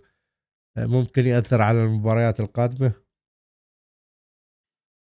ممكن 0.77 1.27
يأثر 1.27 1.61
على 1.61 1.83
المباريات 1.83 2.39
القادمة؟ 2.39 2.93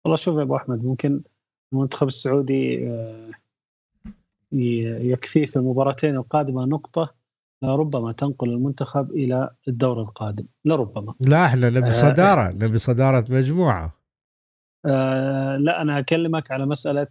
والله 0.05 0.17
شوف 0.17 0.39
يا 0.39 0.43
أبو 0.43 0.57
أحمد 0.57 0.85
ممكن 0.85 1.23
المنتخب 1.73 2.07
السعودي 2.07 2.89
آه، 2.89 3.31
يكفيه 4.53 5.45
في 5.45 5.57
المباراتين 5.57 6.17
القادمة 6.17 6.65
نقطة 6.65 7.15
لربما 7.63 8.13
تنقل 8.13 8.51
المنتخب 8.51 9.11
إلى 9.11 9.51
الدور 9.69 10.01
القادم 10.01 10.47
لربما. 10.65 11.15
لا 11.21 11.47
إحنا 11.47 11.71
نبي 11.71 11.87
آه، 11.87 11.91
صدارة 11.91 12.53
نبي 12.53 12.79
صدارة 12.79 13.25
مجموعة. 13.31 13.99
آه 14.87 15.57
لا 15.57 15.83
أنا 15.83 15.99
أكلمك 15.99 16.51
على 16.51 16.67
مسألة 16.67 17.07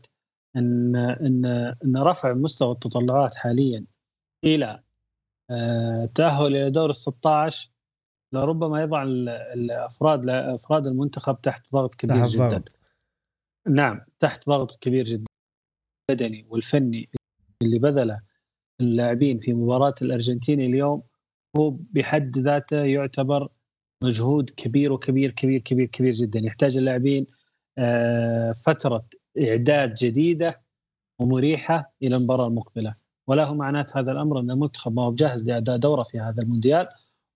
إن 0.55 0.95
إن 0.95 1.45
إن 1.86 1.97
رفع 1.97 2.34
مستوى 2.34 2.72
التطلعات 2.72 3.36
حاليا 3.36 3.86
إلى 4.43 4.84
آه 5.49 6.10
تأهل 6.16 6.55
إلى 6.55 6.70
دور 6.70 6.89
ال 6.89 6.95
16 6.95 7.72
لربما 8.34 8.82
يضع 8.82 9.03
الافراد 9.03 10.30
أفراد 10.30 10.88
المنتخب 10.88 11.41
تحت 11.41 11.73
ضغط 11.73 11.95
كبير 11.95 12.23
تحت 12.25 12.30
جدا. 12.30 12.47
ضغط. 12.47 12.75
نعم 13.67 14.01
تحت 14.19 14.49
ضغط 14.49 14.75
كبير 14.82 15.05
جدا. 15.05 15.25
البدني 16.09 16.45
والفني 16.49 17.09
اللي 17.61 17.80
بذله 17.80 18.21
اللاعبين 18.82 19.39
في 19.39 19.53
مباراة 19.53 19.95
الأرجنتين 20.01 20.61
اليوم 20.61 21.03
هو 21.57 21.69
بحد 21.69 22.38
ذاته 22.38 22.84
يعتبر 22.84 23.49
مجهود 24.03 24.49
كبير 24.49 24.91
وكبير 24.91 25.32
كبير 25.32 25.59
كبير 25.59 25.88
كبير 25.88 26.13
جدا. 26.13 26.39
يحتاج 26.39 26.78
اللاعبين 26.78 27.28
آه، 27.78 28.51
فترة 28.51 29.05
إعداد 29.47 29.93
جديدة 29.93 30.61
ومريحة 31.21 31.93
إلى 32.03 32.15
المباراة 32.15 32.47
المقبلة. 32.47 32.95
ولا 33.28 33.45
هو 33.45 33.55
معنات 33.55 33.97
هذا 33.97 34.11
الأمر 34.11 34.39
أن 34.39 34.51
المنتخب 34.51 34.95
ما 34.95 35.01
هو 35.01 35.13
جاهز 35.13 35.49
لأداء 35.49 35.78
دوره 35.78 36.03
في 36.03 36.19
هذا 36.19 36.41
المونديال 36.41 36.88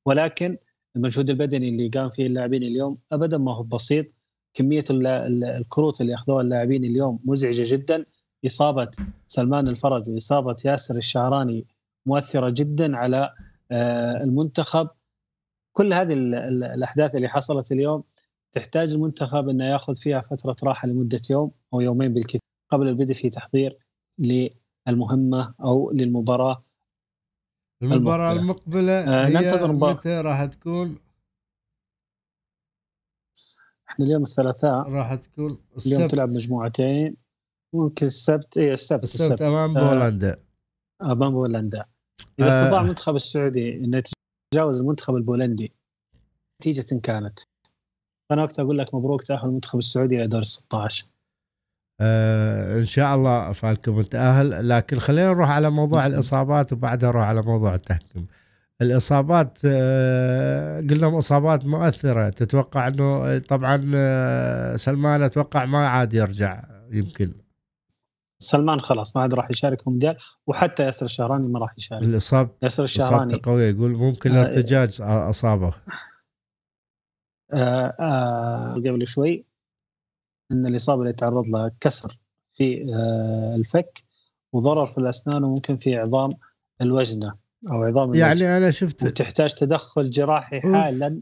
ولكن 0.06 0.58
المجهود 0.96 1.30
البدني 1.30 1.70
اللي 1.70 1.88
قام 1.88 2.10
فيه 2.10 2.28
اللاعبين 2.28 2.64
اليوم 2.64 2.98
ابدا 3.12 3.38
ما 3.38 3.56
هو 3.56 3.64
بسيط. 3.64 4.06
كمية 4.54 4.84
الكروت 4.92 6.02
اللي 6.02 6.14
أخذوها 6.14 6.42
اللاعبين 6.42 6.84
اليوم 6.84 7.20
مزعجة 7.26 7.74
جدا. 7.76 8.06
إصابة 8.46 8.92
سلمان 9.28 9.68
الفرج 9.68 10.10
وإصابة 10.10 10.56
ياسر 10.66 10.98
الشعراني 10.98 11.66
مؤثرة 12.06 12.50
جدا 12.50 12.98
على 12.98 13.34
آه، 13.72 14.24
المنتخب. 14.24 14.90
كل 15.74 15.94
هذه 15.94 16.14
الأحداث 16.14 17.16
اللي 17.16 17.28
حصلت 17.28 17.72
اليوم 17.72 18.04
تحتاج 18.52 18.94
المنتخب 18.94 19.50
إنه 19.50 19.66
يأخذ 19.66 19.96
فيها 19.96 20.22
فترة 20.22 20.56
راحة 20.64 20.88
لمدة 20.88 21.22
يوم 21.30 21.52
أو 21.74 21.82
يومين 21.82 22.14
بالكثير 22.14 22.42
قبل 22.70 22.88
البدء 22.88 23.14
في 23.14 23.30
تحضير 23.30 23.78
للمهمة 24.20 25.54
أو 25.62 25.92
للمباراة. 25.92 26.64
المباراة 27.84 28.32
المقبلة. 28.34 28.94
آه 28.94 29.30
ننتظر 29.30 29.72
متى 29.72 30.22
راح 30.22 30.46
تكون؟ 30.46 30.98
إحنا 33.90 34.06
اليوم 34.06 34.24
الثلاثاء. 34.24 34.90
راح 34.90 35.16
تكون 35.16 35.58
السبت. 35.78 35.94
اليوم 35.94 36.08
تلعب 36.08 36.30
مجموعتين. 36.30 37.18
ممكن 37.74 38.06
السبت 38.06 38.58
اي 38.58 38.74
السبت 38.74 39.04
السبت, 39.04 39.22
السبت. 39.22 39.42
أمام 39.42 39.78
آه، 39.78 39.90
بولندا. 39.94 40.44
آه 41.02 41.12
أمام 41.12 41.32
بولندا. 41.32 41.86
إذا 42.40 42.48
آه. 42.48 42.50
استطاع 42.50 42.82
المنتخب 42.82 43.16
السعودي 43.16 43.76
إنه 43.76 44.02
يتجاوز 44.54 44.82
المنتخب 44.82 45.16
البولندي 45.16 45.74
نتيجة 46.62 47.00
كانت. 47.00 47.40
أنا 48.32 48.44
وقت 48.44 48.60
أقول 48.60 48.78
لك 48.78 48.96
مبروك 48.96 49.24
تأهل 49.24 49.46
المنتخب 49.48 49.80
السعودي 49.80 50.16
إلى 50.16 50.28
دور 50.28 50.44
16 50.44 51.08
آه 52.02 52.80
إن 52.80 52.86
شاء 52.86 53.16
الله 53.16 53.52
فالكم 53.52 53.96
متاهل 53.98 54.70
لكن 54.70 55.00
خلينا 55.00 55.30
نروح 55.30 55.50
على 55.50 55.70
موضوع 55.70 56.06
الإصابات 56.06 56.74
وبعدها 56.74 57.10
نروح 57.10 57.26
على 57.26 57.42
موضوع 57.42 57.76
التحكيم 57.76 58.28
الإصابات 58.82 59.60
آه 59.66 60.80
قلنا 60.80 61.18
إصابات 61.20 61.66
مؤثرة. 61.66 62.30
تتوقع 62.30 62.88
إنه 62.88 63.38
طبعا 63.40 63.92
آه 63.96 64.76
سلمان 64.76 65.22
أتوقع 65.22 65.66
ما 65.66 65.88
عاد 65.88 66.14
يرجع 66.14 66.64
يمكن. 66.92 67.34
سلمان 68.40 68.82
خلاص 68.82 69.16
ما 69.16 69.22
عاد 69.22 69.34
راح 69.34 69.50
يشارك 69.52 69.82
في 69.82 69.88
المونديال 69.88 70.18
وحتى 70.48 70.84
ياسر 70.84 71.06
الشهراني 71.06 71.48
ما 71.48 71.60
راح 71.60 71.74
يشارك. 71.78 72.04
الاصاب 72.04 72.50
ياسر 72.64 72.84
الشهراني. 72.84 73.36
قوية. 73.36 73.70
يقول 73.70 73.92
ممكن 73.92 74.36
ارتجاج 74.36 74.98
أصابه. 75.02 75.74
آه 77.54 77.96
آه 78.00 78.74
قبل 78.74 79.08
شوي. 79.08 79.51
إن 80.52 80.66
الإصابة 80.66 81.02
اللي 81.02 81.14
تعرض 81.14 81.48
لها 81.48 81.72
كسر 81.80 82.20
في 82.54 82.94
آه، 82.96 83.56
الفك 83.56 84.04
وضرر 84.54 84.86
في 84.86 84.98
الأسنان 84.98 85.44
وممكن 85.44 85.76
في 85.76 85.96
عظام 85.96 86.34
الوجنة 86.82 87.36
أو 87.72 87.84
عظام 87.84 88.14
يعني 88.14 88.32
الوجنة. 88.32 88.58
أنا 88.58 88.72
شفت 88.72 89.04
وتحتاج 89.04 89.54
تدخل 89.54 90.10
جراحي 90.10 90.62
حالا 90.62 91.22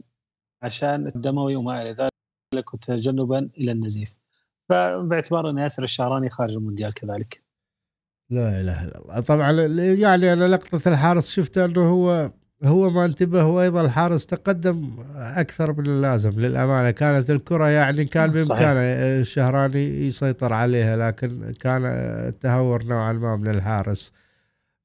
عشان 0.62 1.06
الدموي 1.06 1.56
وما 1.56 1.82
إلى 1.82 1.90
ذلك 2.54 2.74
وتجنبا 2.74 3.50
إلى 3.58 3.72
النزيف. 3.72 4.14
فباعتبار 4.68 5.50
ان 5.50 5.58
ياسر 5.58 5.84
الشعراني 5.84 6.30
خارج 6.30 6.56
المونديال 6.56 6.94
كذلك. 6.94 7.42
لا 8.30 8.60
إله 8.60 8.84
إلا 8.84 8.98
الله. 8.98 9.20
طبعا 9.20 9.52
يعني 9.94 10.32
أنا 10.32 10.48
لقطة 10.48 10.88
الحارس 10.88 11.30
شفت 11.30 11.58
إنه 11.58 11.90
هو 11.90 12.32
هو 12.64 12.90
ما 12.90 13.04
انتبه 13.04 13.44
وأيضا 13.44 13.80
الحارس 13.80 14.26
تقدم 14.26 14.88
أكثر 15.16 15.72
من 15.72 15.86
اللازم 15.86 16.40
للأمانة. 16.40 16.90
كانت 16.90 17.30
الكرة 17.30 17.68
يعني 17.68 18.04
كان 18.04 18.30
بإمكانه 18.30 18.80
الشهراني 19.20 20.06
يسيطر 20.06 20.52
عليها 20.52 20.96
لكن 20.96 21.52
كان 21.60 21.84
التهور 22.28 22.84
نوعا 22.84 23.12
ما 23.12 23.36
من 23.36 23.50
الحارس. 23.50 24.12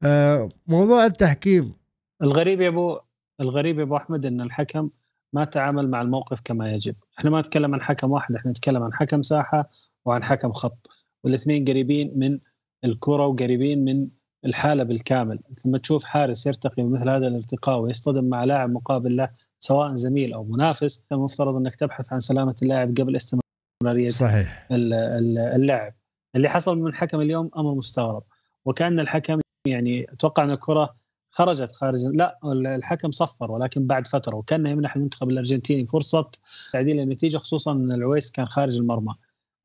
آه، 0.03 0.49
موضوع 0.67 1.05
التحكيم. 1.05 1.73
الغريب 2.21 2.61
يا 2.61 2.67
أبو 2.67 2.99
الغريب 3.41 3.79
يا 3.79 3.83
أبو 3.83 3.97
أحمد 3.97 4.25
إن 4.25 4.41
الحكم 4.41 4.89
ما 5.33 5.43
تعامل 5.43 5.89
مع 5.89 6.01
الموقف 6.01 6.41
كما 6.43 6.71
يجب. 6.73 6.95
إحنا 7.19 7.29
ما 7.29 7.39
نتكلم 7.39 7.73
عن 7.73 7.81
حكم 7.81 8.11
واحد 8.11 8.35
إحنا 8.35 8.51
نتكلم 8.51 8.83
عن 8.83 8.93
حكم 8.93 9.21
ساحة 9.21 9.69
وعن 10.05 10.23
حكم 10.23 10.51
خط. 10.51 10.89
والإثنين 11.23 11.65
قريبين 11.65 12.13
من 12.15 12.39
الكرة 12.85 13.27
وقريبين 13.27 13.85
من 13.85 14.07
الحالة 14.45 14.83
بالكامل. 14.83 15.39
لما 15.65 15.77
تشوف 15.77 16.03
حارس 16.03 16.47
يرتقي 16.47 16.83
بمثل 16.83 17.09
هذا 17.09 17.27
الارتقاء 17.27 17.79
ويصطدم 17.79 18.23
مع 18.23 18.43
لاعب 18.43 18.69
مقابل 18.69 19.17
له 19.17 19.29
سواء 19.59 19.95
زميل 19.95 20.33
أو 20.33 20.43
منافس 20.43 21.03
المفترض 21.11 21.55
أنك 21.55 21.75
تبحث 21.75 22.13
عن 22.13 22.19
سلامة 22.19 22.55
اللاعب 22.61 22.95
قبل 22.97 23.15
استمرارية 23.15 24.07
صحيح. 24.07 24.67
اللعب. 24.71 25.93
اللي 26.35 26.49
حصل 26.49 26.77
من 26.77 26.87
الحكم 26.87 27.21
اليوم 27.21 27.49
أمر 27.57 27.73
مستغرب. 27.73 28.23
وكأن 28.65 28.99
الحكم 28.99 29.39
يعني 29.67 30.13
أتوقع 30.13 30.43
أن 30.43 30.51
الكرة 30.51 30.95
خرجت 31.31 31.71
خارج 31.71 32.05
لا 32.05 32.39
الحكم 32.53 33.11
صفر 33.11 33.51
ولكن 33.51 33.87
بعد 33.87 34.07
فترة 34.07 34.35
وكان 34.35 34.65
يمنح 34.65 34.95
المنتخب 34.95 35.29
الأرجنتيني 35.29 35.87
فرصة 35.87 36.31
تعديل 36.73 36.99
النتيجة 36.99 37.37
خصوصا 37.37 37.71
أن 37.71 37.91
العويس 37.91 38.31
كان 38.31 38.45
خارج 38.45 38.77
المرمى. 38.77 39.15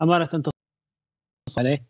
أمانة 0.03 0.29
عليه. 1.59 1.87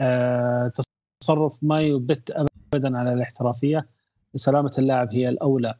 آه 0.00 0.72
تصرف 1.20 1.58
ما 1.62 1.80
يبت 1.80 2.30
ابدا 2.74 2.98
على 2.98 3.12
الاحترافية 3.12 3.88
سلامه 4.34 4.70
اللاعب 4.78 5.14
هي 5.14 5.28
الأولى. 5.28 5.74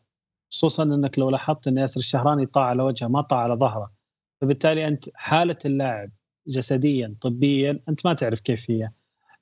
خصوصا 0.53 0.83
إنك 0.83 1.19
لو 1.19 1.31
لاحظت 1.31 1.69
إن 1.69 1.79
ياسر 1.79 2.01
الشهراني 2.01 2.47
طاع 2.47 2.65
على 2.65 2.83
وجهه 2.83 3.07
ما 3.09 3.21
طاع 3.21 3.39
على 3.39 3.55
ظهره. 3.55 3.93
فبالتالي 4.41 4.89
أنت 4.89 5.05
حالة 5.15 5.59
اللاعب 5.65 6.11
جسديا 6.47 7.15
طبيا 7.21 7.81
أنت 7.89 8.07
ما 8.07 8.15
تعرف 8.15 8.41
كيف 8.41 8.71
هي. 8.71 8.91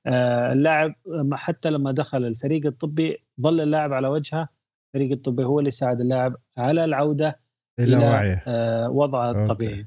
آه، 0.07 0.53
اللاعب 0.53 0.94
حتى 1.32 1.70
لما 1.70 1.92
دخل 1.92 2.24
الفريق 2.24 2.66
الطبي 2.66 3.18
ظل 3.40 3.61
اللاعب 3.61 3.92
على 3.92 4.09
وجهه. 4.09 4.49
الفريق 4.86 5.12
الطبي 5.12 5.44
هو 5.44 5.59
اللي 5.59 5.70
ساعد 5.70 6.01
اللاعب 6.01 6.36
على 6.59 6.84
العودة 6.84 7.40
إلى, 7.78 7.97
إلى 7.97 8.42
آه، 8.47 8.90
وضعه 8.90 9.30
الطبيعي. 9.30 9.86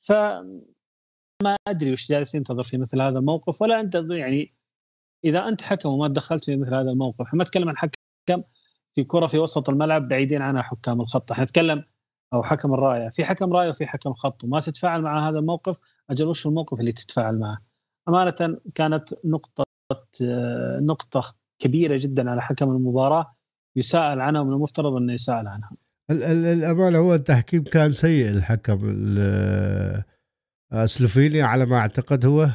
ف 0.00 0.12
ما 1.42 1.56
أدري 1.68 1.92
وش 1.92 2.08
جالس 2.08 2.34
ينتظر 2.34 2.62
في 2.62 2.78
مثل 2.78 3.00
هذا 3.00 3.18
الموقف 3.18 3.62
ولا 3.62 3.80
أنت 3.80 3.94
يعني 4.10 4.52
إذا 5.24 5.48
أنت 5.48 5.62
حكم 5.62 5.88
وما 5.88 6.08
تدخلت 6.08 6.44
في 6.44 6.56
مثل 6.56 6.74
هذا 6.74 6.90
الموقف 6.90 7.34
ما 7.34 7.44
نتكلم 7.44 7.68
عن 7.68 7.76
حكم 7.76 8.42
في 8.94 9.04
كرة 9.04 9.26
في 9.26 9.38
وسط 9.38 9.68
الملعب 9.70 10.08
بعيدين 10.08 10.42
عنها 10.42 10.62
حكام 10.62 11.00
الخط 11.00 11.32
إحنا 11.32 11.44
نتكلم 11.44 11.84
أو 12.32 12.42
حكم 12.42 12.74
الراية 12.74 13.08
في 13.08 13.24
حكم 13.24 13.52
راية 13.52 13.68
وفي 13.68 13.86
حكم 13.86 14.12
خط 14.12 14.44
وما 14.44 14.60
تتفاعل 14.60 15.02
مع 15.02 15.28
هذا 15.28 15.38
الموقف 15.38 15.78
أجل 16.10 16.26
وش 16.26 16.46
الموقف 16.46 16.80
اللي 16.80 16.92
تتفاعل 16.92 17.38
معه؟ 17.38 17.58
أمانة 18.08 18.58
كانت 18.74 19.14
نقطة 19.24 19.64
نقطة 20.80 21.34
كبيرة 21.58 21.98
جدا 22.00 22.30
على 22.30 22.42
حكم 22.42 22.70
المباراة 22.70 23.36
يساءل 23.76 24.20
عنها 24.20 24.40
ومن 24.40 24.52
المفترض 24.52 24.96
أنه 24.96 25.12
يساءل 25.12 25.46
عنها. 25.46 25.70
الأمانة 26.10 26.98
هو 26.98 27.14
التحكيم 27.14 27.64
كان 27.64 27.92
سيء 27.92 28.28
الحكم 28.28 28.78
سلوفينيا 30.84 31.44
على 31.44 31.66
ما 31.66 31.76
أعتقد 31.76 32.26
هو 32.26 32.48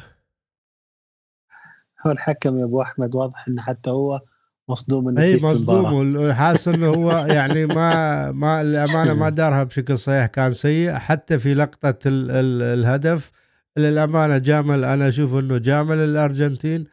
هو 2.06 2.10
الحكم 2.10 2.58
يا 2.58 2.64
أبو 2.64 2.82
أحمد 2.82 3.14
واضح 3.14 3.48
انه 3.48 3.62
حتى 3.62 3.90
هو 3.90 4.20
مصدوم 4.68 5.04
من 5.04 5.18
إي 5.18 5.34
مصدوم 5.34 6.32
حاسس 6.32 6.68
إنه 6.68 6.86
هو 6.86 7.10
يعني 7.36 7.66
ما 7.66 8.32
ما 8.32 8.60
الامانه 8.60 9.14
ما 9.14 9.28
دارها 9.30 9.64
بشكل 9.64 9.98
صحيح 9.98 10.26
كان 10.26 10.52
سيء. 10.52 10.92
حتى 10.92 11.38
في 11.38 11.54
لقطة 11.54 11.98
ال 12.06 12.30
ال 12.30 12.62
الهدف 12.62 13.30
للأمانة 13.76 14.38
جامل 14.38 14.84
أنا 14.84 15.08
أشوف 15.08 15.34
إنه 15.34 15.58
جامل 15.58 15.96
الأرجنتين 15.96 16.84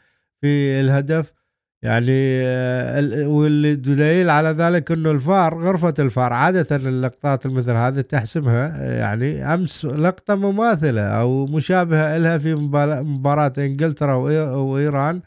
في 0.42 0.80
الهدف. 0.82 1.34
يعني 1.84 2.42
آه، 2.44 3.28
واللي 3.28 3.76
دليل 3.76 4.30
على 4.30 4.50
ذلك 4.50 4.92
إنه 4.92 5.12
الفار 5.12 5.64
غرفة 5.64 5.94
الفار 6.00 6.34
عادة 6.34 6.76
اللقطات 6.76 7.48
مثل 7.48 7.72
هذه 7.72 8.02
تحسمها 8.02 8.84
يعني 8.84 9.54
أمس 9.54 9.86
لقطة 9.86 10.36
مماثلة 10.36 11.02
أو 11.02 11.46
مشابهة 11.46 12.18
لها 12.18 12.38
في 12.38 12.56
مباراة 12.56 13.54
إنجلترا 13.58 14.14
وإيران. 14.14 15.22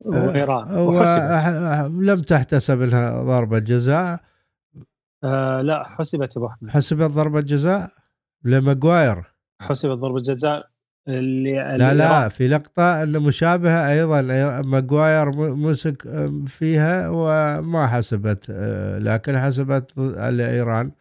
وايران 0.00 0.68
آه 0.68 1.88
لم 1.88 2.22
تحتسب 2.22 2.80
لها 2.80 3.22
ضربة 3.22 3.58
جزاء. 3.58 4.20
آه 5.24 5.60
لا 5.60 5.82
حسبت 5.84 6.36
أبو 6.36 6.46
أحمد. 6.46 6.70
حسبت 6.70 7.10
ضربة 7.10 7.40
جزاء 7.40 7.90
لماجواير 8.44 9.34
حسبت 9.62 9.98
ضربة 9.98 10.18
جزاء 10.18 10.71
اللي 11.08 11.52
لا 11.78 11.94
لا 11.94 12.28
في 12.28 12.48
لقطة 12.48 13.04
مشابهة 13.04 13.90
أيضا 13.90 14.22
ماجواير 14.62 15.30
مسك 15.56 16.02
فيها 16.46 17.08
وما 17.08 17.86
حسبت 17.86 18.46
آه، 18.50 18.98
لكن 18.98 19.38
حسبت 19.38 19.98
لإيران 19.98 20.92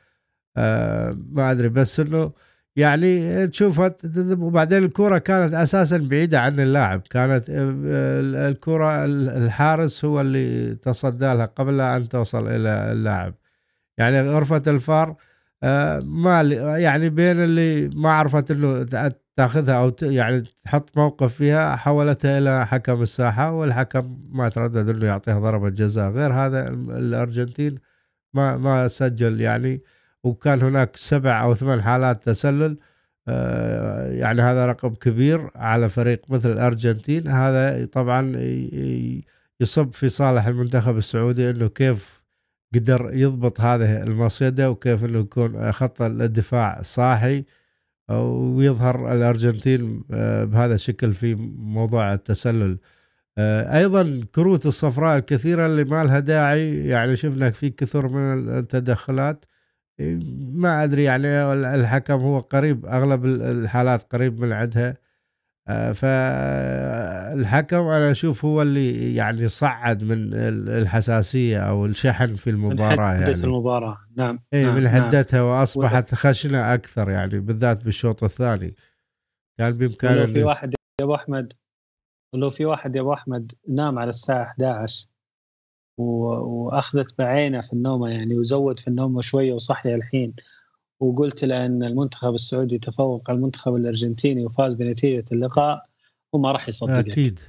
آه، 0.58 1.18
ما 1.32 1.52
أدري 1.52 1.70
بس 1.70 2.00
أنه 2.00 2.32
يعني 2.76 3.48
تشوفها 3.48 3.96
وبعدين 4.32 4.84
الكرة 4.84 5.18
كانت 5.18 5.54
أساسا 5.54 5.98
بعيدة 5.98 6.40
عن 6.42 6.60
اللاعب. 6.60 7.02
كانت 7.10 7.50
آه، 7.50 8.50
الكرة 8.50 9.06
الحارس 9.06 10.06
هو 10.06 10.22
اللي 10.22 10.76
تصدى 10.76 11.26
لها 11.26 11.46
قبل 11.46 11.82
أن 11.82 12.10
توصل 12.10 12.48
إلى 12.48 12.92
اللاعب. 12.92 13.34
يعني 13.98 14.22
غرفة 14.22 14.64
الفار 14.68 15.16
ما 16.04 16.42
يعني 16.78 17.10
بين 17.10 17.44
اللي 17.44 17.90
ما 17.96 18.12
عرفت 18.12 18.52
إنه 18.52 18.84
تاخذها 19.36 19.76
أو 19.76 19.92
يعني 20.02 20.44
تحط 20.64 20.98
موقف 20.98 21.34
فيها 21.34 21.76
حولتها 21.76 22.38
إلى 22.38 22.68
حكم 22.68 23.02
الساحة 23.02 23.52
والحكم 23.52 24.20
ما 24.32 24.50
تردد 24.50 24.90
إنه 24.90 25.06
يعطيها 25.06 25.40
ضربة 25.40 25.70
جزاء. 25.70 26.10
غير 26.10 26.34
هذا 26.34 26.70
الأرجنتين 26.70 27.78
ما 28.34 28.58
ما 28.58 28.88
سجل 28.88 29.42
يعني 29.42 29.82
وكان 30.24 30.62
هناك 30.62 30.96
سبع 30.96 31.44
أو 31.44 31.54
ثمان 31.56 31.82
حالات 31.82 32.24
تسلل. 32.24 32.78
آه، 33.28 34.12
يعني 34.12 34.42
هذا 34.42 34.66
رقم 34.66 34.94
كبير 34.94 35.50
على 35.56 35.90
فريق 35.90 36.22
مثل 36.30 36.52
الأرجنتين. 36.52 37.28
هذا 37.28 37.86
طبعا 37.86 38.34
يصب 39.62 39.94
في 39.94 40.10
صالح 40.10 40.48
المنتخب 40.48 40.98
السعودي 40.98 41.50
إنه 41.50 41.68
كيف 41.68 42.24
قدر 42.76 43.10
يضبط 43.14 43.62
هذه 43.62 44.04
المصيدة 44.04 44.72
وكيف 44.72 45.06
إنه 45.06 45.20
يكون 45.20 45.72
خط 45.72 46.02
الدفاع 46.02 46.82
صاحي. 46.82 47.46
ويظهر 48.20 49.14
الأرجنتين 49.14 50.04
آه، 50.12 50.44
بهذا 50.44 50.76
الشكل 50.76 51.14
في 51.14 51.36
موضوع 51.58 52.14
التسلل. 52.14 52.78
آه، 53.38 53.78
أيضا 53.78 54.22
كروت 54.36 54.66
الصفراء 54.66 55.18
الكثيرة 55.18 55.66
اللي 55.66 55.84
ما 55.84 56.04
لها 56.04 56.20
داعي 56.20 56.88
يعني 56.88 57.16
شفنا 57.16 57.52
في 57.52 57.70
كثر 57.70 58.08
من 58.08 58.50
التدخلات. 58.60 59.46
ما 60.54 60.84
أدري 60.84 61.04
يعني 61.04 61.28
الحكم 61.54 62.14
هو 62.14 62.40
قريب 62.40 62.86
أغلب 62.86 63.26
الحالات 63.26 64.14
قريب 64.14 64.40
من 64.40 64.52
عندها. 64.52 64.98
فالحكم 65.94 67.78
أنا 67.78 68.12
أشوف 68.12 68.46
هو 68.46 68.62
اللي 68.62 69.16
يعني 69.16 69.48
صعد 69.48 70.04
من 70.04 70.34
الحساسية 70.34 71.60
أو 71.60 71.86
الشحن 71.86 72.36
في 72.36 72.50
المباراة 72.50 72.96
من 72.96 73.18
حدة 73.18 73.32
يعني 73.32 73.44
المباراة 73.44 73.98
نعم 74.18 74.40
اي 74.54 74.66
نعم 74.66 74.76
من. 74.76 74.90
حدتها 74.90 75.38
نعم. 75.38 75.50
وأصبحت 75.50 76.16
خشنة 76.16 76.74
أكثر 76.74 77.10
يعني 77.10 77.40
بالذات 77.40 77.84
بالشوط 77.84 78.24
الثاني 78.24 78.76
كان 79.60 79.72
بامكانه 79.72 80.22
لو 80.22 80.28
في 80.28 80.44
واحد 80.44 80.74
يا 81.02 81.06
أبو 81.06 81.16
أحمد 81.16 81.54
ولو 82.34 82.50
في 82.50 82.66
واحد 82.66 82.96
يا 82.96 83.02
أبو 83.02 83.14
أحمد 83.14 83.52
نام 83.70 84.00
على 84.00 84.10
الساعة 84.10 84.44
11 84.44 85.08
وأخذت 86.00 87.18
بعينه 87.18 87.62
في 87.62 87.74
النومة 87.74 88.10
يعني 88.10 88.38
وزود 88.38 88.80
في 88.80 88.88
النومة 88.88 89.22
شوية 89.22 89.54
وصحي 89.54 89.96
الحين 89.96 90.34
وقلت 91.02 91.46
له 91.46 91.66
ان 91.66 91.84
المنتخب 91.84 92.34
السعودي 92.34 92.78
تفوق 92.78 93.30
على 93.30 93.38
المنتخب 93.38 93.76
الأرجنتيني 93.76 94.46
وفاز 94.46 94.74
بنتيجة 94.74 95.26
اللقاء 95.32 95.86
وما 96.34 96.52
راح 96.52 96.68
يصدقك 96.68 97.10
أكيد. 97.10 97.40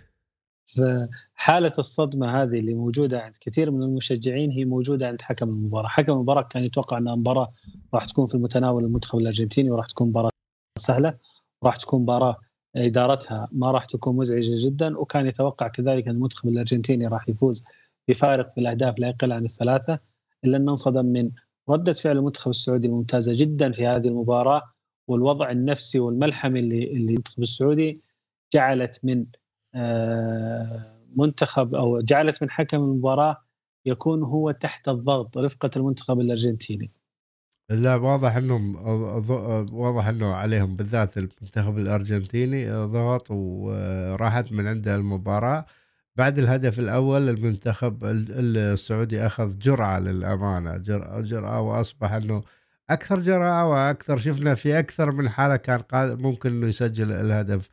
فحالة 0.66 1.72
الصدمة 1.78 2.42
هذه 2.42 2.58
اللي 2.58 2.74
موجودة 2.74 3.20
عند 3.20 3.36
كثير 3.40 3.70
من 3.70 3.82
المشجعين 3.82 4.50
هي 4.50 4.64
موجودة 4.64 5.08
عند 5.08 5.22
حكم 5.22 5.48
المباراة، 5.48 5.88
حكم 5.88 6.12
المباراة 6.12 6.42
كان 6.42 6.64
يتوقع 6.64 6.98
أن 6.98 7.08
المباراة 7.08 7.52
راح 7.94 8.04
تكون 8.04 8.26
في 8.26 8.34
المتناول 8.34 8.84
المنتخب 8.84 9.18
الأرجنتيني 9.18 9.70
وراح 9.70 9.86
تكون 9.86 10.08
مباراة 10.08 10.30
سهلة 10.78 11.18
وراح 11.62 11.76
تكون 11.76 12.02
مباراة 12.02 12.36
إدارتها 12.76 13.48
ما 13.52 13.70
راح 13.70 13.84
تكون 13.84 14.16
مزعجة 14.16 14.66
جدا 14.66 14.98
وكان 14.98 15.26
يتوقع 15.26 15.68
كذلك 15.68 16.08
أن 16.08 16.14
المنتخب 16.14 16.48
الأرجنتيني 16.48 17.06
راح 17.06 17.28
يفوز 17.28 17.64
بفارق 18.08 18.54
في 18.54 18.60
الأهداف 18.60 18.98
لا 18.98 19.08
يقل 19.08 19.32
عن 19.32 19.44
الثلاثة 19.44 19.98
إلا 20.44 20.56
انه 20.56 20.70
انصدم 20.70 21.04
من 21.06 21.30
ردة 21.68 21.92
فعل 21.92 22.16
المنتخب 22.16 22.50
السعودي 22.50 22.88
ممتازة 22.88 23.36
جدا 23.36 23.72
في 23.72 23.86
هذه 23.86 24.08
المباراة 24.08 24.62
والوضع 25.08 25.50
النفسي 25.50 26.00
والملحمي 26.00 26.60
اللي 26.60 26.84
اللي 26.84 27.12
المنتخب 27.12 27.42
السعودي 27.42 28.02
جعلت 28.54 29.00
من 29.02 29.26
آه، 29.74 30.98
منتخب 31.16 31.74
أو 31.74 32.00
جعلت 32.00 32.42
من 32.42 32.50
حكم 32.50 32.76
المباراة 32.76 33.36
يكون 33.86 34.22
هو 34.22 34.50
تحت 34.50 34.88
الضغط 34.88 35.38
رفقة 35.38 35.70
المنتخب 35.76 36.20
الأرجنتيني. 36.20 36.90
لا 37.70 37.96
واضح 37.96 38.36
إنهم 38.36 38.76
واضح 39.72 40.06
إنه 40.06 40.34
عليهم 40.34 40.76
بالذات 40.76 41.18
المنتخب 41.18 41.78
الأرجنتيني 41.78 42.70
ضغط 42.70 43.30
وراحت 43.30 44.52
من 44.52 44.66
عنده 44.66 44.96
المباراة. 44.96 45.66
بعد 46.16 46.38
الهدف 46.38 46.78
الأول 46.78 47.28
المنتخب 47.28 48.04
السعودي 48.04 49.26
أخذ 49.26 49.58
جرعة 49.58 49.98
للأمانة 49.98 50.76
جرعة 51.20 51.60
وأصبح 51.60 52.12
إنه 52.12 52.42
أكثر 52.90 53.20
جراءه 53.20 53.66
وأكثر 53.66 54.18
شفنا 54.18 54.54
في 54.54 54.78
أكثر 54.78 55.12
من 55.12 55.28
حالة 55.28 55.56
كان 55.56 55.82
ممكن 56.22 56.50
إنه 56.50 56.66
يسجل 56.66 57.12
الهدف 57.12 57.68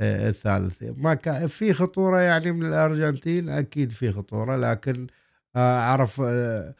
آه، 0.00 0.28
الثالث. 0.28 0.82
ما 0.96 1.14
كان 1.14 1.46
في 1.46 1.74
خطورة 1.74 2.20
يعني 2.20 2.52
من 2.52 2.66
الأرجنتين؟ 2.66 3.48
أكيد 3.48 3.90
في 3.90 4.12
خطورة 4.12 4.56
لكن 4.56 5.06
آه، 5.56 5.80
عرف 5.80 6.20
آه، 6.20 6.74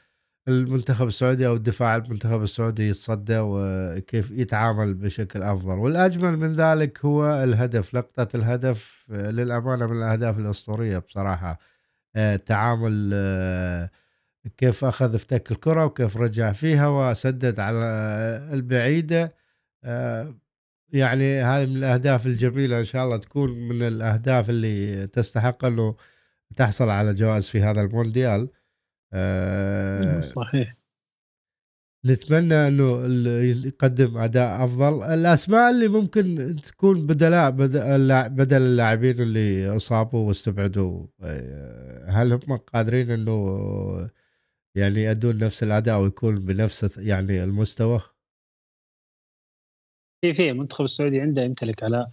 المنتخب 0.48 1.06
السعودي 1.06 1.46
أو 1.46 1.54
الدفاع 1.54 1.96
المنتخب 1.96 2.42
السعودي 2.42 2.88
يتصدى 2.88 3.38
وكيف 3.38 4.30
يتعامل 4.30 4.94
بشكل 4.94 5.42
أفضل. 5.42 5.78
والأجمل 5.78 6.36
من 6.36 6.52
ذلك 6.52 7.04
هو 7.04 7.42
الهدف 7.42 7.94
لقطة 7.94 8.28
الهدف 8.36 9.06
للأمانة 9.10 9.86
من 9.86 9.96
الأهداف 9.96 10.38
الأسطورية 10.38 10.98
بصراحة. 10.98 11.58
تعامل 12.46 13.10
كيف 14.56 14.84
أخذ 14.84 15.14
افتك 15.14 15.50
الكرة 15.50 15.84
وكيف 15.84 16.16
رجع 16.16 16.52
فيها 16.52 16.88
وسدد 16.88 17.60
على 17.60 17.78
البعيدة. 18.52 19.34
يعني 20.92 21.42
هذه 21.42 21.66
من 21.66 21.76
الأهداف 21.76 22.26
الجميلة 22.26 22.78
إن 22.78 22.84
شاء 22.84 23.04
الله 23.04 23.16
تكون 23.16 23.68
من 23.68 23.82
الأهداف 23.82 24.50
اللي 24.50 25.06
تستحق 25.06 25.64
أنه 25.64 25.96
تحصل 26.56 26.90
على 26.90 27.14
جوائز 27.14 27.48
في 27.48 27.62
هذا 27.62 27.80
المونديال. 27.80 28.48
آه، 29.14 30.20
صحيح. 30.20 30.76
نتمنى 32.06 32.54
إنه 32.54 33.06
يقدم 33.66 34.18
أداء 34.18 34.64
أفضل. 34.64 35.02
الأسماء 35.02 35.70
اللي 35.70 35.88
ممكن 35.88 36.56
تكون 36.64 37.06
بدلاء 37.06 37.50
بدل 38.28 38.62
اللاعبين 38.62 39.20
اللي 39.20 39.76
أصابوا 39.76 40.28
واستبعدوا 40.28 41.06
آه، 41.22 42.10
هل 42.10 42.32
هم 42.32 42.56
قادرين 42.56 43.10
إنه 43.10 44.10
يعني 44.74 45.02
يأدون 45.02 45.38
نفس 45.38 45.62
الأداء 45.62 46.00
ويكون 46.00 46.34
بنفس 46.34 46.98
يعني 46.98 47.44
المستوى؟ 47.44 48.00
في 50.24 50.34
في 50.34 50.50
المنتخب 50.50 50.84
السعودي 50.84 51.20
عنده 51.20 51.42
يمتلك 51.42 51.82
على 51.82 52.12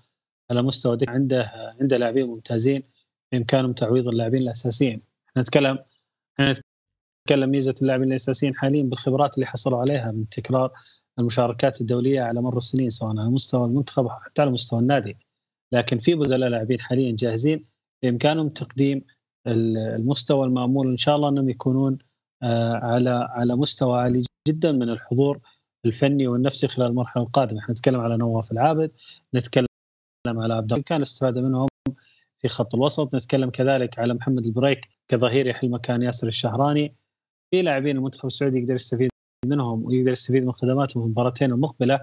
على 0.51 0.61
مستوى 0.61 0.97
عنده 1.07 1.51
عنده 1.81 1.97
لاعبين 1.97 2.27
ممتازين 2.27 2.83
بامكانهم 3.31 3.73
تعويض 3.73 4.07
اللاعبين 4.07 4.41
الأساسيين. 4.41 5.01
إحنا 5.29 5.41
نتكلم 5.41 5.79
إحنا 6.39 6.53
نتكلم 7.21 7.49
ميزة 7.49 7.75
اللاعبين 7.81 8.07
الأساسيين 8.07 8.55
حاليا 8.55 8.83
بالخبرات 8.83 9.35
اللي 9.35 9.45
حصلوا 9.45 9.79
عليها 9.79 10.11
من 10.11 10.29
تكرار 10.29 10.71
المشاركات 11.19 11.81
الدولية 11.81 12.21
على 12.21 12.41
مر 12.41 12.57
السنين 12.57 12.89
سواء 12.89 13.11
على 13.11 13.29
مستوى 13.29 13.65
المنتخب 13.65 14.07
حتى 14.07 14.41
على 14.41 14.51
مستوى 14.51 14.79
النادي. 14.79 15.17
لكن 15.73 15.97
في 15.97 16.15
بدلاء 16.15 16.49
لاعبين 16.49 16.79
حاليا 16.79 17.15
جاهزين 17.19 17.65
بإمكانهم 18.03 18.49
تقديم 18.49 19.05
المستوى 19.47 20.45
المأمول. 20.45 20.87
إن 20.87 20.97
شاء 20.97 21.15
الله 21.15 21.29
أنهم 21.29 21.49
يكونون 21.49 21.97
آه، 22.43 22.73
على 22.73 23.27
على 23.29 23.55
مستوى 23.55 23.99
عالي 23.99 24.23
جدا 24.47 24.71
من 24.71 24.89
الحضور 24.89 25.39
الفني 25.85 26.27
والنفسي 26.27 26.67
خلال 26.67 26.87
المرحلة 26.87 27.23
القادمة. 27.23 27.59
إحنا 27.59 27.71
نتكلم 27.71 27.99
على 27.99 28.17
نواف 28.17 28.51
العابد 28.51 28.91
نتكلم 29.35 29.67
على 30.27 30.53
عبد 30.53 30.73
كان 30.73 30.97
الاستفاده 30.97 31.41
منهم 31.41 31.67
في 32.39 32.47
خط 32.47 32.75
الوسط 32.75 33.15
نتكلم 33.15 33.49
كذلك 33.49 33.99
على 33.99 34.13
محمد 34.13 34.45
البريك 34.45 34.89
كظهير 35.07 35.47
يحل 35.47 35.69
مكان 35.69 36.01
ياسر 36.01 36.27
الشهراني. 36.27 37.00
في 37.51 37.61
لاعبين 37.61 37.97
المنتخب 37.97 38.27
السعودي 38.27 38.59
يقدر 38.59 38.73
يستفيد 38.75 39.09
منهم 39.45 39.85
ويقدر 39.85 40.11
يستفيد 40.11 40.45
من 40.45 40.51
خدماتهم 40.51 41.03
في 41.03 41.05
المباراتين 41.05 41.51
المقبلة. 41.51 41.99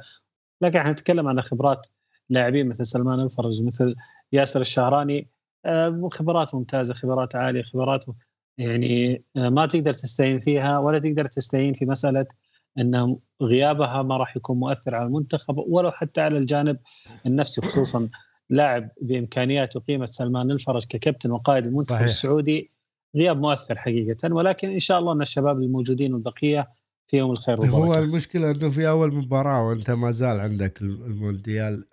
لكن 0.63 0.79
إحنا 0.79 0.93
نتكلم 0.93 1.29
عن 1.29 1.41
خبرات 1.41 1.87
لاعبين 2.31 2.69
مثل 2.69 2.87
سلمان 2.87 3.21
الفرج 3.21 3.63
مثل 3.63 3.95
ياسر 4.33 4.61
الشهراني. 4.61 5.29
آه، 5.65 6.09
خبرات 6.13 6.55
ممتازة 6.55 6.95
خبرات 6.95 7.37
عالية 7.37 7.63
خبرات 7.63 8.05
يعني 8.59 9.23
آه، 9.37 9.49
ما 9.49 9.67
تقدر 9.67 9.93
تستعين 9.93 10.41
فيها 10.41 10.79
ولا 10.79 10.99
تقدر 10.99 11.27
تستعين 11.27 11.75
في 11.75 11.87
مسألة 11.87 12.27
إن 12.79 13.17
غيابها 13.43 14.03
ما 14.03 14.17
راح 14.17 14.37
يكون 14.37 14.59
مؤثر 14.59 14.95
على 14.95 15.07
المنتخب 15.07 15.59
ولو 15.59 15.91
حتى 15.91 16.21
على 16.21 16.39
الجانب 16.39 16.79
النفسي 17.27 17.61
خصوصا 17.61 18.09
لاعب 18.51 18.91
بامكانيات 19.01 19.77
وقيمه 19.77 20.07
سلمان 20.07 20.51
الفرج 20.51 20.85
ككابتن 20.87 21.31
وقائد 21.31 21.67
المنتخب 21.67 21.97
صحيح. 21.97 22.07
السعودي. 22.07 22.78
غياب 23.17 23.41
مؤثر 23.41 23.79
حقيقة 23.79 24.35
ولكن 24.35 24.71
إن 24.71 24.79
شاء 24.79 24.99
الله 24.99 25.13
أن 25.13 25.21
الشباب 25.21 25.63
الموجودين 25.63 26.15
والبقية 26.15 26.69
فيهم 27.07 27.31
الخير 27.31 27.61
والبركه 27.61 27.85
هو 27.85 27.99
المشكلة 27.99 28.51
إنه 28.51 28.71
في 28.71 28.89
أول 28.89 29.15
مباراة 29.15 29.69
وأنت 29.69 29.91
ما 29.91 30.11
زال 30.11 30.41
عندك 30.41 30.83
المونديال. 30.83 31.85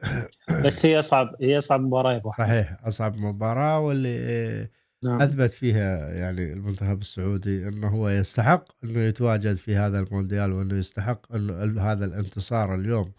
بس 0.66 0.86
هي 0.86 1.00
أصعب 1.00 1.36
هي 1.42 1.58
أصعب 1.58 1.82
مباراة 1.82 2.14
يا 2.14 2.22
صحيح 2.26 2.78
أصعب 2.84 3.18
مباراة 3.18 3.80
واللي 3.80 4.68
نعم. 5.04 5.22
أثبت 5.22 5.52
فيها 5.52 6.14
يعني 6.14 6.54
المنتخب 6.54 7.02
السعودي 7.02 7.68
إنه 7.68 7.88
هو 7.88 8.10
يستحق 8.10 8.66
إنه 8.84 9.00
يتواجد 9.00 9.54
في 9.54 9.76
هذا 9.76 10.00
المونديال 10.00 10.52
وإنه 10.52 10.78
يستحق 10.78 11.36
انه 11.36 11.82
هذا 11.82 12.06
الانتصار 12.06 12.76
اليوم 12.76 13.12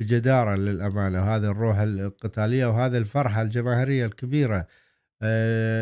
بجدارة 0.00 0.54
للأمانة. 0.54 1.22
وهذه 1.22 1.50
الروح 1.50 1.78
القتالية 1.78 2.66
وهذه 2.66 2.96
الفرحة 2.98 3.42
الجماهيرية 3.42 4.06
الكبيرة 4.06 4.66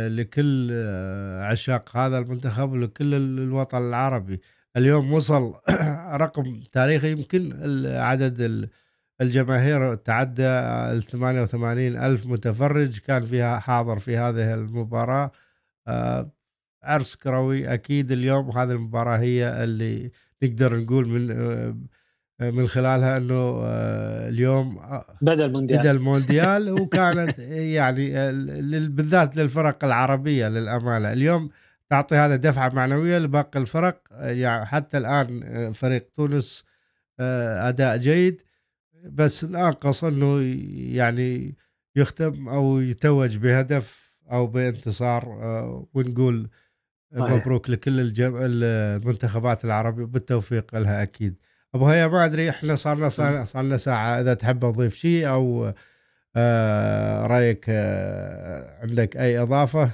لكل 0.09 0.70
آه، 0.72 1.43
عشاق 1.45 1.97
هذا 1.97 2.18
المنتخب 2.18 2.72
ولكل 2.72 3.14
الوطن 3.14 3.78
العربي. 3.78 4.41
اليوم 4.76 5.12
وصل 5.12 5.55
رقم 6.24 6.62
تاريخي 6.72 7.12
يمكن 7.12 7.53
عدد 7.87 8.68
الجماهير 9.20 9.95
تعدى 9.95 10.43
ال 10.43 11.03
88 11.03 11.97
ألف 11.97 12.26
متفرج 12.26 12.99
كان 12.99 13.24
فيها 13.24 13.59
حاضر 13.59 13.99
في 13.99 14.16
هذه 14.16 14.55
المباراة. 14.55 15.30
آه، 15.89 16.32
عرس 16.82 17.16
كروي 17.16 17.74
أكيد 17.74 18.12
اليوم 18.12 18.51
هذه 18.51 18.72
المباراة 18.72 19.18
هي 19.18 19.64
اللي 19.64 20.11
نقدر 20.43 20.76
نقول 20.76 21.09
من 21.09 21.30
من 22.41 22.66
خلالها 22.66 23.16
انه 23.16 23.61
اليوم 24.28 24.80
بدا 25.22 25.47
المونديال 25.47 25.78
بدا 25.78 25.91
المونديال 25.91 26.70
وكانت 26.80 27.39
يعني 27.39 28.11
بالذات 28.89 29.37
للفرق 29.37 29.85
العربية 29.85 30.49
للأمانة. 30.49 31.12
اليوم 31.12 31.51
تعطي 31.91 32.16
هذا 32.16 32.37
دفعة 32.37 32.68
معنوية 32.68 33.18
لباقي 33.18 33.61
الفرق. 33.61 34.01
يعني 34.12 34.66
حتى 34.66 34.99
الآن 34.99 35.72
فريق 35.72 36.09
تونس 36.16 36.64
أداء 37.20 37.97
جيد. 37.97 38.43
بس 39.05 39.45
ناقص 39.45 40.05
إنه 40.05 40.41
يعني 40.97 41.57
يختم 41.97 42.49
أو 42.49 42.80
يتوج 42.80 43.37
بهدف 43.37 44.14
أو 44.32 44.47
بانتصار 44.47 45.28
ونقول 45.95 46.49
مبروك 47.12 47.70
لكل 47.70 48.12
المنتخبات 48.18 49.64
العربية 49.64 50.05
بالتوفيق 50.05 50.74
لها 50.74 51.03
أكيد. 51.03 51.35
أبو 51.75 51.87
هيا 51.87 52.09
ما 52.09 52.25
أدري 52.25 52.51
إحنا 52.51 52.77
صار 52.77 52.97
لنا 52.97 53.09
صار 53.45 53.62
لنا 53.62 53.77
ساعة. 53.77 54.20
إذا 54.20 54.35
تحب 54.35 54.64
أضيف 54.64 54.95
شيء 54.95 55.29
أو 55.29 55.72
آه 56.37 57.27
رأيك 57.27 57.64
آه 57.68 58.83
عندك 58.83 59.16
أي 59.16 59.39
إضافة؟ 59.39 59.91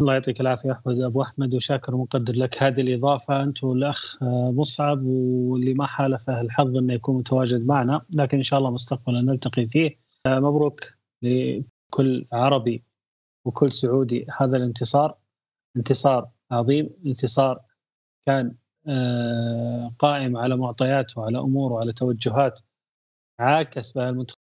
الله 0.00 0.12
يعطيك 0.12 0.40
العافية 0.40 0.72
أحمد. 0.72 1.00
أبو 1.00 1.22
أحمد 1.22 1.54
وشاكر 1.54 1.94
ومقدر 1.94 2.34
لك 2.36 2.62
هذه 2.62 2.80
الإضافة. 2.80 3.42
أنت 3.42 3.64
والأخ 3.64 4.22
آه، 4.22 4.52
مصعب 4.56 5.02
واللي 5.02 5.74
ما 5.74 5.86
حالفه 5.86 6.40
الحظ 6.40 6.78
أنه 6.78 6.94
يكون 6.94 7.18
متواجد 7.18 7.66
معنا 7.66 8.02
لكن 8.16 8.36
إن 8.36 8.42
شاء 8.42 8.58
الله 8.58 8.70
مستقبلا 8.70 9.20
نلتقي 9.20 9.66
فيه. 9.66 9.98
مبروك 10.28 10.80
لكل 11.22 12.26
عربي 12.32 12.84
وكل 13.44 13.72
سعودي. 13.72 14.26
هذا 14.40 14.56
الانتصار 14.56 15.18
انتصار 15.76 16.28
عظيم. 16.50 16.90
انتصار 17.06 17.60
كان 18.26 18.54
قائم 19.98 20.36
على 20.36 20.56
معطيات 20.56 21.18
وعلى 21.18 21.38
امور 21.38 21.72
وعلى 21.72 21.92
توجهات 21.92 22.60
عاكس 23.40 23.92
بها 23.92 24.10
المنتخب 24.10 24.38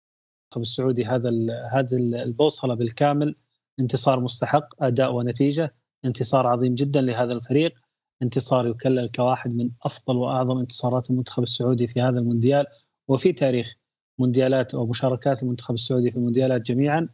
السعودي 0.57 1.05
هذا 1.05 1.31
هذه 1.73 1.97
البوصلة 1.97 2.75
بالكامل. 2.75 3.37
انتصار 3.81 4.21
مستحق 4.21 4.83
أداء 4.83 5.13
ونتيجة 5.13 5.75
انتصار 6.05 6.47
عظيم 6.47 6.75
جدا 6.75 7.01
لهذا 7.01 7.33
الفريق. 7.33 7.75
انتصار 8.23 8.67
يكلل 8.67 9.09
كواحد 9.09 9.55
من 9.55 9.71
أفضل 9.83 10.17
وأعظم 10.17 10.59
انتصارات 10.59 11.11
المنتخب 11.11 11.43
السعودي 11.43 11.87
في 11.87 12.01
هذا 12.01 12.19
المونديال 12.19 12.67
وفي 13.09 13.33
تاريخ 13.33 13.75
مونديالات 14.19 14.75
أو 14.75 14.87
مشاركات 14.87 15.43
المنتخب 15.43 15.75
السعودي 15.75 16.11
في 16.11 16.17
المونديالات 16.17 16.63
جميعا. 16.63 17.09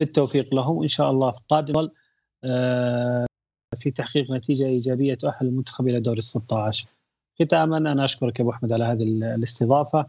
بالتوفيق 0.00 0.54
لهم 0.54 0.76
وان 0.76 0.88
شاء 0.88 1.10
الله 1.10 1.30
في 1.30 1.38
القادم. 1.38 1.88
آه، 2.44 3.26
في 3.76 3.90
تحقيق 3.90 4.30
نتيجة 4.30 4.66
إيجابية 4.66 5.14
تؤهل 5.14 5.46
المنتخب 5.46 5.88
إلى 5.88 6.00
دور 6.00 6.16
ال 6.16 6.22
16 6.22 6.88
ختاما 7.42 7.76
أنا 7.76 8.04
أشكرك 8.04 8.40
أبو 8.40 8.50
أحمد 8.50 8.72
على 8.72 8.84
هذه 8.84 9.02
الاستضافة 9.02 10.06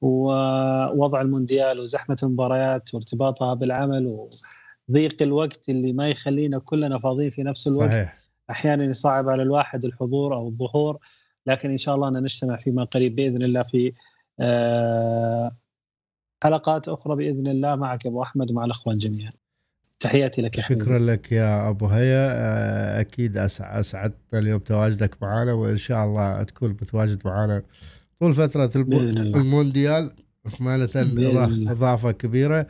ووضع 0.00 1.20
المونديال 1.20 1.80
وزحمة 1.80 2.16
المباريات 2.22 2.94
وارتباطها 2.94 3.54
بالعمل 3.54 4.28
وضيق 4.88 5.22
الوقت 5.22 5.68
اللي 5.68 5.92
ما 5.92 6.08
يخلينا 6.08 6.58
كلنا 6.58 6.98
فاضيين 6.98 7.30
في 7.30 7.42
نفس 7.42 7.68
الوقت. 7.68 7.90
صحيح. 7.90 8.18
أحيانا 8.50 8.84
يصعب 8.84 9.28
على 9.28 9.42
الواحد 9.42 9.84
الحضور 9.84 10.34
أو 10.34 10.48
الظهور 10.48 10.98
لكن 11.46 11.70
إن 11.70 11.76
شاء 11.76 11.94
الله 11.94 12.08
أن 12.08 12.22
نجتمع 12.22 12.56
فيما 12.56 12.84
قريب 12.84 13.16
بإذن 13.16 13.42
الله 13.42 13.62
في 13.62 13.92
آه، 14.40 15.56
حلقات 16.42 16.88
أخرى 16.88 17.16
بإذن 17.16 17.46
الله. 17.46 17.74
معك 17.76 18.06
أبو 18.06 18.22
أحمد 18.22 18.50
ومع 18.50 18.64
الأخوان 18.64 18.98
جميعا. 18.98 19.30
تحياتي 20.02 20.42
لك 20.42 20.58
يا 20.58 20.62
شكرا 20.62 20.98
لك 20.98 21.32
يا 21.32 21.68
أبو 21.68 21.86
هيا. 21.86 22.32
آه، 22.32 23.00
أكيد 23.00 23.38
أسعدت 23.38 24.14
اليوم 24.34 24.60
تواجدك 24.60 25.22
معنا 25.22 25.52
وإن 25.52 25.76
شاء 25.76 26.04
الله 26.04 26.42
تكون 26.42 26.70
متواجد 26.70 27.20
معنا 27.24 27.62
طول 28.20 28.34
فترة 28.34 28.70
المونديال. 28.76 30.12
أمانة 30.60 30.88
إضافة 31.72 32.12
كبيرة. 32.12 32.66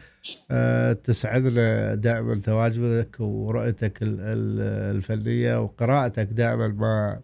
أه 0.51 0.93
تسعدنا 0.93 1.95
دائما 1.95 2.35
تواجدك 2.35 3.17
ورؤيتك 3.21 3.99
الفنية 4.03 5.63
وقراءتك 5.63 6.29
دائما 6.33 6.69
ما 6.69 7.21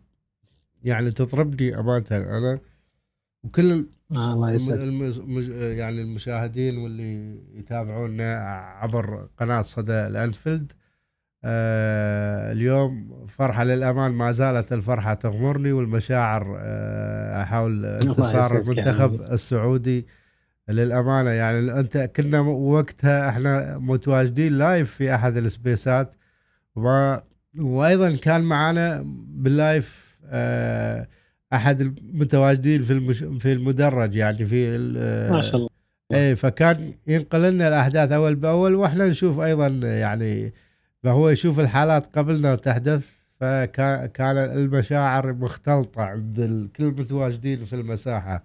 يعني 0.84 1.10
تطربني 1.10 1.78
أمانة 1.78 2.04
أنا. 2.12 2.58
وكل 3.44 3.86
آه 4.16 4.32
الله 4.32 4.50
يسعدك 4.50 4.84
يعني 5.78 6.02
المشاهدين 6.02 6.78
واللي 6.78 7.38
يتابعونا 7.58 8.34
عبر 8.80 9.28
قناة 9.38 9.62
صدى 9.62 9.92
الأنفيلد 10.06 10.72
آه 11.44 12.52
اليوم 12.52 13.26
فرحة 13.26 13.64
للأمان 13.64 14.10
ما 14.10 14.32
زالت 14.32 14.72
الفرحة 14.72 15.14
تغمرني 15.14 15.72
والمشاعر 15.72 16.56
آه 16.60 17.42
أحاول 17.42 17.84
انتصار 17.86 18.62
المنتخب 18.62 19.20
السعودي 19.32 20.06
للأمانة. 20.68 21.30
يعني 21.30 21.80
أنت 21.80 21.98
كنا 22.16 22.40
وقتها 22.40 23.28
إحنا 23.28 23.78
متواجدين 23.78 24.52
لايف 24.58 24.90
في 24.94 25.14
أحد 25.14 25.36
السبيسات 25.36 26.14
و... 26.76 27.16
وأيضا 27.58 28.16
كان 28.16 28.40
معنا 28.40 29.02
باللايف 29.28 30.08
آه، 30.24 31.08
أحد 31.52 31.80
المتواجدين 31.80 32.84
في 32.84 32.92
المش... 32.92 33.18
في 33.18 33.52
المدرج 33.52 34.14
يعني 34.14 34.44
في 34.46 34.78
ما 35.30 35.42
شاء 35.42 35.56
الله. 35.56 35.68
إيه 36.12 36.34
فكان 36.34 36.94
ينقل 37.06 37.50
لنا 37.50 37.68
الأحداث 37.68 38.12
أول 38.12 38.34
بأول 38.34 38.74
وإحنا 38.74 39.06
نشوف 39.06 39.40
أيضا 39.40 39.66
يعني 39.82 40.52
فهو 41.02 41.28
يشوف 41.28 41.60
الحالات 41.60 42.18
قبلنا 42.18 42.52
وتحدث 42.52 43.10
فكان 43.40 44.36
المشاعر 44.36 45.32
مختلطة 45.32 46.02
عند 46.02 46.68
كل 46.76 46.84
المتواجدين 46.84 47.64
في 47.64 47.72
المساحة. 47.72 48.44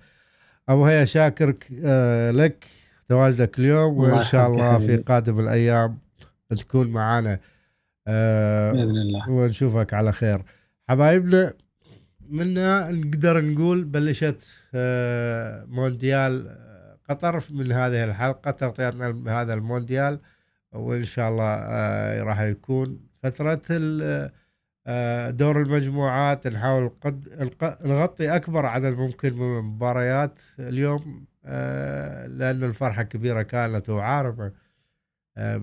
أبو 0.70 0.86
هيا 0.86 1.06
شاكر 1.06 1.56
آه، 1.86 2.32
لك 2.32 2.66
تواجدك 3.10 3.60
اليوم 3.60 3.98
وإن 3.98 4.24
شاء 4.24 4.52
الله 4.52 4.78
في 4.78 4.98
قادم 4.98 5.40
الأيام 5.40 5.98
تكون 6.50 6.88
معنا 6.88 7.40
آه، 8.08 8.72
بإذن 8.72 8.98
الله. 8.98 9.30
ونشوفك 9.30 9.94
على 9.94 10.12
خير. 10.12 10.42
حبايبنا 10.90 11.54
منا 12.34 12.92
نقدر 12.92 13.42
نقول 13.42 13.84
بلشت 13.84 14.44
آه، 14.76 15.66
مونديال 15.66 16.58
قطر 17.10 17.44
من 17.52 17.72
هذه 17.72 18.04
الحلقة 18.04 18.52
تغطيتنا 18.52 19.42
هذا 19.42 19.54
المونديال 19.54 20.20
وإن 20.72 21.04
شاء 21.04 21.30
الله 21.30 21.56
راح 22.24 22.42
يكون 22.42 23.00
فترة 23.24 23.62
آه، 24.88 25.30
دور 25.30 25.62
المجموعات 25.62 26.48
نحاول 26.48 26.92
نغطي 27.86 28.36
أكبر 28.36 28.66
عدد 28.66 28.98
ممكن 28.98 29.34
من 29.34 29.58
المباريات 29.60 30.40
اليوم 30.60 31.26
آه، 31.46 32.28
لأن 32.28 32.64
الفرحة 32.64 33.04
كبيرة 33.04 33.42
كانت 33.42 33.90
وعارفة 33.90 34.52
آه، 35.38 35.58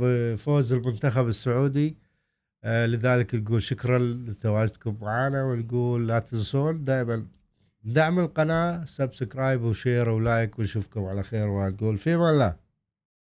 بفوز 0.00 0.72
المنتخب 0.72 1.28
السعودي. 1.28 1.98
لذلك 2.64 3.34
نقول 3.34 3.62
شكرا 3.62 3.98
لتواجدكم 3.98 4.96
معنا 5.00 5.44
ونقول 5.44 6.08
لا 6.08 6.18
تنسون 6.18 6.84
دائما 6.84 7.26
دعم 7.84 8.18
القناة 8.18 8.84
subscribe 8.84 9.62
و 9.62 9.70
share 9.70 10.08
و 10.08 10.18
like 10.18 10.58
ونشوفكم 10.58 11.04
على 11.04 11.22
خير 11.22 11.48
ونقول 11.48 11.98
في 11.98 12.14
الله. 12.14 12.67